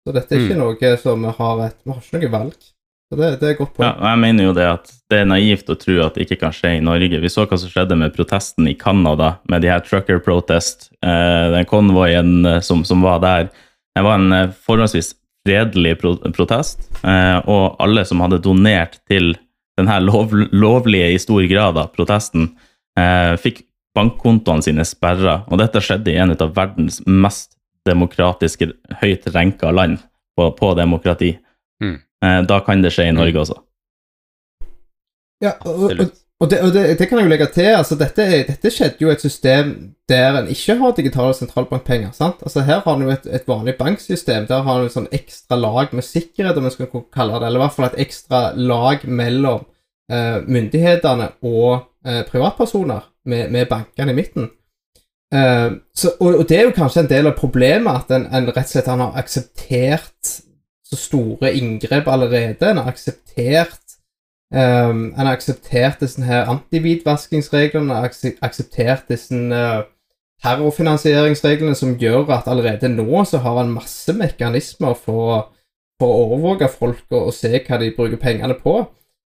Så 0.05 0.13
dette 0.13 0.35
er 0.35 0.45
ikke 0.45 0.59
mm. 0.59 0.63
noe 0.63 0.91
som 1.01 1.25
vi 1.25 1.33
har 1.39 1.63
et 1.65 1.79
Vi 1.83 1.95
har 1.95 2.03
ikke 2.03 2.21
noe 2.21 2.35
valg. 2.35 2.69
Så 3.07 3.15
det, 3.15 3.27
det 3.39 3.49
er 3.49 3.55
godt 3.55 3.75
poeng. 3.75 3.87
Ja, 3.87 3.93
og 3.95 4.07
jeg 4.09 4.19
mener 4.25 4.47
jo 4.49 4.55
det 4.57 4.65
at 4.67 4.89
det 5.07 5.21
er 5.21 5.29
naivt 5.29 5.69
å 5.71 5.77
tro 5.79 5.95
at 6.03 6.17
det 6.17 6.25
ikke 6.25 6.39
kan 6.41 6.55
skje 6.55 6.73
i 6.75 6.83
Norge. 6.83 7.21
Vi 7.23 7.31
så 7.31 7.45
hva 7.47 7.59
som 7.59 7.71
skjedde 7.71 7.95
med 7.99 8.15
protesten 8.15 8.67
i 8.67 8.75
Canada, 8.79 9.37
med 9.47 9.63
de 9.63 9.71
her 9.71 9.83
trucker 9.85 10.19
protest, 10.23 10.89
eh, 10.99 11.45
den 11.53 11.67
konvoien 11.69 12.41
eh, 12.43 12.59
som, 12.65 12.83
som, 12.87 13.05
var 13.05 13.21
der. 13.23 13.47
Det 13.95 14.03
var 14.03 14.19
en 14.19 14.35
eh, 14.35 14.51
forholdsvis 14.67 15.13
fredelig 15.47 15.95
pro 16.01 16.17
protest, 16.35 16.89
eh, 17.07 17.37
og 17.47 17.77
alle 17.83 18.03
som 18.07 18.25
hadde 18.25 18.41
donert 18.43 18.99
til 19.07 19.37
denne 19.79 19.99
lov, 20.03 20.33
lovlige 20.51 21.13
i 21.13 21.21
stor 21.21 21.45
grad 21.47 21.77
da, 21.77 21.85
protesten, 21.93 22.49
eh, 22.99 23.37
fikk 23.39 23.63
bankkontoene 23.95 24.65
sine 24.65 24.83
sperra. 24.85 25.45
Og 25.47 25.61
dette 25.61 25.79
skjedde 25.79 26.11
i 26.11 26.19
en 26.19 26.35
av 26.35 26.51
verdens 26.57 26.99
mest 27.07 27.55
demokratiske, 27.87 28.73
høyt 28.99 29.29
renka 29.31 29.71
land 29.71 30.01
på, 30.35 30.49
på 30.59 30.73
demokrati. 30.75 31.37
Mm. 31.79 32.01
Eh, 32.25 32.41
da 32.49 32.61
kan 32.65 32.81
det 32.81 32.93
skje 32.95 33.09
i 33.11 33.15
Norge 33.15 33.43
også. 33.43 33.59
Ja, 35.43 35.53
og, 35.69 35.83
og, 35.91 36.07
og, 36.39 36.49
det, 36.49 36.61
og 36.65 36.73
det, 36.73 36.83
det, 36.97 37.05
kan 37.09 37.19
jeg 37.19 37.27
jo 37.27 37.29
legge 37.29 37.47
til. 37.53 37.69
altså 37.77 37.95
dette, 37.95 38.25
dette, 38.47 38.71
skjedde 38.73 39.03
jo 39.03 39.11
et 39.13 39.21
system 39.21 39.73
der 40.09 40.39
en 40.39 40.49
ikke 40.49 40.77
har 40.79 40.95
digitale 40.97 41.33
sentralbankpenger. 41.37 42.11
sant? 42.11 42.41
Altså 42.41 42.61
Her 42.65 42.81
har 42.85 42.95
en 42.95 43.05
jo 43.05 43.13
et, 43.13 43.27
et, 43.29 43.47
vanlig 43.47 43.75
banksystem. 43.77 44.47
Der 44.49 44.65
har 44.65 44.79
en 44.79 44.89
et 44.89 44.95
sånn 44.95 45.09
ekstra 45.13 45.59
lag 45.59 45.93
med 45.93 46.05
sikkerhet, 46.05 46.57
om 46.57 46.65
en 46.65 46.73
skal 46.73 46.89
kalle 47.13 47.37
det, 47.37 47.45
eller 47.45 47.61
i 47.61 47.65
hvert 47.65 47.77
fall 47.77 47.89
et 47.91 48.01
ekstra 48.07 48.41
lag 48.55 49.05
mellom 49.05 49.65
eh, 50.11 50.39
myndighetene 50.47 51.31
og 51.45 51.85
eh, 52.05 52.23
privatpersoner 52.29 53.05
med, 53.29 53.51
med 53.51 53.69
bankene 53.69 54.15
i 54.15 54.17
midten. 54.17 54.49
Eh, 55.33 55.69
så, 55.93 56.15
og, 56.19 56.33
og, 56.33 56.43
det 56.49 56.57
er 56.57 56.69
jo 56.69 56.75
kanskje 56.77 57.05
en 57.05 57.13
del 57.13 57.29
av 57.29 57.37
problemet, 57.37 57.93
at 57.93 58.13
en, 58.15 58.29
en 58.31 58.49
rett 58.49 58.65
og 58.65 58.73
slett 58.73 58.89
har 58.89 59.21
akseptert 59.21 60.37
så 60.87 60.97
store 60.99 61.53
inngrep 61.55 62.07
allerede. 62.07 62.69
En 62.69 62.79
har 62.81 62.91
akseptert 62.91 63.83
um, 64.53 65.11
En 65.11 65.25
har 65.25 65.35
akseptert 65.35 65.99
disse 66.01 66.23
her 66.23 66.47
antihvitvaskingsreglene, 66.53 67.93
har 67.93 68.09
akseptert 68.41 69.09
disse 69.11 69.35
uh, 69.35 69.83
terrorfinansieringsreglene 70.43 71.75
som 71.75 71.95
gjør 71.99 72.29
at 72.37 72.47
allerede 72.47 72.91
nå 72.93 73.23
så 73.25 73.41
har 73.43 73.61
en 73.61 73.73
masse 73.73 74.13
mekanismer 74.13 74.93
for, 74.93 75.49
for 75.99 76.13
å 76.13 76.27
overvåke 76.27 76.69
folk 76.71 77.03
og, 77.11 77.29
og 77.29 77.33
se 77.35 77.57
hva 77.57 77.81
de 77.81 77.91
bruker 77.97 78.21
pengene 78.21 78.55
på. 78.61 78.79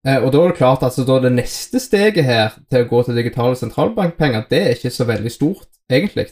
Uh, 0.09 0.19
og 0.25 0.33
da 0.33 0.41
er 0.41 0.55
det 0.55 0.59
klart 0.59 0.83
at 0.83 0.97
altså, 0.97 1.19
det 1.23 1.35
neste 1.35 1.83
steget 1.83 2.25
her 2.27 2.57
til 2.71 2.87
å 2.87 2.89
gå 2.91 3.03
til 3.05 3.19
digitale 3.19 3.59
sentralbankpenger, 3.59 4.49
det 4.51 4.63
er 4.63 4.79
ikke 4.79 4.95
så 4.95 5.07
veldig 5.07 5.31
stort, 5.31 5.69
egentlig. 5.91 6.31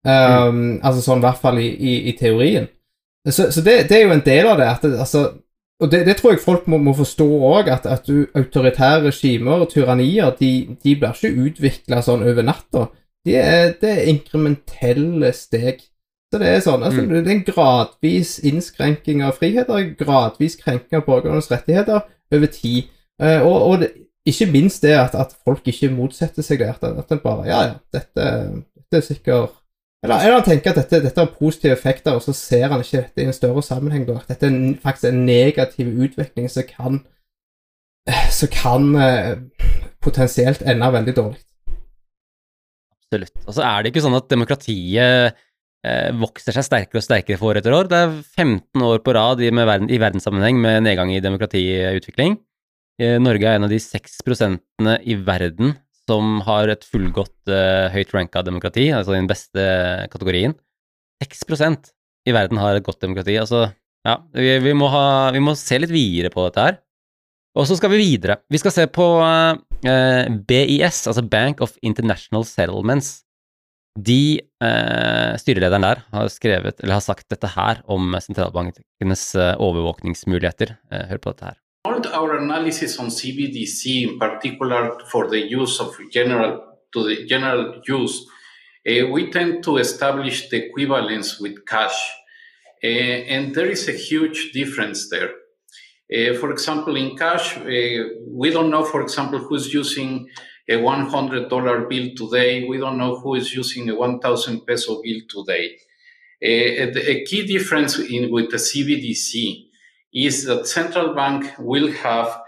Um, 0.00 0.10
mm. 0.56 0.76
Altså 0.80 1.04
sånn 1.04 1.20
i 1.20 1.26
hvert 1.26 1.40
fall 1.40 1.60
i, 1.60 1.70
i, 1.70 1.96
i 2.10 2.16
teorien. 2.18 2.68
Så, 3.28 3.50
så 3.52 3.60
det, 3.60 3.88
det, 3.90 3.98
er 3.98 4.06
jo 4.06 4.16
en 4.16 4.24
del 4.24 4.48
av 4.48 4.60
det. 4.60 4.68
At 4.70 4.84
det, 4.86 4.94
altså, 4.98 5.24
og 5.80 5.90
det, 5.92 6.04
det, 6.06 6.16
tror 6.16 6.34
jeg 6.34 6.42
folk 6.44 6.66
må, 6.68 6.78
må 6.80 6.94
forstå 6.96 7.26
òg, 7.50 7.68
at, 7.72 7.86
at 7.88 8.08
du, 8.08 8.26
autoritære 8.36 9.06
regimer 9.08 9.64
og 9.64 9.70
tyrannier 9.72 10.32
de, 10.40 10.76
de 10.84 10.96
blir 10.96 11.14
ikke 11.14 11.46
utvikla 11.46 12.02
sånn 12.04 12.24
over 12.26 12.46
natta. 12.46 12.88
De 13.26 13.36
er, 13.36 13.74
det 13.80 13.92
er 13.92 14.10
inkrementelle 14.12 15.32
steg. 15.36 15.82
Så 16.30 16.38
det 16.38 16.48
er 16.48 16.60
sånn, 16.64 16.84
altså, 16.86 17.02
mm. 17.02 17.10
det 17.10 17.20
er 17.24 17.34
en 17.34 17.46
gradvis 17.48 18.36
innskrenking 18.46 19.24
av 19.26 19.40
friheter, 19.40 19.88
gradvis 19.98 20.54
krenking 20.60 21.00
av 21.00 21.08
borgernes 21.08 21.50
rettigheter 21.50 22.04
over 22.30 22.52
tid. 22.54 22.92
Eh, 23.20 23.42
og, 23.42 23.56
og 23.66 23.82
det, 23.82 23.90
ikke 24.30 24.46
minst 24.52 24.84
det 24.84 24.94
at, 24.94 25.16
at, 25.18 25.34
folk 25.44 25.66
ikke 25.68 25.90
motsetter 25.92 26.46
seg 26.46 26.62
det. 26.62 26.70
At, 26.76 26.84
at 27.02 27.16
en 27.16 27.22
bare 27.24 27.48
Ja, 27.48 27.62
ja, 27.66 27.74
dette, 27.92 28.28
dette 28.76 29.00
er 29.00 29.06
sikkert 29.06 29.56
eller, 30.00 30.16
eller 30.16 30.38
han 30.38 30.46
tenker 30.46 30.72
at 30.72 30.78
dette, 30.80 31.02
dette, 31.04 31.20
har 31.20 31.34
positive 31.36 31.74
effekter, 31.76 32.16
og 32.16 32.24
så 32.24 32.32
ser 32.36 32.70
han 32.72 32.80
ikke 32.80 33.02
dette 33.02 33.20
i 33.20 33.28
en 33.28 33.36
større 33.36 33.62
sammenheng. 33.64 34.06
Da. 34.08 34.22
Dette 34.30 34.48
er 34.48 34.56
faktisk 34.80 35.10
en 35.10 35.26
negativ 35.28 35.90
utvikling 36.06 36.48
som 36.52 36.64
kan, 36.68 37.02
så 38.40 38.48
kan 38.52 38.88
eh, 38.96 39.34
potensielt 40.00 40.64
ende 40.64 40.88
veldig 40.96 41.16
dårlig. 41.18 41.42
Absolutt. 42.96 43.36
Og 43.44 43.56
så 43.56 43.66
er 43.66 43.82
det 43.82 43.92
ikke 43.92 44.04
sånn 44.06 44.16
at 44.16 44.30
demokratiet 44.30 45.36
eh, 45.84 46.10
vokser 46.16 46.56
seg 46.56 46.64
sterkere 46.64 47.02
og 47.02 47.04
sterkere 47.04 47.40
for 47.40 47.52
år 47.52 47.60
etter 47.60 47.76
år. 47.76 47.90
Det 47.90 48.00
er 48.00 48.16
15 48.38 48.86
år 48.86 49.04
på 49.04 49.16
rad 49.18 49.44
i, 49.44 49.52
verden, 49.52 49.90
i 49.92 50.00
verdenssammenheng 50.00 50.62
med 50.62 50.86
nedgang 50.86 51.12
i 51.12 51.20
demokratiutvikling. 51.20 52.38
Eh, 53.00 53.18
Norge 53.20 53.48
er 53.48 53.60
en 53.60 53.68
av 53.68 53.72
de 53.72 53.82
6 53.82 54.20
prosentene 54.24 54.96
i 55.04 55.18
verden 55.28 55.74
som 56.10 56.40
har 56.46 56.72
et 56.72 56.84
fullgodt 56.86 57.52
uh, 57.52 57.88
høyt 57.94 58.12
ranka 58.16 58.42
demokrati, 58.46 58.90
altså 58.94 59.14
den 59.14 59.30
beste 59.30 59.64
kategorien. 60.12 60.56
6% 61.22 61.92
i 62.28 62.34
verden 62.34 62.60
har 62.60 62.76
et 62.76 62.84
godt 62.86 63.00
demokrati. 63.04 63.38
Altså, 63.40 63.68
ja, 64.06 64.18
vi, 64.34 64.52
vi, 64.64 64.76
må 64.76 64.90
ha, 64.92 65.30
vi 65.34 65.42
må 65.44 65.54
se 65.58 65.78
litt 65.80 65.92
videre 65.92 66.32
på 66.32 66.46
dette 66.48 66.66
her. 66.66 66.78
Og 67.58 67.66
så 67.66 67.76
skal 67.78 67.90
vi 67.92 68.02
videre. 68.02 68.38
Vi 68.50 68.60
skal 68.62 68.74
se 68.74 68.86
på 68.90 69.06
uh, 69.20 69.56
BIS, 70.46 71.02
altså 71.10 71.24
Bank 71.26 71.62
of 71.64 71.74
International 71.82 72.46
Settlements. 72.46 73.20
De, 73.98 74.38
uh, 74.62 75.34
Styrelederen 75.40 75.82
der 75.82 76.04
har, 76.14 76.30
skrevet, 76.30 76.78
eller 76.80 76.98
har 77.00 77.04
sagt 77.04 77.26
dette 77.32 77.50
her 77.56 77.82
om 77.90 78.14
sentralbankenes 78.22 79.24
eh, 79.34 79.56
overvåkningsmuligheter. 79.58 80.76
Eh, 80.92 81.08
hør 81.10 81.22
på 81.22 81.34
dette 81.34 81.50
her. 81.50 81.58
Our 81.82 82.36
analysis 82.36 82.98
on 82.98 83.06
CBDC, 83.06 84.02
in 84.06 84.18
particular 84.18 84.98
for 85.10 85.30
the 85.30 85.40
use 85.40 85.80
of 85.80 85.96
general 86.10 86.76
to 86.92 87.04
the 87.04 87.24
general 87.24 87.80
use, 87.88 88.26
uh, 88.86 89.06
we 89.06 89.30
tend 89.30 89.64
to 89.64 89.78
establish 89.78 90.50
the 90.50 90.66
equivalence 90.66 91.40
with 91.40 91.64
cash, 91.64 91.98
uh, 92.84 92.86
and 92.86 93.54
there 93.54 93.70
is 93.70 93.88
a 93.88 93.92
huge 93.92 94.52
difference 94.52 95.08
there. 95.08 95.30
Uh, 96.14 96.34
for 96.38 96.50
example, 96.50 96.96
in 96.96 97.16
cash, 97.16 97.56
we 97.56 98.50
don't 98.50 98.70
know, 98.70 98.84
for 98.84 99.00
example, 99.00 99.38
who's 99.38 99.72
using 99.72 100.28
a 100.68 100.74
$100 100.74 101.48
bill 101.88 102.08
today. 102.14 102.68
We 102.68 102.76
don't 102.76 102.98
know 102.98 103.16
who 103.20 103.36
is 103.36 103.54
using 103.54 103.88
a 103.88 103.94
1,000 103.94 104.66
peso 104.66 105.00
bill 105.02 105.20
today. 105.30 105.78
a, 106.42 107.10
a, 107.10 107.24
key 107.24 107.46
difference 107.46 107.98
in, 107.98 108.30
with 108.30 108.50
the 108.50 108.58
CBDC 108.58 109.69
is 110.12 110.44
that 110.44 110.66
central 110.66 111.14
bank 111.14 111.52
will 111.58 111.90
have 111.92 112.40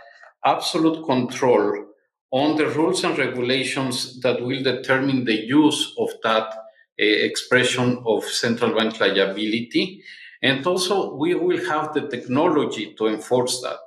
absolute 0.45 1.05
control 1.07 1.87
on 2.31 2.57
the 2.57 2.67
rules 2.67 3.05
and 3.05 3.19
regulations 3.19 4.21
that 4.21 4.41
will 4.41 4.63
determine 4.63 5.25
the 5.25 5.47
use 5.47 5.95
of 5.99 6.11
that 6.23 6.49
uh, 6.49 6.57
expression 6.99 8.03
of 8.07 8.25
central 8.25 8.75
bank 8.77 8.99
liability. 9.01 10.03
And 10.43 10.67
also, 10.67 11.15
we 11.15 11.35
will 11.35 11.65
have 11.67 11.93
the 11.95 12.09
technology 12.09 12.95
to 12.99 13.07
enforce 13.07 13.61
that. 13.63 13.79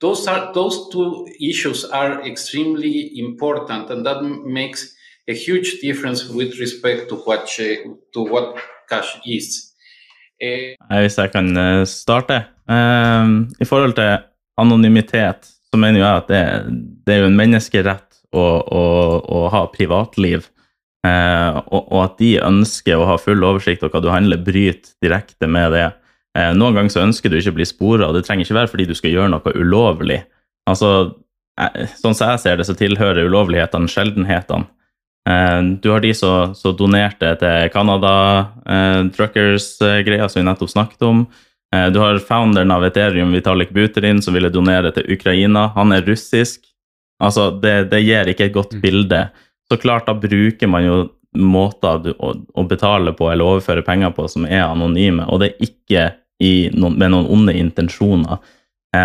Those 0.00 0.26
are 0.26 0.52
those 0.52 0.90
two 0.90 1.26
issues 1.40 1.84
are 1.84 2.22
extremely 2.26 3.18
important, 3.18 3.90
and 3.90 4.04
that 4.04 4.22
makes 4.22 4.94
a 5.26 5.32
huge 5.34 5.80
difference 5.80 6.28
with 6.28 6.58
respect 6.60 7.08
to 7.08 7.16
what 7.16 7.48
to 7.48 8.22
what 8.22 8.58
cash 8.88 9.18
is. 9.26 9.65
Uh, 10.42 11.00
Hvis 11.02 11.18
jeg 11.18 11.32
kan 11.32 11.50
eh, 11.56 11.84
starte. 11.88 12.42
Um, 12.68 13.46
I 13.60 13.68
forhold 13.68 13.96
til 13.96 14.18
anonymitet, 14.60 15.48
så 15.70 15.80
mener 15.80 16.00
jeg 16.00 16.22
at 16.22 16.30
det, 16.30 16.42
det 17.06 17.14
er 17.14 17.22
jo 17.22 17.30
en 17.30 17.38
menneskerett 17.38 18.20
å, 18.36 18.44
å, 18.44 18.84
å 19.22 19.42
ha 19.52 19.64
privatliv. 19.72 20.48
Uh, 21.06 21.62
og, 21.70 21.82
og, 21.84 22.00
at 22.02 22.16
de 22.18 22.32
ønsker 22.42 22.98
å 22.98 23.06
ha 23.08 23.18
full 23.20 23.44
oversikt 23.46 23.84
over 23.84 23.96
hva 23.96 24.04
du 24.04 24.10
handler, 24.12 24.42
bryter 24.42 24.96
direkte 25.04 25.48
med 25.50 25.72
det. 25.76 25.90
Noen 26.36 26.74
ganger 26.76 26.92
så 26.92 27.00
ønsker 27.00 27.32
du 27.32 27.38
ikke 27.38 27.54
å 27.54 27.56
bli 27.56 27.64
spora, 27.64 28.10
og 28.10 28.12
det 28.12 28.26
trenger 28.26 28.44
ikke 28.44 28.58
være 28.58 28.68
fordi 28.68 28.84
du 28.90 28.96
skal 28.98 29.14
gjøre 29.14 29.30
noe 29.32 29.52
ulovlig. 29.56 30.18
Altså, 30.68 31.14
Sånn 31.96 32.12
som 32.12 32.34
jeg 32.34 32.42
ser 32.42 32.58
det, 32.60 32.66
så 32.68 32.74
tilhører 32.76 33.24
ulovlighetene 33.30 33.88
sjeldenhetene. 33.88 34.68
Eh, 35.26 35.62
du 35.62 35.90
har 35.90 36.00
de 36.00 36.14
som 36.14 36.76
donerte 36.78 37.32
til 37.40 37.72
Canada 37.74 38.12
eh, 38.68 39.02
Truckers-greia 39.16 40.28
som 40.30 40.40
vi 40.40 40.46
nettopp 40.46 40.70
snakket 40.70 41.02
om. 41.02 41.24
Eh, 41.74 41.88
du 41.90 41.98
har 41.98 42.20
founderen 42.22 42.70
av 42.70 42.86
Ethereum, 42.86 43.32
Vitalik 43.34 43.72
Buterin, 43.74 44.22
som 44.22 44.34
ville 44.34 44.52
donere 44.54 44.92
til 44.94 45.10
Ukraina. 45.16 45.68
Han 45.74 45.92
er 45.96 46.06
russisk. 46.06 46.62
Altså, 47.22 47.50
det, 47.50 47.90
det 47.90 48.04
gir 48.04 48.30
ikke 48.30 48.50
et 48.50 48.54
godt 48.54 48.76
mm. 48.78 48.82
bilde. 48.84 49.22
Så 49.66 49.80
klart, 49.82 50.06
da 50.06 50.14
bruker 50.14 50.70
man 50.70 50.86
jo 50.86 50.98
måter 51.36 52.12
å, 52.16 52.32
å, 52.54 52.64
betale 52.64 53.12
på 53.16 53.26
eller 53.28 53.56
overføre 53.56 53.84
penger 53.84 54.14
på 54.16 54.28
som 54.30 54.46
er 54.46 54.62
anonyme, 54.64 55.26
og 55.28 55.42
det 55.42 55.50
er 55.50 55.66
ikke 55.66 56.04
noen, 56.78 56.94
med 56.96 57.12
noen 57.12 57.28
onde 57.32 57.56
intensjoner. 57.58 58.38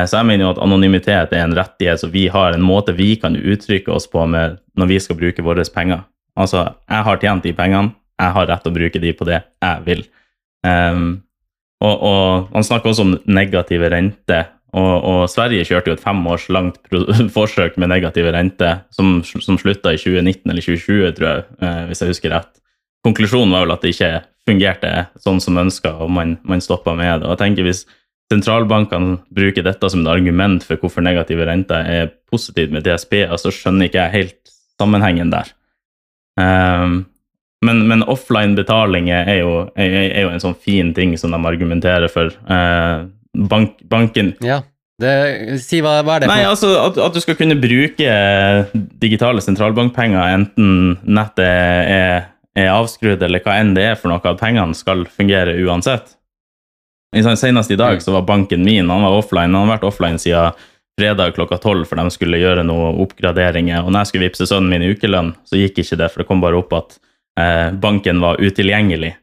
Så 0.08 0.20
jeg 0.20 0.28
mener 0.30 0.46
jo 0.46 0.52
at 0.54 0.62
anonymitet 0.62 1.34
er 1.34 1.44
en 1.44 1.56
rettighet, 1.58 2.00
så 2.02 2.10
vi 2.12 2.28
har 2.32 2.54
en 2.54 2.64
måte 2.64 2.94
vi 2.98 3.16
kan 3.20 3.34
uttrykke 3.36 3.92
oss 3.92 4.06
på 4.12 4.24
når 4.30 4.90
vi 4.90 5.00
skal 5.02 5.18
bruke 5.20 5.46
våre 5.46 5.66
penger. 5.74 6.04
Altså, 6.40 6.64
jeg 6.90 7.08
har 7.08 7.20
tjent 7.22 7.46
de 7.48 7.54
pengene, 7.56 7.94
jeg 8.22 8.36
har 8.36 8.48
rett 8.50 8.64
til 8.64 8.72
å 8.72 8.78
bruke 8.78 9.02
de 9.04 9.14
på 9.18 9.28
det 9.28 9.42
jeg 9.42 9.86
vil. 9.88 10.04
Um, 10.68 11.22
og, 11.82 11.96
og, 12.06 12.50
Han 12.54 12.66
snakker 12.66 12.92
også 12.92 13.06
om 13.08 13.16
negative 13.26 13.90
renter. 13.92 14.50
Og, 14.72 15.04
og, 15.04 15.22
Sverige 15.28 15.66
kjørte 15.68 15.92
jo 15.92 15.98
et 15.98 16.04
fem 16.04 16.20
års 16.32 16.46
langt 16.54 16.80
forsøk 17.38 17.76
med 17.82 17.92
negative 17.92 18.32
renter, 18.32 18.84
som, 18.96 19.20
som 19.24 19.60
slutta 19.60 19.92
i 19.92 20.00
2019 20.00 20.46
eller 20.46 20.64
2020, 20.64 21.16
tror 21.18 21.28
jeg, 21.28 21.48
eh, 21.60 21.82
hvis 21.90 22.04
jeg 22.04 22.14
husker 22.14 22.36
rett. 22.38 22.54
Konklusjonen 23.04 23.52
var 23.52 23.66
vel 23.66 23.74
at 23.76 23.84
det 23.84 23.96
ikke 23.96 24.12
fungerte 24.48 24.92
sånn 25.22 25.42
som 25.44 25.58
ønska, 25.60 25.96
og 26.06 26.14
man, 26.14 26.38
man 26.48 26.64
stoppa 26.64 26.94
med 26.96 27.10
det. 27.10 27.28
Og 27.28 27.34
jeg 27.34 27.42
tenker 27.42 27.68
Hvis 27.68 27.84
sentralbankene 28.32 29.20
bruker 29.36 29.66
dette 29.66 29.92
som 29.92 30.04
et 30.04 30.12
argument 30.12 30.64
for 30.66 30.80
hvorfor 30.82 31.04
negative 31.06 31.46
renter 31.48 31.88
er 31.88 32.12
positivt 32.32 32.74
med 32.74 32.88
DSB, 32.88 33.26
så 33.38 33.54
skjønner 33.54 33.90
ikke 33.90 34.06
jeg 34.06 34.16
helt 34.18 34.54
sammenhengen 34.82 35.32
der. 35.34 35.52
Um, 36.40 37.04
men, 37.62 37.84
men 37.90 38.06
offline-betalinger 38.10 39.28
er, 39.30 39.42
er, 39.76 39.96
er, 40.08 40.22
jo 40.24 40.34
en 40.34 40.42
sånn 40.42 40.58
fin 40.58 40.94
ting 40.98 41.14
som 41.20 41.36
de 41.36 41.40
argumenterer 41.46 42.10
for. 42.10 42.34
Uh, 42.50 43.10
bank, 43.52 43.78
banken 43.88 44.34
Ja, 44.44 44.62
det, 45.02 45.12
si 45.64 45.82
hva, 45.84 46.00
hva, 46.06 46.18
er 46.18 46.24
det 46.24 46.30
Nei, 46.32 46.42
altså 46.46 46.72
at, 46.82 46.98
at, 47.00 47.16
du 47.16 47.24
skal 47.24 47.38
kunne 47.40 47.58
bruke 47.60 48.16
digitale 49.02 49.44
sentralbankpenger 49.44 50.36
enten 50.36 50.98
nettet 51.06 51.46
er, 51.48 52.26
er 52.58 52.74
avskrudd 52.74 53.24
eller 53.24 53.44
hva 53.46 53.60
enn 53.62 53.76
det 53.78 53.88
er 53.92 54.00
for 54.00 54.12
noe, 54.12 54.22
at 54.24 54.42
pengene 54.42 54.78
skal 54.78 55.06
fungere 55.10 55.56
uansett. 55.64 56.18
Senest 57.12 57.72
i 57.72 57.76
dag 57.76 58.00
mm. 58.00 58.04
så 58.06 58.14
var 58.16 58.28
banken 58.28 58.64
min 58.64 58.90
han 58.90 59.04
var 59.04 59.18
offline, 59.20 59.52
han 59.52 59.68
har 59.68 59.74
vært 59.76 59.88
offline 59.90 60.20
siden 60.22 60.56
fredag 61.00 61.36
klokka 61.36 61.58
tolv, 61.58 61.86
for 61.90 62.00
de 62.00 62.12
skulle 62.14 62.40
gjøre 62.40 62.64
noen 62.68 63.00
oppgraderinger. 63.04 63.84
Og 63.84 63.92
når 63.92 64.04
jeg 64.04 64.12
skulle 64.12 64.28
vippse 64.28 64.48
sønnen 64.48 64.70
min 64.72 64.86
i 64.86 64.92
ukelønn, 64.94 65.34
så 65.48 65.60
gikk 65.60 65.82
ikke 65.82 65.98
det, 66.00 66.12
for 66.12 66.22
det 66.22 66.30
kom 66.30 66.44
bare 66.44 66.60
opp 66.60 66.76
at 66.78 66.98
eh, 67.40 67.72
banken 67.74 68.22
var 68.24 68.42
utilgjengelig. 68.42 69.16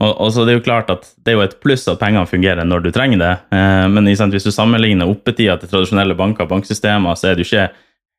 Og, 0.00 0.14
og, 0.14 0.30
så 0.32 0.46
Det 0.46 0.54
er 0.54 0.58
jo 0.58 0.64
klart 0.64 0.90
at 0.92 1.10
det 1.20 1.32
er 1.32 1.38
jo 1.38 1.44
et 1.44 1.58
pluss 1.60 1.84
at 1.92 2.00
pengene 2.00 2.28
fungerer 2.28 2.64
når 2.64 2.86
du 2.86 2.90
trenger 2.94 3.20
det, 3.20 3.34
eh, 3.56 3.86
men 3.92 4.08
hvis 4.08 4.48
du 4.48 4.52
sammenligner 4.52 5.10
oppetida 5.10 5.58
til 5.60 5.70
tradisjonelle 5.70 6.16
banker 6.16 6.48
og 6.48 6.54
banksystemer, 6.54 7.18
så 7.20 7.30
er 7.30 7.36
det 7.36 7.44
jo 7.44 7.50
ikke 7.50 7.68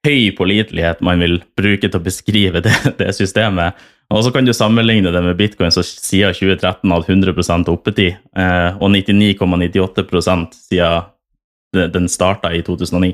høy 0.06 0.32
pålitelighet 0.38 1.02
man 1.06 1.22
vil 1.22 1.42
bruke 1.58 1.90
til 1.90 2.00
å 2.00 2.06
beskrive 2.06 2.62
det, 2.66 2.76
det 3.02 3.12
systemet. 3.18 3.78
Og 4.12 4.24
så 4.24 4.32
kan 4.36 4.46
du 4.46 4.54
sammenligne 4.54 5.12
det 5.14 5.24
med 5.24 5.38
bitcoin 5.40 5.72
som 5.72 5.84
siden 5.88 6.34
2013 6.36 6.92
hadde 6.92 7.14
100% 7.14 7.72
oppetid, 7.72 8.20
eh, 8.38 8.78
og 8.82 8.92
99,98% 8.92 10.56
siden 10.68 11.92
den 11.94 12.10
starta 12.10 12.52
i 12.52 12.62
2009. 12.62 13.14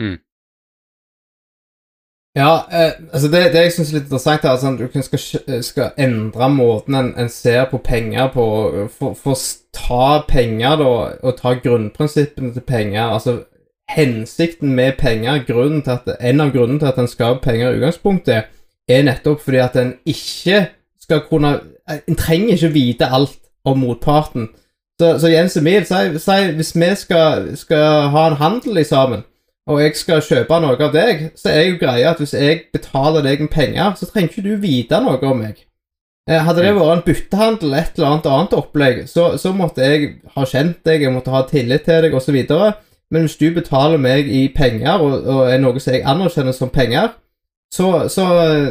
Mm. 0.00 0.18
Ja, 2.36 2.64
eh, 2.72 2.92
altså 3.12 3.28
det, 3.28 3.52
det 3.52 3.62
jeg 3.66 3.72
syns 3.72 3.90
er 3.90 3.98
litt 3.98 4.06
interessant, 4.08 4.44
er 4.44 4.48
at 4.48 4.64
altså, 4.64 4.88
du 4.96 5.02
skal, 5.02 5.62
skal, 5.62 5.90
endre 6.00 6.48
måten 6.48 6.94
en, 6.96 7.10
en, 7.20 7.28
ser 7.28 7.66
på 7.70 7.78
penger 7.84 8.30
på. 8.32 8.44
For, 8.96 9.12
for 9.12 9.36
å 9.36 9.42
ta 9.76 10.06
penger 10.28 10.78
da, 10.80 10.92
og 11.20 11.36
ta 11.36 11.52
grunnprinsippene 11.60 12.54
til 12.54 12.64
penger 12.64 13.12
altså 13.12 13.42
Hensikten 13.92 14.70
med 14.72 14.94
penger, 14.96 15.42
grunnen 15.44 15.82
til 15.84 15.98
at, 15.98 16.06
en 16.20 16.40
av 16.40 16.52
grunnene 16.54 16.80
til 16.80 16.88
at 16.88 17.00
en 17.02 17.10
skal 17.10 17.34
ha 17.34 17.40
penger 17.42 17.74
i 17.74 17.80
utgangspunktet, 17.80 18.48
er 18.88 19.04
nettopp 19.06 19.42
fordi 19.44 19.60
at 19.62 19.76
en 19.80 19.94
ikke 20.06 20.66
skal 21.02 21.24
kunne 21.28 21.60
En 22.06 22.16
trenger 22.16 22.54
ikke 22.54 22.68
vite 22.72 23.08
alt 23.10 23.40
om 23.64 23.78
motparten. 23.82 24.46
Så, 25.00 25.18
så 25.18 25.28
Jens 25.28 25.56
Emil, 25.56 25.82
si, 25.84 26.18
si, 26.18 26.36
hvis 26.54 26.70
vi 26.78 26.90
skal, 26.94 27.56
skal, 27.56 28.08
ha 28.14 28.26
en 28.28 28.38
handel 28.38 28.84
sammen, 28.86 29.24
og 29.66 29.82
jeg 29.82 29.96
skal 29.98 30.22
kjøpe 30.22 30.60
noe 30.62 30.78
av 30.78 30.94
deg, 30.94 31.24
så 31.36 31.50
er 31.50 31.66
jo 31.66 31.80
greia 31.80 32.12
at 32.12 32.22
hvis 32.22 32.36
jeg 32.38 32.60
betaler 32.72 33.26
deg 33.26 33.42
med 33.42 33.50
penger, 33.50 33.96
så 33.98 34.06
trenger 34.06 34.30
ikke 34.30 34.46
du 34.46 34.54
vite 34.62 35.00
noe 35.02 35.18
om 35.26 35.42
meg. 35.42 35.64
Eh, 36.30 36.38
hadde 36.38 36.62
det 36.62 36.70
mm. 36.70 36.78
vært 36.78 36.94
en 36.94 37.04
byttehandel, 37.08 37.74
et 37.74 37.98
eller 37.98 38.08
annet 38.12 38.30
annet 38.30 38.56
opplegg, 38.60 39.02
så, 39.10 39.32
så 39.42 39.50
måtte 39.58 39.82
jeg 39.82 40.12
ha 40.36 40.46
kjent 40.46 40.84
deg, 40.86 41.02
jeg 41.02 41.14
måtte 41.14 41.34
ha 41.34 41.42
tillit 41.50 41.82
til 41.88 42.06
deg, 42.06 42.14
osv. 42.14 42.38
Men 43.12 43.26
hvis 43.26 43.38
du 43.40 43.48
betaler 43.54 43.98
meg 43.98 44.30
i 44.30 44.44
penger, 44.54 45.02
og, 45.02 45.18
og 45.26 45.50
er 45.50 45.58
noe 45.62 45.82
som 45.82 45.96
jeg 45.96 46.06
anerkjenner 46.06 46.54
som 46.54 46.70
penger, 46.70 47.10
så, 47.72 48.08
så, 48.08 48.24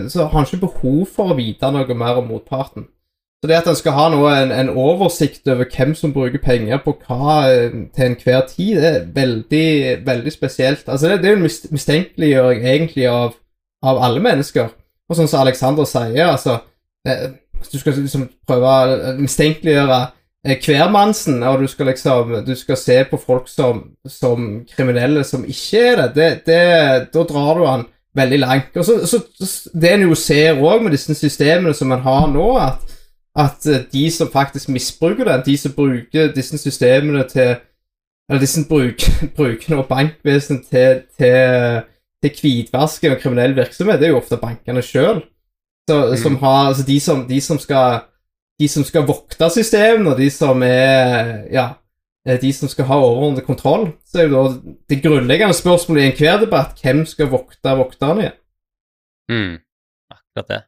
så 0.10 0.24
har 0.24 0.30
han 0.30 0.46
ikke 0.46 0.68
behov 0.68 1.06
for 1.16 1.32
å 1.32 1.38
vite 1.38 1.72
noe 1.74 1.98
mer 1.98 2.20
om 2.22 2.28
motparten. 2.30 2.86
Så 3.42 3.50
det 3.50 3.56
at 3.58 3.68
en 3.72 3.76
skal 3.76 3.96
ha 3.98 4.04
noe, 4.14 4.32
en, 4.38 4.52
en, 4.54 4.68
oversikt 4.78 5.50
over 5.50 5.66
hvem 5.66 5.96
som 5.98 6.12
bruker 6.14 6.38
penger 6.44 6.78
på 6.84 6.94
hva 7.08 7.40
eh, 7.50 7.72
til 7.96 8.06
enhver 8.06 8.44
tid, 8.52 8.76
det 8.78 8.90
er 8.92 9.08
veldig, 9.16 9.70
veldig 10.06 10.34
spesielt. 10.34 10.84
Altså 10.86 11.10
det, 11.10 11.24
det 11.24 11.32
er 11.32 11.40
en 11.40 11.48
mistenkeliggjøring 11.74 12.68
egentlig 12.70 13.08
av, 13.10 13.34
av, 13.82 13.98
alle 13.98 14.22
mennesker. 14.22 14.70
Og 15.10 15.18
sånn 15.18 15.32
som 15.32 15.42
Alexander 15.42 15.90
sier, 15.90 16.28
altså 16.28 16.60
eh, 17.08 17.32
Du 17.72 17.80
skal 17.80 17.98
liksom 17.98 18.28
prøve 18.46 18.70
å 18.70 19.16
mistenkeliggjøre 19.18 20.00
eh, 20.46 20.62
hvermannsen, 20.62 21.42
og 21.42 21.66
du 21.66 21.68
skal 21.74 21.90
liksom 21.90 22.44
Du 22.46 22.54
skal 22.56 22.78
se 22.78 23.00
på 23.10 23.18
folk 23.26 23.50
som, 23.50 23.82
som 24.06 24.62
kriminelle 24.70 25.26
som 25.26 25.50
ikke 25.50 25.82
er 25.88 26.04
det. 26.04 26.14
det, 26.14 26.30
det 26.46 26.62
da 27.18 27.26
drar 27.34 27.58
du 27.58 27.66
han 27.66 27.90
veldig 28.16 28.40
langt. 28.40 28.78
Og 28.78 28.86
så, 28.86 29.06
så 29.08 29.70
Det 29.74 29.94
en 29.94 30.08
jo 30.08 30.16
ser 30.16 30.60
òg 30.60 30.84
med 30.84 30.92
disse 30.92 31.16
systemene 31.16 31.74
som 31.74 31.92
en 31.92 32.04
har 32.04 32.28
nå, 32.32 32.48
at 32.58 32.98
at 33.36 33.66
eh, 33.66 33.86
de 33.94 34.12
som 34.12 34.32
faktisk 34.32 34.70
misbruker 34.70 35.26
det, 35.26 35.46
de 35.46 35.58
som 35.58 35.72
bruker 35.72 36.34
disse 36.36 36.58
systemene 36.58 37.24
til 37.30 37.56
Eller 38.30 38.40
disse 38.40 38.62
bruker, 38.68 39.12
bruker 39.38 39.76
nå 39.76 39.82
bankvesenet 39.90 40.68
til, 40.72 41.02
til, 41.20 41.82
til 42.24 42.38
hvitvasking 42.42 43.12
og 43.12 43.20
kriminell 43.20 43.56
virksomhet, 43.56 44.00
det 44.00 44.08
er 44.08 44.14
jo 44.14 44.22
ofte 44.22 44.38
bankene 44.40 44.82
sjøl. 44.82 45.24
Mm. 45.90 46.16
Som 46.18 46.38
har 46.40 46.68
Altså 46.68 46.84
de 46.88 47.00
som, 47.00 47.28
de 47.28 47.42
som 47.42 47.60
skal 47.60 48.02
de 48.60 48.68
som 48.68 48.84
skal 48.84 49.08
vokte 49.08 49.50
systemene, 49.50 50.12
og 50.12 50.18
de 50.18 50.30
som 50.30 50.64
er 50.64 51.48
Ja, 51.52 51.68
de 52.22 52.52
som 52.54 52.70
skal 52.70 52.86
ha 52.86 53.00
overordnet 53.02 53.48
kontroll, 53.48 53.88
så 54.06 54.22
er 54.22 54.28
jo 54.28 54.34
da 54.36 54.74
det 54.92 55.00
grunnleggende 55.02 55.58
spørsmålet 55.58 56.04
i 56.04 56.10
enhver 56.12 56.44
debatt 56.44 56.82
hvem 56.84 57.02
skal 57.10 57.32
vokte 57.32 57.74
vokterne 57.80 58.28
igjen? 58.28 58.38
Mm, 59.32 59.54
akkurat 60.14 60.52
det. 60.52 60.60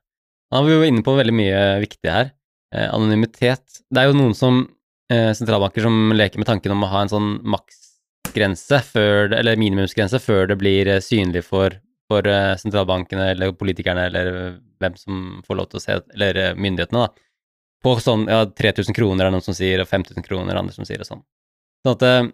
Da 0.49 0.61
er 0.61 0.65
vi 0.67 0.73
jo 0.73 0.87
inne 0.87 1.03
på 1.05 1.15
veldig 1.17 1.35
mye 1.35 1.61
viktig 1.83 2.09
her. 2.09 2.31
Eh, 2.73 2.89
anonymitet 2.89 3.81
Det 3.89 4.01
er 4.01 4.09
jo 4.09 4.17
noen 4.17 4.35
som 4.37 4.63
eh, 5.11 5.31
sentralbanker 5.37 5.85
som 5.85 6.13
leker 6.15 6.41
med 6.41 6.49
tanken 6.49 6.73
om 6.73 6.85
å 6.85 6.89
ha 6.89 7.03
en 7.03 7.11
sånn 7.11 7.31
maksgrense, 7.53 8.79
før, 8.87 9.33
eller 9.37 9.59
minimumsgrense, 9.61 10.21
før 10.23 10.49
det 10.49 10.57
blir 10.61 10.89
eh, 10.89 11.01
synlig 11.03 11.45
for, 11.45 11.75
for 12.09 12.29
sentralbankene 12.61 13.29
eller 13.35 13.53
politikerne 13.57 14.07
eller 14.09 14.31
hvem 14.81 14.97
som 14.97 15.21
får 15.45 15.59
lov 15.59 15.69
til 15.69 15.79
å 15.79 15.83
se, 15.83 15.99
eller 16.17 16.57
myndighetene, 16.57 17.05
da. 17.05 17.29
På 17.83 17.97
sånn 17.99 18.25
ja, 18.31 18.45
3000 18.47 18.95
kroner 18.95 19.25
er 19.25 19.29
det 19.29 19.35
noen 19.37 19.45
som 19.45 19.55
sier, 19.57 19.81
og 19.83 19.89
5000 19.89 20.25
kroner 20.25 20.53
er 20.53 20.61
andre 20.61 20.75
som 20.75 20.87
sier, 20.87 21.01
og 21.03 21.09
sånn. 21.09 21.23
Sånn 21.84 21.97
at 21.97 22.05
eh, 22.07 22.29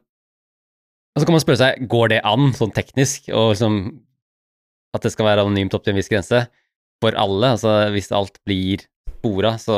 Og 1.16 1.22
så 1.22 1.28
kan 1.28 1.36
man 1.36 1.44
spørre 1.44 1.62
seg, 1.62 1.88
går 1.90 2.14
det 2.14 2.22
an, 2.28 2.52
sånn 2.58 2.74
teknisk, 2.76 3.32
og 3.34 3.54
liksom 3.54 3.82
At 4.96 5.06
det 5.06 5.14
skal 5.16 5.30
være 5.30 5.46
anonymt 5.46 5.76
opp 5.78 5.86
til 5.86 5.96
en 5.96 6.00
viss 6.02 6.12
grense 6.12 6.46
for 7.00 7.16
alle? 7.16 7.56
Altså 7.56 7.74
hvis 7.94 8.12
alt 8.16 8.40
blir 8.48 8.86
spora, 9.20 9.56
så 9.62 9.76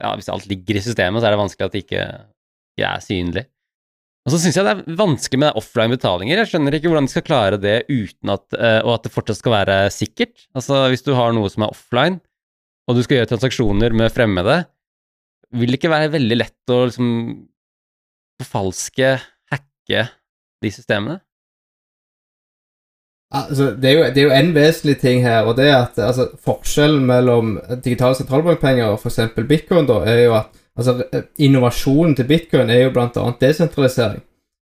Ja, 0.00 0.14
hvis 0.16 0.30
alt 0.32 0.46
ligger 0.48 0.78
i 0.78 0.84
systemet, 0.84 1.20
så 1.20 1.28
er 1.28 1.34
det 1.34 1.42
vanskelig 1.42 1.66
at 1.66 1.74
det 1.74 1.82
ikke, 1.84 2.04
ikke 2.72 2.86
er 2.88 3.02
synlig. 3.04 3.42
Og 4.24 4.32
så 4.32 4.38
syns 4.40 4.56
jeg 4.56 4.64
det 4.66 4.72
er 4.72 4.96
vanskelig 4.96 5.40
med 5.40 5.56
offline 5.56 5.92
betalinger. 5.92 6.40
Jeg 6.42 6.50
skjønner 6.50 6.76
ikke 6.76 6.90
hvordan 6.92 7.08
de 7.08 7.12
skal 7.12 7.24
klare 7.24 7.60
det 7.60 7.76
uten 7.88 8.32
at 8.32 8.56
eh, 8.56 8.80
Og 8.84 8.94
at 8.94 9.06
det 9.06 9.12
fortsatt 9.14 9.40
skal 9.40 9.54
være 9.54 9.76
sikkert. 9.94 10.44
Altså 10.56 10.82
hvis 10.92 11.04
du 11.06 11.14
har 11.16 11.32
noe 11.36 11.48
som 11.52 11.64
er 11.64 11.72
offline, 11.72 12.20
og 12.88 12.96
du 12.96 13.04
skal 13.04 13.20
gjøre 13.20 13.30
transaksjoner 13.32 13.94
med 13.96 14.12
fremmede, 14.12 14.62
vil 15.56 15.72
det 15.72 15.80
ikke 15.80 15.92
være 15.92 16.12
veldig 16.12 16.38
lett 16.38 16.72
å 16.72 16.82
liksom 16.88 17.08
forfalske, 18.40 19.16
hacke 19.52 20.06
de 20.60 20.72
systemene? 20.74 21.20
Altså, 23.30 23.68
det, 23.78 23.90
er 23.90 23.94
jo, 23.94 24.06
det 24.10 24.18
er 24.18 24.26
jo 24.26 24.34
en 24.34 24.54
vesentlig 24.56 24.96
ting 24.98 25.20
her, 25.22 25.46
og 25.46 25.54
det 25.56 25.68
er 25.68 25.76
at 25.84 25.98
altså, 26.02 26.26
forskjellen 26.42 27.04
mellom 27.06 27.52
digitale 27.84 28.18
sentralbankpenger 28.18 28.90
og 28.90 28.98
f.eks. 28.98 29.20
bitcoin 29.46 29.86
da, 29.86 30.00
er 30.02 30.24
jo 30.24 30.34
at 30.40 30.50
altså, 30.76 30.96
innovasjonen 31.38 32.16
til 32.18 32.26
bitcoin 32.26 32.70
er 32.70 32.88
jo 32.88 32.94
bl.a. 32.96 33.30
desentralisering. 33.40 34.24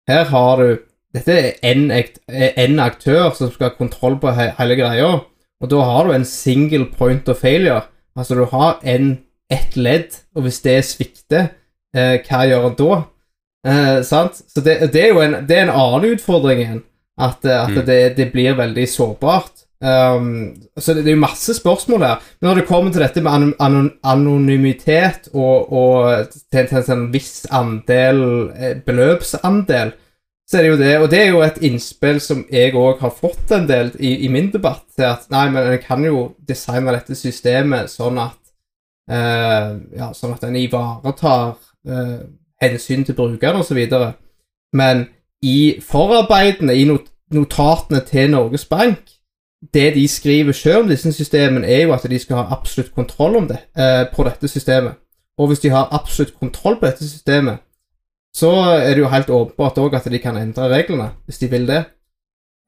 Her 0.09 0.25
har 0.33 0.62
du 0.62 0.77
Dette 1.14 1.35
er 1.62 2.57
én 2.59 2.81
aktør 2.83 3.29
som 3.39 3.47
skal 3.53 3.68
ha 3.68 3.77
kontroll 3.79 4.16
på 4.18 4.33
he 4.35 4.49
hele 4.57 4.75
greia, 4.81 5.11
og 5.62 5.68
da 5.70 5.85
har 5.87 6.09
du 6.09 6.11
en 6.11 6.25
single 6.27 6.89
point 6.91 7.29
of 7.31 7.39
failure. 7.39 7.85
Altså, 8.18 8.35
du 8.35 8.49
har 8.51 8.81
ett 8.83 9.77
ledd, 9.77 10.16
og 10.35 10.43
hvis 10.43 10.59
det 10.64 10.81
svikter, 10.89 11.53
eh, 11.95 12.18
hva 12.18 12.41
gjør 12.49 12.66
en 12.66 12.75
da? 12.81 12.97
Eh, 13.67 14.03
sant? 14.03 14.41
Så 14.49 14.61
det, 14.61 14.79
det, 14.93 15.01
er 15.01 15.15
jo 15.15 15.23
en, 15.25 15.39
det 15.49 15.57
er 15.57 15.67
en 15.67 15.77
annen 15.77 16.15
utfordring 16.15 16.62
igjen. 16.65 16.83
At, 17.15 17.45
at 17.47 17.71
mm. 17.71 17.85
det, 17.87 18.01
det, 18.17 18.31
blir 18.33 18.57
veldig 18.59 18.89
sårbart. 18.91 19.62
Um, 19.85 20.55
så 20.81 20.95
det, 20.95 21.03
det, 21.05 21.12
er 21.12 21.17
jo 21.17 21.23
masse 21.23 21.55
spørsmål 21.55 22.03
her. 22.03 22.23
Men 22.41 22.49
når 22.49 22.61
det 22.61 22.69
kommer 22.69 22.93
til 22.93 23.05
dette 23.05 23.23
med 23.23 23.55
anon 23.62 23.91
anonymitet 24.03 25.29
og, 25.33 25.73
og 25.73 26.33
til, 26.33 26.67
til, 26.67 26.91
en 26.95 27.11
viss 27.12 27.45
andel, 27.53 28.25
eh, 28.57 28.75
beløpsandel, 28.87 29.95
så 30.49 30.59
er 30.59 30.62
det 30.62 30.71
jo 30.71 30.81
det. 30.81 30.95
Og 31.01 31.11
det 31.11 31.21
er 31.23 31.31
jo 31.31 31.43
et 31.45 31.61
innspill 31.65 32.21
som 32.21 32.45
jeg 32.53 32.75
òg 32.77 33.01
har 33.05 33.12
fått 33.17 33.53
en 33.57 33.69
del 33.69 33.93
i, 33.99 34.17
i, 34.27 34.33
min 34.33 34.51
debatt, 34.53 34.85
til 34.97 35.09
at 35.09 35.29
nei, 35.33 35.47
men 35.55 35.71
en 35.73 35.83
kan 35.83 36.05
jo 36.05 36.31
designe 36.49 36.93
dette 36.93 37.17
systemet 37.17 37.93
sånn 37.93 38.21
at 38.21 38.41
uh, 39.11 39.77
ja, 39.97 40.11
sånn 40.17 40.35
at 40.37 40.45
en 40.49 40.59
ivaretar 40.61 41.55
uh, 41.89 42.19
hensyn 42.69 43.05
til 43.05 43.15
brukeren 43.15 43.61
osv. 43.61 43.87
Men 44.73 45.07
i 45.43 45.81
forarbeidene, 45.81 46.77
i 46.77 46.85
notatene 47.35 48.01
til 48.07 48.31
Norges 48.31 48.65
Bank 48.65 48.99
Det 49.75 49.95
de 49.95 50.09
skriver 50.09 50.53
selv 50.53 50.83
om 50.83 50.89
disse 50.89 51.12
systemene, 51.12 51.67
er 51.67 51.83
jo 51.83 51.93
at 51.93 52.03
de 52.11 52.19
skal 52.19 52.37
ha 52.37 52.53
absolutt 52.53 52.95
kontroll 52.95 53.37
om 53.37 53.49
det, 53.49 53.59
eh, 53.79 54.05
på 54.15 54.25
dette 54.25 54.49
systemet. 54.49 54.93
Og 55.39 55.47
hvis 55.47 55.61
de 55.61 55.69
har 55.69 55.89
absolutt 55.93 56.35
kontroll 56.39 56.77
på 56.81 56.87
dette 56.87 57.09
systemet, 57.09 57.59
så 58.37 58.51
er 58.51 58.91
det 58.95 58.99
jo 58.99 59.09
helt 59.09 59.31
åpenbart 59.31 59.79
òg 59.79 59.97
at 59.97 60.11
de 60.12 60.19
kan 60.19 60.37
endre 60.37 60.69
reglene, 60.69 61.11
hvis 61.25 61.39
de 61.39 61.51
vil 61.51 61.67
det. 61.67 61.85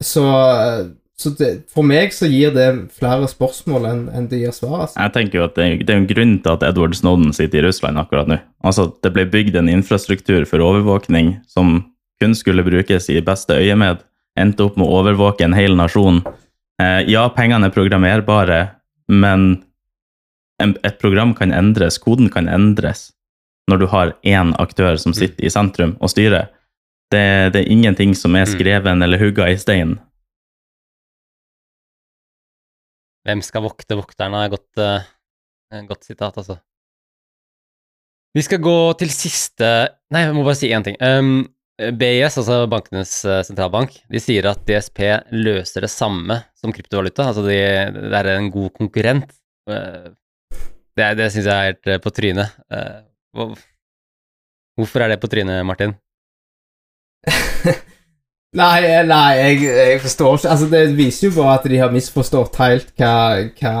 Så, 0.03 0.25
eh, 0.25 0.89
så 1.17 1.31
det, 1.33 1.51
for 1.73 1.81
meg 1.87 2.11
så 2.13 2.27
gir 2.29 2.51
det 2.53 2.67
flere 2.93 3.25
spørsmål 3.29 3.87
enn 3.89 4.01
en 4.13 4.27
det 4.29 4.43
gir 4.43 4.53
svar. 4.53 4.83
Altså. 4.85 4.99
Jeg 5.01 5.13
tenker 5.15 5.39
jo 5.39 5.45
at 5.47 5.55
det, 5.57 5.65
det, 5.87 5.93
er 5.93 6.01
en 6.03 6.09
grunn 6.09 6.35
til 6.45 6.53
at 6.53 6.65
Edward 6.67 6.93
Snowden 6.93 7.33
sitter 7.33 7.63
i 7.63 7.65
Russland 7.65 7.97
akkurat 7.97 8.29
nå. 8.29 8.37
Altså, 8.61 8.91
Det 9.01 9.11
ble 9.15 9.25
bygd 9.33 9.57
en 9.57 9.71
infrastruktur 9.71 10.45
for 10.45 10.61
overvåkning 10.61 11.39
som 11.49 11.79
kun 12.21 12.37
skulle 12.37 12.65
brukes 12.65 13.09
i 13.09 13.17
beste 13.25 13.57
øyemed, 13.57 14.05
endte 14.37 14.65
opp 14.65 14.77
med 14.77 14.85
å 14.85 15.01
overvåke 15.01 15.45
en 15.45 15.57
hel 15.57 15.73
nasjon. 15.77 16.21
Eh, 16.81 17.01
ja, 17.09 17.25
pengene 17.33 17.69
er 17.69 17.73
programmerbare, 17.73 18.61
men 19.09 19.63
et 20.61 20.97
program 21.01 21.33
kan 21.37 21.53
endres, 21.53 21.97
koden 22.01 22.29
kan 22.33 22.49
endres, 22.49 23.11
når 23.69 23.81
du 23.81 23.87
har 23.89 24.13
én 24.25 24.53
aktør 24.61 24.97
som 25.01 25.17
sitter 25.17 25.45
i 25.45 25.53
sentrum 25.53 25.95
og 25.97 26.13
styrer. 26.13 26.49
Det, 27.09 27.53
det 27.55 27.63
er 27.63 27.71
ingenting 27.71 28.13
som 28.17 28.35
er 28.35 28.45
mm. 28.45 28.53
skreven 28.53 29.01
eller 29.01 29.21
hugga 29.21 29.49
i 29.49 29.57
stein. 29.57 29.97
Hvem 33.27 33.43
skal 33.43 33.65
vokte 33.65 33.97
vokterne, 33.99 34.45
er 34.45 34.53
godt, 34.53 34.79
uh, 34.79 35.81
godt 35.89 36.07
sitat, 36.07 36.37
altså. 36.39 36.55
Vi 38.35 38.43
skal 38.45 38.61
gå 38.61 38.77
til 38.99 39.09
siste 39.11 39.67
Nei, 40.13 40.21
jeg 40.23 40.35
må 40.35 40.45
bare 40.45 40.59
si 40.59 40.69
én 40.71 40.85
ting. 40.85 40.95
Um, 41.03 41.47
BIS, 41.77 42.37
altså 42.39 42.63
bankenes 42.71 43.11
eh, 43.27 43.43
sentralbank, 43.45 43.91
de 44.09 44.19
sier 44.21 44.47
at 44.49 44.63
DSP 44.65 45.03
løser 45.35 45.85
det 45.85 45.91
samme 45.93 46.39
som 46.57 46.71
kryptovaluta. 46.73 47.27
Altså 47.29 47.43
de, 47.45 47.57
det 47.93 48.17
er 48.17 48.29
en 48.31 48.47
god 48.49 48.71
konkurrent. 48.79 49.35
Eh, 49.69 50.07
det, 50.97 51.11
det 51.19 51.27
syns 51.35 51.45
jeg 51.45 51.53
er 51.53 51.69
helt 51.69 52.01
på 52.01 52.13
trynet. 52.17 52.55
Hvorfor 54.79 55.05
er 55.05 55.13
det 55.13 55.19
på 55.21 55.29
trynet, 55.29 55.61
Martin? 55.69 55.93
nei, 58.57 58.81
nei 59.07 59.29
jeg, 59.37 59.61
jeg, 59.67 60.01
forstår 60.03 60.39
ikke 60.39 60.51
Altså, 60.55 60.67
det 60.71 60.83
viser 60.97 61.29
jo 61.29 61.37
bare 61.37 61.55
at 61.59 61.69
de 61.71 61.79
har 61.81 61.93
misforstått 61.93 62.59
helt 62.63 62.91
hva, 62.99 63.15
hva, 63.61 63.77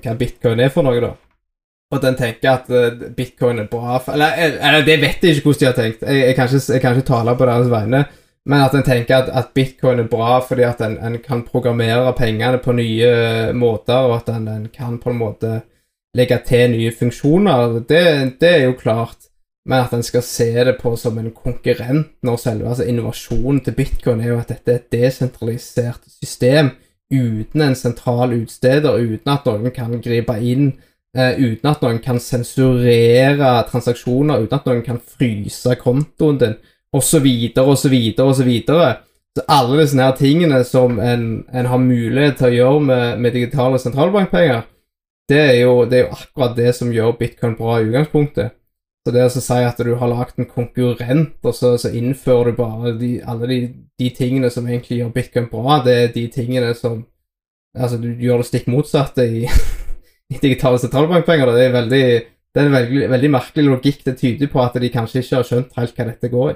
hva 0.00 0.16
bitcoin 0.20 0.62
er 0.64 0.72
for 0.74 0.86
noe, 0.86 1.02
da 1.02 1.14
og 1.94 2.00
at 2.00 2.08
en 2.08 2.16
tenker 2.18 2.50
at 2.50 2.70
uh, 2.72 3.10
bitcoin 3.14 3.60
er 3.62 3.70
bra 3.70 3.98
for, 4.02 4.16
eller, 4.16 4.34
eller, 4.58 4.84
det 4.86 4.96
vet 5.02 5.22
jeg 5.22 5.38
ikke 5.38 5.50
hvordan 5.50 5.60
de 5.60 5.66
har 5.68 5.76
tenkt. 5.78 6.00
Jeg, 6.02 6.22
jeg, 6.26 6.34
kan, 6.34 6.48
ikke, 6.48 6.72
jeg 6.72 6.82
kan, 6.82 6.96
ikke, 6.96 7.10
tale 7.10 7.34
på 7.38 7.48
deres 7.50 7.70
vegne. 7.70 8.00
Men 8.44 8.60
at 8.60 8.74
en 8.76 8.84
tenker 8.84 9.16
at, 9.16 9.28
at, 9.32 9.52
bitcoin 9.56 10.02
er 10.02 10.08
bra 10.10 10.38
fordi 10.44 10.66
at 10.66 10.82
en, 10.84 10.98
en, 11.00 11.18
kan 11.24 11.44
programmere 11.46 12.12
pengene 12.18 12.58
på 12.60 12.74
nye 12.76 13.52
måter, 13.56 14.08
og 14.08 14.18
at 14.18 14.32
en, 14.34 14.48
en, 14.52 14.66
kan 14.72 14.98
på 15.00 15.12
en 15.12 15.20
måte 15.20 15.52
legge 16.14 16.38
til 16.46 16.74
nye 16.74 16.92
funksjoner, 16.94 17.78
det, 17.88 18.02
det, 18.40 18.50
er 18.50 18.66
jo 18.66 18.76
klart. 18.78 19.30
Men 19.64 19.86
at 19.86 19.94
en 19.96 20.04
skal 20.04 20.22
se 20.26 20.50
det 20.66 20.76
på 20.80 20.92
som 21.00 21.16
en 21.18 21.30
konkurrent 21.32 22.10
når 22.26 22.40
selve 22.42 22.68
altså 22.68 22.84
innovasjonen 22.84 23.62
til 23.64 23.76
bitcoin 23.78 24.20
er 24.20 24.34
jo 24.34 24.40
at 24.42 24.50
dette 24.52 24.72
er 24.72 24.82
et 24.82 24.90
desentralisert 24.92 26.02
system 26.20 26.74
uten 27.14 27.62
en 27.64 27.76
sentral 27.78 28.34
utsteder, 28.36 28.98
uten 29.00 29.32
at 29.32 29.46
noen 29.48 29.72
kan 29.72 29.96
gripe 30.04 30.36
inn 30.40 30.74
Uh, 31.14 31.30
uten 31.38 31.68
at 31.70 31.82
noen 31.84 32.00
kan 32.02 32.16
sensurere 32.18 33.50
transaksjoner, 33.68 34.40
uten 34.42 34.56
at 34.56 34.64
noen 34.66 34.80
kan 34.82 34.96
fryse 34.98 35.76
kontoen 35.78 36.40
din, 36.40 36.56
osv., 36.90 37.28
osv., 37.62 37.94
osv. 38.24 38.50
Så 39.38 39.44
alle 39.46 39.78
disse 39.78 40.00
her 40.00 40.16
tingene 40.18 40.58
som 40.66 40.98
en, 40.98 41.44
en, 41.54 41.68
har 41.70 41.82
mulighet 41.82 42.40
til 42.40 42.48
å 42.48 42.56
gjøre 42.56 42.82
med, 42.88 43.22
med 43.22 43.34
digitale 43.38 43.78
sentralbankpenger, 43.82 44.66
det 45.30 45.38
er, 45.38 45.54
jo, 45.60 45.76
det 45.86 46.00
er, 46.00 46.08
jo, 46.08 46.18
akkurat 46.18 46.58
det 46.58 46.74
som 46.80 46.90
gjør 46.92 47.14
bitcoin 47.20 47.54
bra 47.58 47.78
i 47.78 47.86
utgangspunktet. 47.86 48.58
Så 49.04 49.12
det 49.12 49.24
å 49.26 49.32
si 49.32 49.56
at 49.60 49.80
du 49.84 49.90
har 50.00 50.08
lagd 50.08 50.38
en 50.40 50.48
konkurrent, 50.48 51.34
og 51.44 51.52
så, 51.52 51.74
så 51.80 51.90
innfører 51.92 52.54
du 52.54 52.60
bare 52.62 52.94
de, 52.96 53.10
alle 53.20 53.48
de, 53.50 53.58
de, 54.00 54.08
tingene 54.16 54.48
som 54.52 54.64
egentlig 54.64 55.02
gjør 55.02 55.10
bitcoin 55.12 55.50
bra, 55.50 55.82
det 55.84 55.96
er 55.96 56.14
de 56.14 56.28
tingene 56.32 56.72
som 56.78 57.02
Altså, 57.74 57.96
du 57.98 58.20
gjør 58.22 58.38
det 58.38 58.46
stikk 58.46 58.68
motsatte 58.70 59.24
i 59.26 59.40
digitale 60.44 60.78
sentralbankpenger. 60.78 61.50
Det 61.50 61.64
er, 61.64 61.72
veldig, 61.74 62.02
det 62.54 62.60
er 62.60 62.68
en 62.68 62.76
veldig, 62.76 63.00
veldig, 63.10 63.30
merkelig 63.34 63.64
logikk. 63.66 64.04
Det 64.06 64.12
tyder 64.20 64.50
på 64.52 64.60
at 64.62 64.76
de 64.78 64.92
kanskje 64.94 65.24
ikke 65.24 65.40
har 65.40 65.48
skjønt 65.48 65.74
helt 65.80 65.98
hva 65.98 66.06
dette 66.06 66.30
går 66.30 66.52
i. 66.52 66.54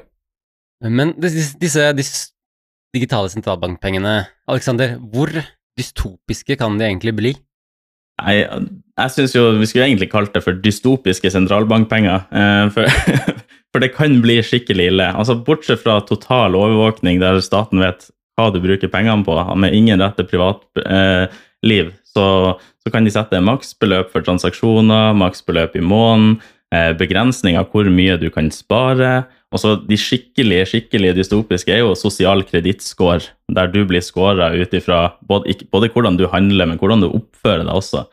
Men 0.94 1.16
disse, 1.18 1.56
disse, 1.58 1.88
disse 1.98 2.20
digitale 2.94 3.32
sentralbankpengene, 3.34 4.14
Aleksander, 4.46 4.94
hvor 5.10 5.34
dystopiske 5.74 6.54
kan 6.62 6.78
de 6.78 6.86
egentlig 6.86 7.16
bli? 7.18 7.34
Nei, 8.18 8.40
jeg 8.98 9.14
syns 9.14 9.34
jo 9.36 9.44
vi 9.60 9.68
skulle 9.68 9.86
egentlig 9.86 10.10
kalt 10.10 10.34
det 10.34 10.42
for 10.44 10.58
dystopiske 10.58 11.30
sentralbankpenger. 11.30 12.24
Eh, 12.34 12.64
for, 12.74 12.90
for, 13.70 13.82
det 13.84 13.92
kan 13.94 14.18
bli 14.24 14.40
skikkelig 14.44 14.90
ille. 14.92 15.10
Altså 15.14 15.38
Bortsett 15.46 15.84
fra 15.84 16.00
total 16.06 16.58
overvåkning 16.58 17.22
der 17.22 17.40
staten 17.44 17.82
vet 17.84 18.08
hva 18.38 18.50
du 18.54 18.60
bruker 18.62 18.90
pengene 18.90 19.26
på, 19.26 19.34
med 19.58 19.74
ingen 19.74 20.02
rett 20.02 20.14
til 20.18 20.28
privatliv, 20.30 21.88
så, 22.06 22.26
så 22.54 22.92
kan 22.94 23.06
de 23.06 23.10
sette 23.10 23.40
maksbeløp 23.42 24.12
for 24.12 24.22
transaksjoner, 24.26 25.10
maksbeløp 25.18 25.74
i 25.74 25.82
måneden, 25.82 26.38
eh, 26.74 26.92
begrensning 26.98 27.58
av 27.58 27.70
hvor 27.72 27.88
mye 27.92 28.18
du 28.20 28.28
kan 28.34 28.50
spare. 28.54 29.26
Og 29.52 29.62
så 29.62 29.74
De 29.88 29.96
skikkelig 29.96 30.64
skikkelig 30.68 31.14
dystopiske 31.16 31.72
er 31.72 31.82
jo 31.82 31.96
sosial 31.96 32.44
kredittscore, 32.44 33.32
der 33.52 33.70
du 33.72 33.84
blir 33.88 34.04
scora 34.04 34.50
ut 34.52 34.74
ifra 34.76 35.14
både, 35.28 35.56
både, 35.72 35.88
hvordan 35.94 36.18
du 36.18 36.26
handler, 36.28 36.68
men 36.68 36.78
hvordan 36.80 37.04
du 37.04 37.08
oppfører 37.08 37.64
deg 37.64 37.74
også. 37.74 38.04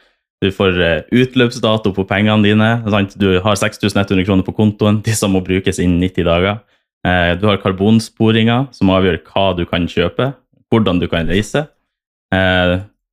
Du 0.43 0.51
får 0.51 0.79
eh, 0.79 1.03
utløpsdato 1.11 1.91
på 1.95 2.07
pengene 2.07 2.43
dine. 2.45 2.69
Sant? 2.91 3.17
Du 3.19 3.39
har 3.43 3.59
6100 3.59 4.23
kroner 4.27 4.47
på 4.47 4.55
kontoen, 4.55 5.01
disse 5.03 5.27
må 5.27 5.43
brukes 5.43 5.79
innen 5.79 5.99
90 6.03 6.27
dager. 6.27 6.63
Eh, 7.05 7.35
du 7.39 7.47
har 7.49 7.61
karbonsporinger, 7.63 8.69
som 8.75 8.91
avgjør 8.95 9.21
hva 9.27 9.49
du 9.57 9.65
kan 9.67 9.87
kjøpe, 9.91 10.33
hvordan 10.71 10.99
du 11.01 11.07
kan 11.11 11.27
reise. 11.27 11.67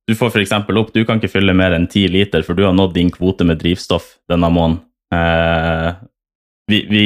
Du 0.03 0.11
får 0.19 0.33
f.eks. 0.33 0.51
opp 0.51 0.89
du 0.91 1.05
kan 1.07 1.21
ikke 1.21 1.31
fylle 1.31 1.53
mer 1.55 1.71
enn 1.71 1.85
10 1.87 2.09
liter, 2.11 2.43
for 2.43 2.57
du 2.57 2.65
har 2.65 2.73
nådd 2.75 2.95
din 2.97 3.11
kvote 3.13 3.45
med 3.47 3.61
drivstoff 3.61 4.17
denne 4.27 4.49
måneden. 4.51 4.81
Eh, 5.13 5.93
vi, 6.67 6.87
vi, 6.89 7.05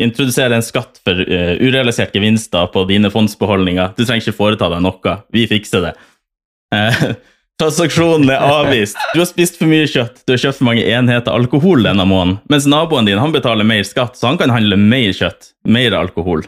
introduserer 0.00 0.56
en 0.56 0.64
skatt 0.64 0.98
for 1.04 1.20
uh, 1.20 1.54
urealisert 1.60 2.14
gevinster 2.16 2.68
på 2.72 2.82
dine 2.88 3.10
fondsbeholdninger. 3.12 3.94
Du 3.96 4.02
trenger 4.04 4.24
ikke 4.24 4.36
foreta 4.36 4.68
deg 4.72 4.82
noe. 4.84 5.16
Vi 5.32 5.46
fikser 5.48 5.84
det. 5.86 5.92
Uh, 6.74 7.12
Transaksjonen 7.60 8.28
er 8.28 8.42
avvist. 8.44 8.98
Du 9.14 9.22
har 9.22 9.28
spist 9.28 9.56
for 9.56 9.68
mye 9.70 9.86
kjøtt. 9.88 10.20
Du 10.28 10.34
har 10.34 10.42
kjøpt 10.42 10.58
for 10.58 10.68
mange 10.68 10.84
enheter 10.84 11.32
alkohol 11.32 11.86
denne 11.86 12.04
måneden. 12.08 12.42
Mens 12.52 12.66
naboen 12.68 13.08
din 13.08 13.20
han 13.20 13.32
betaler 13.32 13.64
mer 13.64 13.86
skatt, 13.88 14.18
så 14.18 14.28
han 14.28 14.40
kan 14.40 14.52
handle 14.52 14.76
mer 14.76 15.14
kjøtt, 15.16 15.54
mer 15.64 15.96
alkohol. 15.96 16.44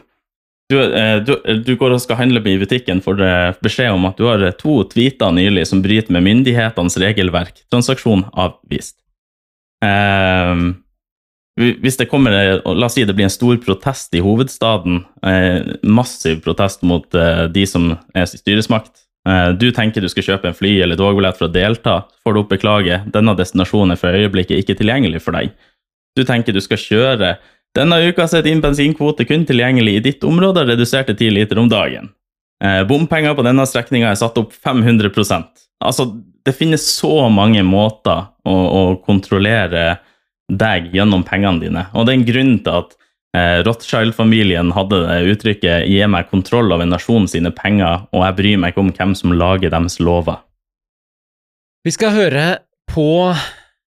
Du, 0.69 0.77
eh, 0.77 1.15
du, 1.25 1.33
du 1.65 1.71
går 1.81 1.95
og 1.95 2.03
skal 2.03 2.19
handle 2.19 2.43
i 2.45 2.59
butikken, 2.61 3.01
får 3.01 3.23
beskjed 3.65 3.95
om 3.95 4.05
at 4.05 4.21
du 4.21 4.27
har 4.29 4.45
to 4.59 4.83
tweeter 4.91 5.33
nylig 5.33 5.65
som 5.71 5.81
bryter 5.81 6.13
med 6.13 6.27
myndighetenes 6.27 6.99
regelverk. 7.01 7.63
Transaksjon 7.73 8.27
avvist. 8.29 8.99
Eh, 9.81 10.53
hvis 11.57 11.97
det 11.99 12.09
kommer, 12.11 12.31
La 12.63 12.87
oss 12.87 12.93
si 12.95 13.03
det 13.07 13.15
blir 13.17 13.27
en 13.27 13.33
stor 13.33 13.57
protest 13.63 14.13
i 14.15 14.21
hovedstaden. 14.23 15.01
Eh, 15.25 15.75
massiv 15.83 16.43
protest 16.45 16.85
mot 16.87 17.15
eh, 17.15 17.45
de 17.51 17.65
som 17.67 17.93
er 18.15 18.29
styresmakt 18.29 19.07
Eh, 19.27 19.49
du 19.49 19.69
tenker 19.75 20.01
du 20.01 20.09
skal 20.11 20.25
kjøpe 20.25 20.49
en 20.49 20.57
fly 20.57 20.77
eller 20.83 20.99
togbillett 20.99 21.37
for 21.37 21.49
å 21.49 21.53
delta, 21.53 22.01
får 22.23 22.35
du 22.35 22.41
opp 22.41 22.53
beklage, 22.53 23.01
denne 23.13 23.35
destinasjonen 23.37 23.95
er 23.95 23.99
for 23.99 24.15
øyeblikket 24.15 24.63
ikke 24.63 24.77
tilgjengelig 24.79 25.23
for 25.25 25.35
deg. 25.35 25.51
Du 26.17 26.23
tenker 26.27 26.55
du 26.55 26.61
skal 26.63 26.79
kjøre, 26.81 27.33
denne 27.77 27.99
uka 28.07 28.25
er 28.33 28.45
din 28.45 28.63
bensinkvote 28.63 29.27
kun 29.29 29.45
tilgjengelig 29.45 29.97
i 29.97 30.05
ditt 30.07 30.25
område, 30.25 30.65
redusert 30.65 31.11
til 31.11 31.19
10 31.19 31.35
liter 31.35 31.61
om 31.61 31.69
dagen. 31.69 32.13
Eh, 32.63 32.81
bompenger 32.87 33.35
på 33.35 33.45
denne 33.45 33.67
strekninga 33.67 34.09
er 34.09 34.19
satt 34.19 34.39
opp 34.39 34.51
500% 34.51 35.67
Altså, 35.79 36.09
det 36.43 36.51
finnes 36.57 36.83
så 36.83 37.29
mange 37.31 37.61
måter 37.63 38.25
å, 38.43 38.51
å 38.51 38.81
kontrollere 38.99 40.01
deg 40.49 40.89
gjennom 40.95 41.23
pengene 41.27 41.61
dine, 41.61 41.85
og 41.93 42.05
det 42.05 42.13
er 42.13 42.19
en 42.19 42.29
grunn 42.29 42.55
til 42.65 42.81
at 42.81 42.97
Eh, 43.37 43.61
Rothschild-familien 43.61 44.71
hadde 44.73 45.03
det 45.03 45.33
uttrykket 45.35 45.85
'gi 45.85 46.05
meg 46.09 46.31
kontroll 46.31 46.73
over 46.73 46.87
nasjonen 46.89 47.27
sine 47.29 47.51
penger, 47.53 48.07
og 48.09 48.25
jeg 48.25 48.37
bryr 48.39 48.57
meg 48.57 48.73
ikke 48.73 48.81
om 48.81 48.93
hvem 48.95 49.13
som 49.15 49.35
lager 49.37 49.69
deres 49.69 49.99
lover'. 50.01 50.41
Vi 51.85 51.93
skal 51.93 52.15
høre 52.15 52.45
på 52.89 53.29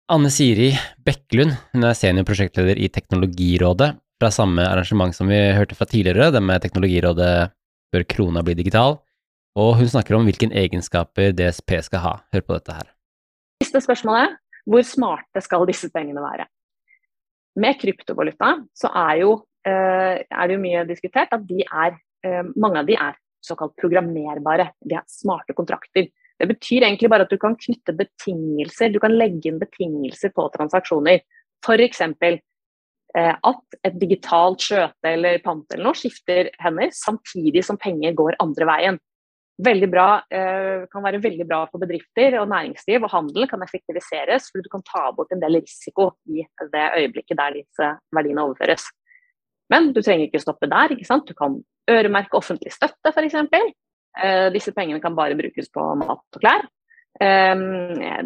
Anne 0.09 0.31
Siri 0.31 0.71
Bekkelund. 1.05 1.57
Hun 1.75 1.85
er 1.85 1.99
seniorprosjektleder 1.99 2.79
i 2.79 2.89
Teknologirådet, 2.89 3.97
fra 4.23 4.31
samme 4.31 4.63
arrangement 4.63 5.15
som 5.15 5.27
vi 5.27 5.41
hørte 5.57 5.75
fra 5.75 5.87
tidligere, 5.91 6.31
det 6.31 6.43
med 6.43 6.63
Teknologirådet 6.63 7.51
bør 7.93 8.05
krona 8.07 8.43
bli 8.43 8.55
digital. 8.55 9.01
Og 9.59 9.75
hun 9.77 9.91
snakker 9.91 10.15
om 10.15 10.25
hvilke 10.25 10.49
egenskaper 10.55 11.35
DSP 11.35 11.83
skal 11.83 12.01
ha. 12.01 12.15
Hør 12.33 12.47
på 12.47 12.55
dette 12.55 12.73
her. 12.73 12.87
Siste 13.61 13.83
spørsmålet 13.83 14.39
hvor 14.69 14.85
smarte 14.87 15.43
skal 15.43 15.67
disse 15.69 15.91
pengene 15.93 16.23
være? 16.23 16.47
Med 17.63 17.79
kryptovaluta 17.81 18.55
så 18.77 18.91
er, 18.95 19.17
jo, 19.23 19.35
eh, 19.67 20.23
er 20.23 20.49
det 20.49 20.57
jo 20.57 20.63
mye 20.63 20.87
diskutert 20.89 21.35
at 21.35 21.45
de 21.49 21.65
er, 21.67 21.99
eh, 22.25 22.43
mange 22.57 22.81
av 22.81 22.89
de 22.89 22.97
er 22.97 23.19
såkalt 23.45 23.75
programmerbare. 23.77 24.71
De 24.81 24.97
er 24.97 25.05
smarte 25.11 25.55
kontrakter. 25.55 26.09
Det 26.39 26.49
betyr 26.49 26.87
egentlig 26.87 27.11
bare 27.11 27.27
at 27.27 27.31
du 27.31 27.39
kan 27.39 27.57
knytte 27.59 27.95
betingelser, 27.95 28.93
du 28.93 28.99
kan 29.03 29.13
legge 29.13 29.51
inn 29.51 29.61
betingelser 29.61 30.33
på 30.35 30.49
transaksjoner. 30.55 31.21
F.eks. 31.63 32.01
Eh, 32.03 33.35
at 33.45 33.77
et 33.85 33.99
digitalt 34.01 34.63
skjøte 34.65 35.11
eller 35.11 35.43
pant 35.45 35.67
eller 35.75 35.91
noe 35.91 35.99
skifter 35.99 36.49
hender 36.63 36.89
samtidig 36.97 37.61
som 37.67 37.77
penger 37.77 38.15
går 38.17 38.39
andre 38.41 38.69
veien 38.71 38.99
veldig 39.61 39.89
bra, 39.91 40.23
eh, 40.31 40.87
kan 40.91 41.05
være 41.05 41.21
veldig 41.23 41.47
bra 41.49 41.67
for 41.71 41.83
bedrifter 41.83 42.39
og 42.41 42.49
næringsliv, 42.49 43.05
og 43.05 43.11
handel 43.13 43.49
kan 43.49 43.63
effektiviseres, 43.63 44.49
fordi 44.51 44.65
du 44.65 44.73
kan 44.73 44.83
ta 44.83 45.11
bort 45.13 45.33
en 45.33 45.41
del 45.41 45.61
risiko 45.61 46.13
i 46.27 46.45
det 46.73 46.87
øyeblikket 46.99 47.37
der 47.37 47.59
disse 47.61 47.91
verdiene 48.13 48.43
overføres. 48.43 48.89
Men 49.71 49.93
du 49.93 50.03
trenger 50.03 50.27
ikke 50.27 50.41
stoppe 50.41 50.69
der. 50.69 50.93
ikke 50.93 51.05
sant? 51.05 51.27
Du 51.27 51.35
kan 51.35 51.63
øremerke 51.89 52.37
offentlig 52.37 52.73
støtte, 52.73 53.13
f.eks. 53.13 53.35
Eh, 54.23 54.51
disse 54.53 54.73
pengene 54.73 55.01
kan 55.01 55.17
bare 55.17 55.37
brukes 55.37 55.71
på 55.73 55.95
mat 55.97 56.21
og 56.37 56.41
klær. 56.41 56.67
Eh, 57.21 57.55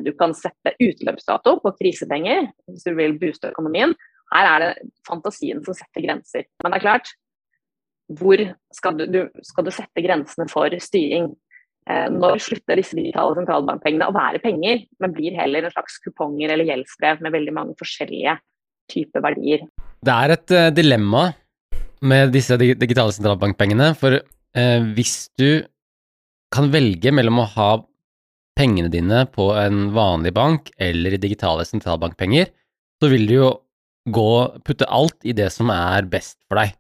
du 0.03 0.13
kan 0.19 0.35
sette 0.35 0.75
utløpsdato 0.81 1.59
på 1.63 1.75
krisepenger 1.79 2.51
hvis 2.71 2.87
du 2.87 2.95
vil 2.95 3.19
booste 3.19 3.51
økonomien. 3.51 3.95
Her 4.33 4.49
er 4.55 4.59
det 4.65 4.91
fantasien 5.07 5.63
som 5.65 5.75
setter 5.75 6.03
grenser. 6.03 6.47
Men 6.63 6.73
det 6.73 6.81
er 6.81 6.87
klart, 6.89 7.13
hvor 8.13 8.41
skal 8.75 8.99
du, 8.99 9.07
du, 9.11 9.21
skal 9.45 9.67
du 9.67 9.73
sette 9.75 10.03
grensene 10.05 10.47
for 10.51 10.73
styring? 10.83 11.33
Eh, 11.87 12.07
når 12.11 12.41
slutter 12.43 12.81
disse 12.81 12.99
digitale 12.99 13.37
sentralbankpengene 13.39 14.09
å 14.11 14.15
være 14.15 14.43
penger, 14.43 14.85
men 15.03 15.15
blir 15.15 15.37
heller 15.39 15.67
en 15.67 15.75
slags 15.75 16.01
kuponger 16.03 16.51
eller 16.51 16.67
gjeldsbrev 16.67 17.23
med 17.23 17.35
veldig 17.35 17.55
mange 17.55 17.77
forskjellige 17.79 18.37
typer 18.91 19.23
verdier? 19.23 19.67
Det 20.07 20.15
er 20.15 20.35
et 20.35 20.55
uh, 20.55 20.71
dilemma 20.75 21.29
med 22.07 22.35
disse 22.35 22.59
digitale 22.59 23.15
sentralbankpengene, 23.15 23.93
for 23.99 24.19
uh, 24.19 24.81
hvis 24.99 25.29
du 25.39 25.63
kan 26.55 26.71
velge 26.75 27.13
mellom 27.15 27.43
å 27.43 27.51
ha 27.55 27.71
pengene 28.57 28.91
dine 28.91 29.25
på 29.31 29.51
en 29.59 29.91
vanlig 29.95 30.33
bank 30.35 30.71
eller 30.83 31.15
i 31.15 31.23
digitale 31.23 31.67
sentralbankpenger, 31.69 32.51
så 33.03 33.11
vil 33.13 33.27
du 33.29 33.35
jo 33.37 33.53
gå 34.11 34.31
putte 34.67 34.89
alt 34.91 35.19
i 35.27 35.35
det 35.37 35.51
som 35.55 35.71
er 35.75 36.07
best 36.11 36.39
for 36.47 36.63
deg. 36.63 36.75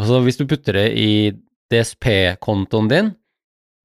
Altså, 0.00 0.20
hvis 0.24 0.38
du 0.40 0.46
putter 0.48 0.78
det 0.78 0.86
i 0.96 1.10
DSP-kontoen 1.70 2.88
din, 2.90 3.10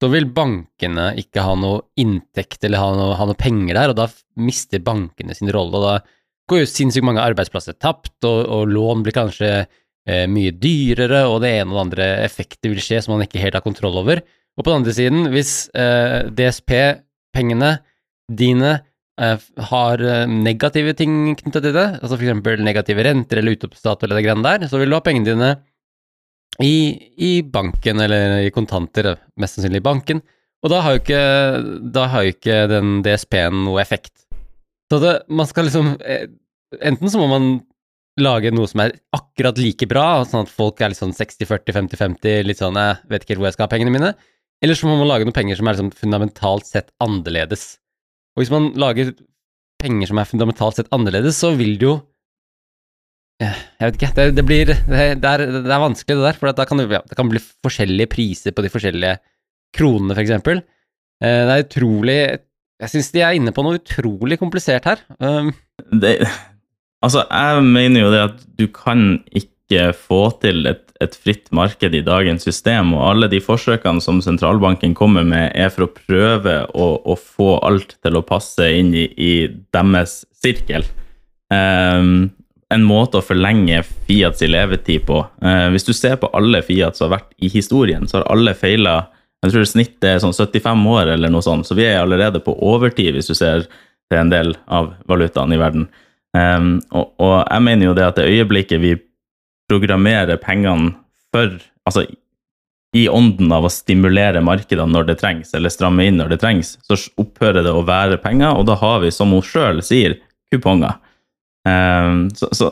så 0.02 0.10
vil 0.12 0.28
bankene 0.36 1.10
ikke 1.20 1.44
ha 1.46 1.56
noe 1.60 1.86
inntekt 2.00 2.66
eller 2.68 2.82
ha 2.82 2.92
noe, 2.98 3.16
ha 3.20 3.28
noe, 3.28 3.40
penger 3.40 3.78
der, 3.78 3.92
og 3.94 4.00
da 4.00 4.10
mister 4.44 4.84
bankene 4.84 5.36
sin 5.36 5.52
rolle. 5.56 5.80
og 5.80 5.86
Da 5.86 6.52
går 6.52 6.64
jo 6.64 6.70
sinnssykt 6.70 7.08
mange 7.08 7.24
arbeidsplasser 7.24 7.78
tapt, 7.80 8.18
og, 8.28 8.42
og 8.44 8.72
lån 8.72 9.06
blir 9.06 9.16
kanskje 9.16 9.52
eh, 9.64 10.26
mye 10.32 10.56
dyrere, 10.60 11.26
og 11.32 11.42
det 11.44 11.54
ene 11.60 11.72
og 11.72 11.78
det 11.78 11.86
andre 11.86 12.10
effekter 12.26 12.74
vil 12.74 12.84
skje 12.84 13.02
som 13.04 13.16
man 13.16 13.26
ikke 13.26 13.42
helt 13.44 13.58
har 13.58 13.66
kontroll 13.66 14.02
over. 14.04 14.24
Og 14.56 14.64
på 14.64 14.72
den 14.72 14.82
andre 14.82 14.96
siden, 14.96 15.30
hvis 15.34 15.54
eh, 15.76 16.28
DSP-pengene 16.36 17.78
dine 18.32 18.74
eh, 19.22 19.48
har 19.72 20.04
eh, 20.04 20.26
negative 20.32 20.96
ting 21.00 21.36
knytta 21.40 21.64
til 21.64 21.76
det, 21.76 21.88
altså 22.02 22.20
f.eks. 22.20 22.60
negative 22.64 23.08
renter 23.08 23.42
eller 23.42 23.56
utoppstat 23.56 24.04
eller 24.04 24.20
det 24.20 24.28
greiene 24.28 24.48
der, 24.48 24.68
så 24.72 24.80
vil 24.82 24.92
du 24.92 24.98
ha 25.00 25.04
pengene 25.04 25.32
dine 25.32 25.56
i, 26.64 26.76
i, 27.18 27.32
banken, 27.44 28.00
eller 28.00 28.40
i 28.46 28.52
kontanter, 28.56 29.14
mest 29.40 29.58
sannsynlig 29.58 29.82
i 29.84 29.86
banken. 29.86 30.22
Og 30.64 30.72
da 30.72 30.82
har 30.82 30.96
jo 30.96 31.02
ikke, 31.04 31.22
har 32.00 32.26
jo 32.26 32.34
ikke 32.34 32.60
den 32.72 33.00
DSP-en 33.06 33.66
noe 33.68 33.82
effekt. 33.84 34.14
Så 34.92 35.00
det, 35.04 35.16
man 35.30 35.48
skal 35.50 35.68
liksom 35.68 35.96
eh, 36.06 36.28
Enten 36.86 37.10
så 37.10 37.20
må 37.22 37.28
man 37.30 37.46
lage 38.20 38.50
noe 38.52 38.68
som 38.68 38.82
er 38.84 38.96
akkurat 39.16 39.60
like 39.60 39.88
bra, 39.88 40.24
sånn 40.28 40.44
at 40.44 40.52
folk 40.52 40.82
er 40.82 40.92
litt 40.92 41.00
sånn 41.00 41.14
60-40, 41.16 41.76
50-50, 41.76 42.42
litt 42.48 42.60
sånn 42.60 42.80
jeg 42.80 42.98
vet 43.12 43.24
ikke 43.24 43.36
helt 43.36 43.42
hvor 43.44 43.48
jeg 43.48 43.56
skal 43.56 43.68
ha 43.68 43.72
pengene 43.72 43.94
mine. 43.94 44.10
Eller 44.64 44.76
så 44.76 44.90
må 44.90 44.98
man 45.00 45.08
lage 45.08 45.28
noen 45.28 45.36
penger 45.36 45.60
som 45.60 45.70
er 45.70 45.78
liksom 45.78 45.92
fundamentalt 45.96 46.68
sett 46.68 46.92
annerledes. 47.04 47.76
Og 48.36 48.44
hvis 48.44 48.52
man 48.52 48.70
lager 48.80 49.14
penger 49.84 50.12
som 50.12 50.20
er 50.20 50.30
fundamentalt 50.30 50.80
sett 50.80 50.92
annerledes, 50.96 51.38
så 51.40 51.54
vil 51.56 51.76
det 51.80 51.88
jo 51.88 51.96
jeg 53.44 53.84
vet 53.84 53.98
ikke. 53.98 54.12
Det, 54.16 54.26
det 54.38 54.46
blir 54.48 54.70
det, 54.70 54.78
det, 54.88 55.00
er, 55.28 55.44
det, 55.52 55.64
er, 55.68 55.82
vanskelig, 55.84 56.16
det 56.16 56.28
der. 56.30 56.40
For 56.40 56.56
da 56.56 56.68
kan 56.68 56.82
det, 56.82 56.88
det 57.10 57.18
kan 57.18 57.32
bli 57.32 57.42
forskjellige 57.66 58.12
priser 58.14 58.56
på 58.56 58.64
de 58.64 58.72
forskjellige 58.72 59.18
kronene, 59.76 60.16
f.eks. 60.16 60.38
For 60.46 60.62
eh, 60.62 61.42
det 61.48 61.56
er 61.56 61.66
utrolig 61.66 62.20
Jeg 62.84 62.92
syns 62.92 63.12
de 63.16 63.24
er 63.24 63.36
inne 63.36 63.56
på 63.56 63.66
noe 63.66 63.80
utrolig 63.82 64.40
komplisert 64.40 64.88
her. 64.88 65.04
Um, 65.20 65.52
altså, 67.04 67.26
jeg 67.28 67.68
mener 67.68 68.06
jo 68.06 68.14
det 68.14 68.24
at 68.30 68.42
du 68.60 68.66
kan 68.72 69.22
ikke 69.32 69.92
få 69.98 70.28
til 70.44 70.68
et, 70.70 70.84
et, 71.02 71.16
fritt 71.16 71.48
marked 71.56 71.96
i 71.96 72.04
dagens 72.06 72.44
system, 72.46 72.94
og 72.96 73.06
alle 73.10 73.30
de 73.32 73.40
forsøkene 73.44 74.04
som 74.04 74.20
sentralbanken 74.24 74.94
kommer 74.96 75.24
med, 75.28 75.50
er 75.56 75.72
for 75.74 75.88
å 75.88 75.94
prøve 75.96 76.58
å, 76.76 76.90
å 77.00 77.16
få 77.20 77.56
alt 77.66 77.96
til 78.04 78.20
å 78.20 78.26
passe 78.28 78.68
inn 78.76 78.92
i, 78.96 79.08
i 79.16 79.34
deres 79.76 80.22
sirkel. 80.44 80.86
Um, 81.52 82.30
en 82.74 82.86
måte 82.86 83.20
å 83.20 83.26
forlenge 83.26 83.84
Fiats 84.08 84.42
levetid 84.46 85.06
på. 85.06 85.20
Eh, 85.42 85.68
hvis 85.74 85.86
du 85.86 85.94
ser 85.94 86.18
på 86.22 86.32
alle 86.34 86.64
Fiat 86.66 86.98
som 86.98 87.10
har 87.10 87.20
vært 87.20 87.36
i 87.38 87.50
historien, 87.54 88.08
så 88.08 88.20
har 88.20 88.32
alle 88.34 88.56
feila 88.58 89.04
Jeg 89.44 89.52
tror 89.52 89.66
snittet 89.70 90.06
er 90.10 90.22
sånn 90.24 90.34
75 90.34 90.80
år 90.90 91.10
eller 91.14 91.30
noe 91.30 91.44
sånt, 91.46 91.68
så 91.68 91.76
vi 91.78 91.84
er 91.86 92.00
allerede 92.02 92.40
på 92.42 92.56
overtid 92.66 93.14
hvis 93.14 93.28
du 93.30 93.36
ser 93.38 93.68
til 94.10 94.18
en 94.18 94.32
del 94.32 94.56
av 94.66 94.96
valutaene 95.06 95.54
i 95.54 95.60
verden. 95.62 95.84
Eh, 96.34 96.62
og, 96.90 97.12
og, 97.22 97.36
jeg 97.44 97.66
mener 97.68 97.86
jo 97.86 97.94
det 97.94 98.08
at 98.08 98.18
det 98.18 98.26
øyeblikket 98.32 98.82
vi 98.82 98.96
programmerer 99.70 100.42
pengene 100.42 100.96
for 101.34 101.60
Altså 101.86 102.08
i 102.96 103.04
ånden 103.12 103.52
av 103.54 103.68
å 103.68 103.70
stimulere 103.70 104.40
markedene 104.42 104.90
når 104.90 105.10
det 105.10 105.18
trengs, 105.20 105.52
eller 105.54 105.70
stramme 105.70 106.06
inn 106.08 106.16
når 106.18 106.32
det 106.32 106.40
trengs, 106.42 106.72
så 106.88 106.98
opphører 107.22 107.66
det 107.66 107.74
å 107.76 107.84
være 107.86 108.18
penger, 108.24 108.56
og 108.56 108.66
da 108.70 108.78
har 108.80 109.04
vi, 109.04 109.12
som 109.14 109.36
hun 109.36 109.44
sjøl 109.46 109.84
sier, 109.86 110.16
kuponger. 110.50 110.96
Um, 111.66 112.28
så, 112.38 112.50
så 112.54 112.72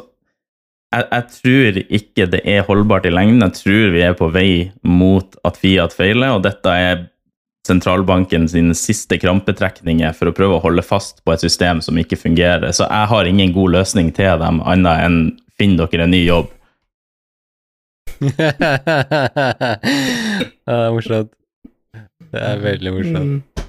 jeg, 0.93 1.07
jeg, 1.09 1.25
tror 1.37 1.79
ikke 1.99 2.27
det 2.35 2.41
er 2.45 2.67
holdbart 2.67 3.07
i 3.09 3.13
lengden. 3.13 3.41
Jeg 3.47 3.57
tror 3.57 3.95
vi 3.95 4.03
er 4.05 4.13
på 4.17 4.29
vei 4.33 4.51
mot 4.85 5.37
at 5.47 5.57
Fiat 5.57 5.95
feiler, 5.95 6.35
og 6.35 6.45
dette 6.45 6.69
er 6.69 7.07
sentralbanken 7.67 8.45
sine 8.51 8.75
siste 8.75 9.17
krampetrekninger 9.21 10.13
for 10.17 10.29
å 10.29 10.35
prøve 10.35 10.57
å 10.57 10.63
holde 10.65 10.83
fast 10.85 11.21
på 11.23 11.33
et 11.33 11.43
system 11.43 11.79
som 11.81 11.97
ikke 11.99 12.19
fungerer. 12.19 12.71
Så 12.75 12.83
jeg 12.89 13.09
har 13.13 13.29
ingen 13.29 13.53
god 13.55 13.77
løsning 13.79 14.11
til 14.15 14.35
dem, 14.41 14.59
annet 14.67 15.05
enn 15.05 15.17
finn 15.57 15.77
dere 15.79 16.05
en 16.05 16.13
ny 16.13 16.23
jobb. 16.25 16.51
ja, 18.23 18.29
det 20.67 20.73
er 20.73 20.91
morsomt. 20.93 21.31
Det 22.33 22.41
er 22.41 22.61
veldig 22.63 22.93
morsomt. 22.97 23.63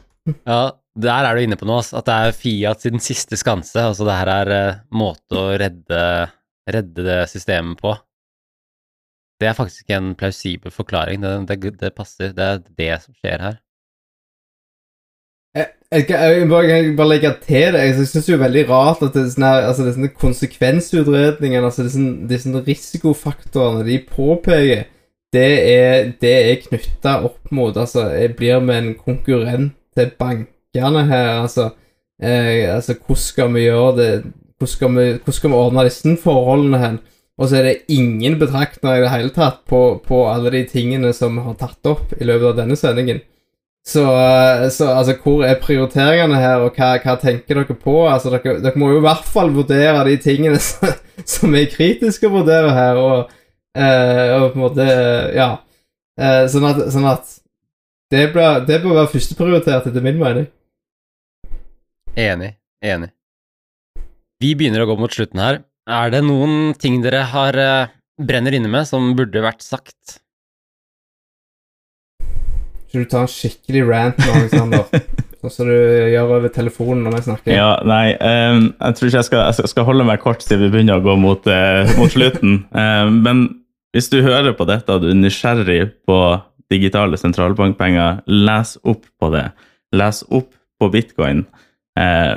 Ja, 0.49 0.61
der 0.95 1.27
er 1.27 1.35
du 1.35 1.43
inne 1.43 1.59
på 1.59 1.67
noe. 1.69 1.83
At 1.83 2.07
det 2.07 2.15
er 2.15 2.37
Fiat 2.39 2.85
sin 2.85 3.03
siste 3.03 3.39
skanse. 3.41 3.81
Altså 3.83 4.07
det 4.07 4.19
her 4.21 4.31
er 4.31 4.53
uh, 4.55 4.81
måte 4.95 5.39
å 5.39 5.53
redde, 5.59 6.03
redde 6.71 7.07
det 7.07 7.21
systemet 7.33 7.81
på. 7.83 7.97
Det 9.43 9.51
er 9.51 9.59
faktisk 9.59 9.85
ikke 9.85 9.99
en 9.99 10.15
plausibel 10.19 10.73
forklaring. 10.73 11.25
Det, 11.25 11.35
det, 11.51 11.77
det 11.81 11.95
passer. 11.97 12.33
Det 12.37 12.45
er 12.45 12.63
det 12.79 12.93
som 13.03 13.17
skjer 13.19 13.43
her. 13.49 13.61
Jeg, 15.55 15.69
jeg, 15.93 16.07
jeg, 16.11 16.47
bare, 16.51 16.71
jeg 16.71 16.95
bare 16.99 17.11
legge 17.11 17.35
til 17.43 17.75
det. 17.75 17.83
Jeg 17.83 18.09
syns 18.09 18.27
det 18.27 18.37
er 18.39 18.43
veldig 18.47 18.65
rart 18.71 19.03
at 19.07 19.15
det 19.15 19.23
er 19.23 19.29
sånne, 19.35 19.53
altså, 19.69 19.85
det 19.85 19.93
er 19.93 19.99
sånne 19.99 20.15
konsekvensutredninger, 20.23 21.63
altså 21.63 21.87
disse, 21.87 22.07
disse 22.31 22.65
risikofaktorene 22.71 23.85
de 23.87 24.01
påpeker, 24.09 24.89
det 25.35 25.53
er, 25.71 26.11
det 26.23 26.33
er 26.33 26.61
knytta 26.63 27.17
opp 27.27 27.51
mot 27.55 27.75
Altså, 27.75 28.07
jeg 28.15 28.37
blir 28.39 28.61
med 28.63 28.77
en 28.79 28.93
konkurrent 28.99 29.75
til 29.95 30.11
bankene 30.75 31.05
her, 31.09 31.41
altså. 31.43 31.71
Eh, 32.23 32.75
altså, 32.75 32.95
hvordan 32.95 33.17
skal 33.17 33.55
vi 33.55 33.67
gjøre 33.67 33.97
det 33.99 34.11
Hvordan 34.55 34.71
skal 34.71 34.89
vi, 34.95 35.05
hvordan 35.19 35.35
skal 35.35 35.51
vi 35.51 35.57
ordne 35.59 35.85
disse 35.85 36.17
forholdene 36.23 36.79
hen? 36.79 36.99
Og 37.39 37.49
så 37.49 37.57
er 37.59 37.63
det 37.67 37.81
ingen 37.91 38.39
betraktninger 38.39 39.01
i 39.01 39.03
det 39.03 39.11
hele 39.11 39.33
tatt 39.35 39.65
på, 39.67 40.01
på 40.07 40.21
alle 40.31 40.53
de 40.55 40.61
tingene 40.71 41.11
som 41.13 41.35
vi 41.35 41.43
har 41.43 41.57
tatt 41.59 41.91
opp 41.91 42.13
i 42.21 42.25
løpet 42.25 42.53
av 42.53 42.61
denne 42.61 42.77
sendingen. 42.79 43.19
Så, 43.87 44.05
eh, 44.05 44.69
så 44.71 44.93
altså, 44.95 45.17
hvor 45.25 45.43
er 45.45 45.59
prioriteringene 45.61 46.39
her, 46.39 46.63
og 46.65 46.79
hva, 46.79 46.95
hva 47.03 47.17
tenker 47.21 47.59
dere 47.61 47.77
på? 47.77 47.97
Altså, 48.09 48.31
dere, 48.33 48.61
dere 48.63 48.81
må 48.81 48.93
jo 48.93 49.03
i 49.03 49.05
hvert 49.05 49.27
fall 49.27 49.51
vurdere 49.53 50.07
de 50.07 50.17
tingene 50.23 50.61
som, 50.69 50.95
som 51.27 51.59
er 51.59 51.69
kritiske 51.73 52.31
å 52.31 52.37
vurdere 52.39 52.73
her, 52.79 53.01
og, 53.03 53.35
eh, 53.77 54.31
og 54.39 54.53
på 54.53 54.61
en 54.61 54.67
måte 54.69 54.89
Ja. 55.35 55.51
Eh, 56.15 56.45
sånn, 56.47 56.69
at, 56.69 56.79
sånn 56.95 57.09
at 57.11 57.27
det 58.15 58.29
bør, 58.31 58.61
det 58.63 58.79
bør 58.85 59.01
være 59.01 59.11
førsteprioritert, 59.17 59.89
etter 59.91 60.05
min 60.05 60.21
mening. 60.21 60.47
Enig. 62.15 62.55
Enig. 62.85 63.11
Vi 64.43 64.53
begynner 64.59 64.85
å 64.85 64.89
gå 64.91 64.97
mot 65.01 65.15
slutten 65.15 65.41
her. 65.43 65.63
Er 65.91 66.13
det 66.15 66.23
noen 66.25 66.75
ting 66.81 67.01
dere 67.05 67.25
har 67.33 67.59
eh, 67.59 67.93
brenner 68.21 68.55
inne 68.57 68.71
med 68.71 68.87
som 68.89 69.13
burde 69.19 69.43
vært 69.45 69.65
sagt? 69.65 70.19
Skal 72.89 73.05
du 73.05 73.11
ta 73.11 73.25
en 73.25 73.31
skikkelig 73.31 73.83
rant 73.89 74.21
nå, 74.23 74.31
Alexander? 74.39 74.85
sånn 75.45 75.53
som 75.53 75.69
du 75.69 75.75
gjør 76.15 76.37
over 76.39 76.53
telefonen 76.55 77.03
når 77.05 77.17
vi 77.17 77.23
snakker? 77.27 77.57
Ja, 77.57 77.73
nei, 77.85 78.15
um, 78.17 78.69
jeg 78.79 78.97
tror 78.97 79.11
ikke 79.11 79.19
jeg 79.19 79.29
skal, 79.29 79.43
jeg 79.51 79.73
skal- 79.75 79.89
holde 79.91 80.07
meg 80.09 80.23
kort 80.23 80.45
siden 80.45 80.63
vi 80.65 80.71
begynner 80.77 81.03
å 81.03 81.05
gå 81.05 81.17
mot, 81.21 81.51
uh, 81.51 81.91
mot 81.99 82.13
slutten. 82.13 82.63
um, 82.71 83.19
men 83.27 83.45
hvis 83.95 84.09
du 84.15 84.21
hører 84.25 84.55
på 84.57 84.67
dette 84.71 84.95
og 84.95 85.03
du 85.05 85.11
er 85.11 85.19
nysgjerrig 85.19 85.83
på 86.07 86.21
digitale 86.73 87.19
sentralbankpenger, 87.21 88.23
les 88.31 88.79
opp 88.87 89.05
på 89.21 89.31
det. 89.35 89.49
Les 89.95 90.23
opp 90.31 90.49
på 90.81 90.89
bitcoin. 90.95 91.45
Eh, 92.01 92.35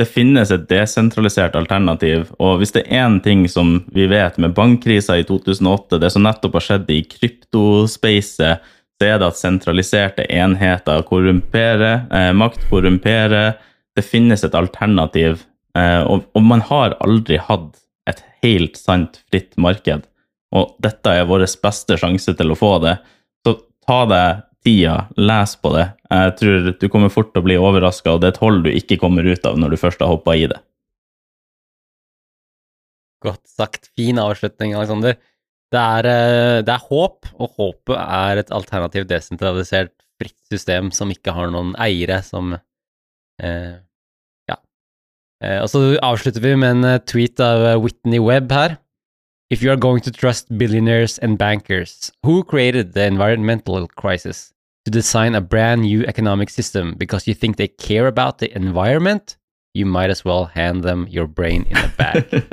det 0.00 0.06
finnes 0.08 0.50
et 0.54 0.62
desentralisert 0.70 1.56
alternativ, 1.58 2.30
og 2.40 2.60
hvis 2.60 2.72
det 2.72 2.86
er 2.86 3.02
én 3.04 3.18
ting 3.20 3.42
som 3.52 3.82
vi 3.92 4.06
vet 4.08 4.38
med 4.40 4.54
bankkrisa 4.56 5.18
i 5.20 5.26
2008, 5.28 5.98
det 6.00 6.08
som 6.14 6.24
nettopp 6.24 6.56
har 6.56 6.64
skjedd 6.64 6.92
i 6.94 7.02
kryptospacet, 7.04 8.70
så 9.00 9.08
er 9.08 9.20
det 9.20 9.28
at 9.28 9.40
sentraliserte 9.40 10.24
enheter 10.32 11.04
korrumperer, 11.08 12.06
eh, 12.12 12.32
makt 12.36 12.64
korrumperer. 12.70 13.58
Det 13.96 14.04
finnes 14.04 14.44
et 14.44 14.56
alternativ, 14.56 15.44
eh, 15.76 16.00
og, 16.00 16.24
og 16.36 16.42
man 16.48 16.64
har 16.68 16.96
aldri 17.04 17.40
hatt 17.40 17.80
et 18.08 18.22
helt 18.44 18.80
sant 18.80 19.20
fritt 19.28 19.56
marked. 19.60 20.06
Og 20.56 20.76
dette 20.82 21.12
er 21.12 21.28
vår 21.28 21.44
beste 21.62 21.96
sjanse 22.00 22.34
til 22.36 22.52
å 22.52 22.58
få 22.58 22.78
det. 22.82 22.96
Så 23.44 23.56
ta 23.86 24.04
deg 24.10 24.46
tida, 24.64 24.96
les 25.16 25.54
på 25.56 25.72
det. 25.74 25.86
Jeg 26.10 26.34
tror 26.40 26.68
du 26.80 26.88
kommer 26.92 27.12
fort 27.12 27.32
til 27.32 27.42
å 27.42 27.46
bli 27.46 27.56
overraska, 27.60 28.14
og 28.14 28.22
det 28.22 28.30
er 28.30 28.34
et 28.36 28.42
hold 28.42 28.64
du 28.66 28.70
ikke 28.72 29.00
kommer 29.00 29.26
ut 29.26 29.46
av 29.48 29.58
når 29.60 29.74
du 29.74 29.80
først 29.80 30.02
har 30.04 30.12
hoppa 30.12 30.36
i 30.36 30.46
det. 30.50 30.60
Godt 33.24 33.44
sagt. 33.48 33.90
Fin 33.96 34.20
avslutning, 34.20 34.74
Alexander. 34.76 35.18
Det 35.70 35.80
eh, 36.10 36.60
det 36.66 36.74
er 36.74 36.86
håp, 36.88 37.28
og 37.38 37.56
håpet 37.60 37.96
er 38.00 38.40
et 38.40 38.52
alternativt 38.54 39.10
desentralisert 39.10 39.94
fritt 40.20 40.36
system 40.50 40.90
som 40.94 41.12
ikke 41.12 41.34
har 41.36 41.52
noen 41.52 41.72
eiere 41.80 42.20
som 42.26 42.54
eh, 42.56 43.74
Ja. 44.50 44.58
Eh, 45.44 45.60
og 45.62 45.68
så 45.72 45.84
avslutter 46.04 46.44
vi 46.44 46.56
med 46.58 46.76
en 46.76 46.88
eh, 46.94 47.02
tweet 47.06 47.40
av 47.44 47.82
Whitney 47.84 48.20
Webb 48.22 48.52
her. 48.52 48.76
If 49.50 49.64
you 49.64 49.72
are 49.72 49.76
going 49.76 50.00
to 50.02 50.12
trust 50.12 50.56
billionaires 50.56 51.18
and 51.18 51.36
bankers, 51.36 52.12
who 52.22 52.44
created 52.44 52.92
the 52.92 53.04
environmental 53.04 53.88
crisis? 53.88 54.52
To 54.84 54.92
design 54.92 55.34
a 55.34 55.40
brand 55.40 55.82
new 55.82 56.06
economic 56.06 56.50
system 56.50 56.94
because 56.96 57.26
you 57.26 57.34
think 57.34 57.56
they 57.56 57.66
care 57.66 58.06
about 58.06 58.38
the 58.38 58.54
environment? 58.54 59.36
You 59.74 59.86
might 59.86 60.08
as 60.08 60.24
well 60.24 60.44
hand 60.44 60.84
them 60.84 61.08
your 61.10 61.26
brain 61.26 61.66
in 61.68 61.76
a 61.76 61.92
bag. 61.98 62.30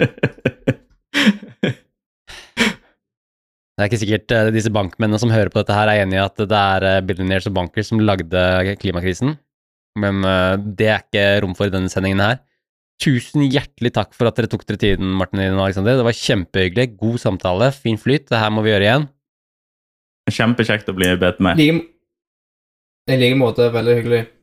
Det 3.78 3.84
er 3.84 3.90
ikke 3.92 4.00
sikkert 4.02 4.34
uh, 4.34 4.48
disse 4.50 4.72
bankmennene 4.74 5.20
som 5.22 5.30
hører 5.30 5.52
på 5.54 5.62
dette 5.62 5.76
her 5.78 5.86
er 5.92 6.00
enig 6.02 6.18
i 6.18 6.24
at 6.24 6.42
det 6.50 6.58
er 6.58 6.82
uh, 6.82 7.02
billionaires 7.06 7.46
og 7.46 7.54
banker 7.60 7.86
som 7.86 8.02
lagde 8.02 8.74
klimakrisen, 8.82 9.36
men 10.02 10.26
uh, 10.26 10.58
det 10.58 10.90
er 10.90 11.06
ikke 11.06 11.26
rom 11.46 11.54
for 11.54 11.70
i 11.70 11.74
denne 11.76 11.94
sendingen 11.94 12.24
her. 12.26 12.40
Tusen 12.98 13.46
hjertelig 13.46 13.94
takk 13.94 14.16
for 14.18 14.26
at 14.30 14.36
dere 14.40 14.50
tok 14.50 14.66
dere 14.66 14.80
tiden, 14.82 15.12
Martin 15.20 15.40
og 15.54 15.68
Alexander. 15.68 16.00
Det 16.00 16.06
var 16.08 16.18
kjempehyggelig. 16.18 16.98
God 16.98 17.20
samtale, 17.22 17.72
fin 17.76 17.98
flyt. 17.98 18.26
Det 18.30 18.40
her 18.42 18.50
må 18.50 18.64
vi 18.66 18.72
gjøre 18.74 18.88
igjen. 18.88 19.08
Kjempekjekt 20.34 20.90
å 20.90 20.96
bli 20.98 21.16
bedt 21.16 21.40
med. 21.40 21.60
I 21.60 23.16
like- 23.16 23.38
måte. 23.38 23.70
Veldig 23.72 23.96
hyggelig. 24.02 24.28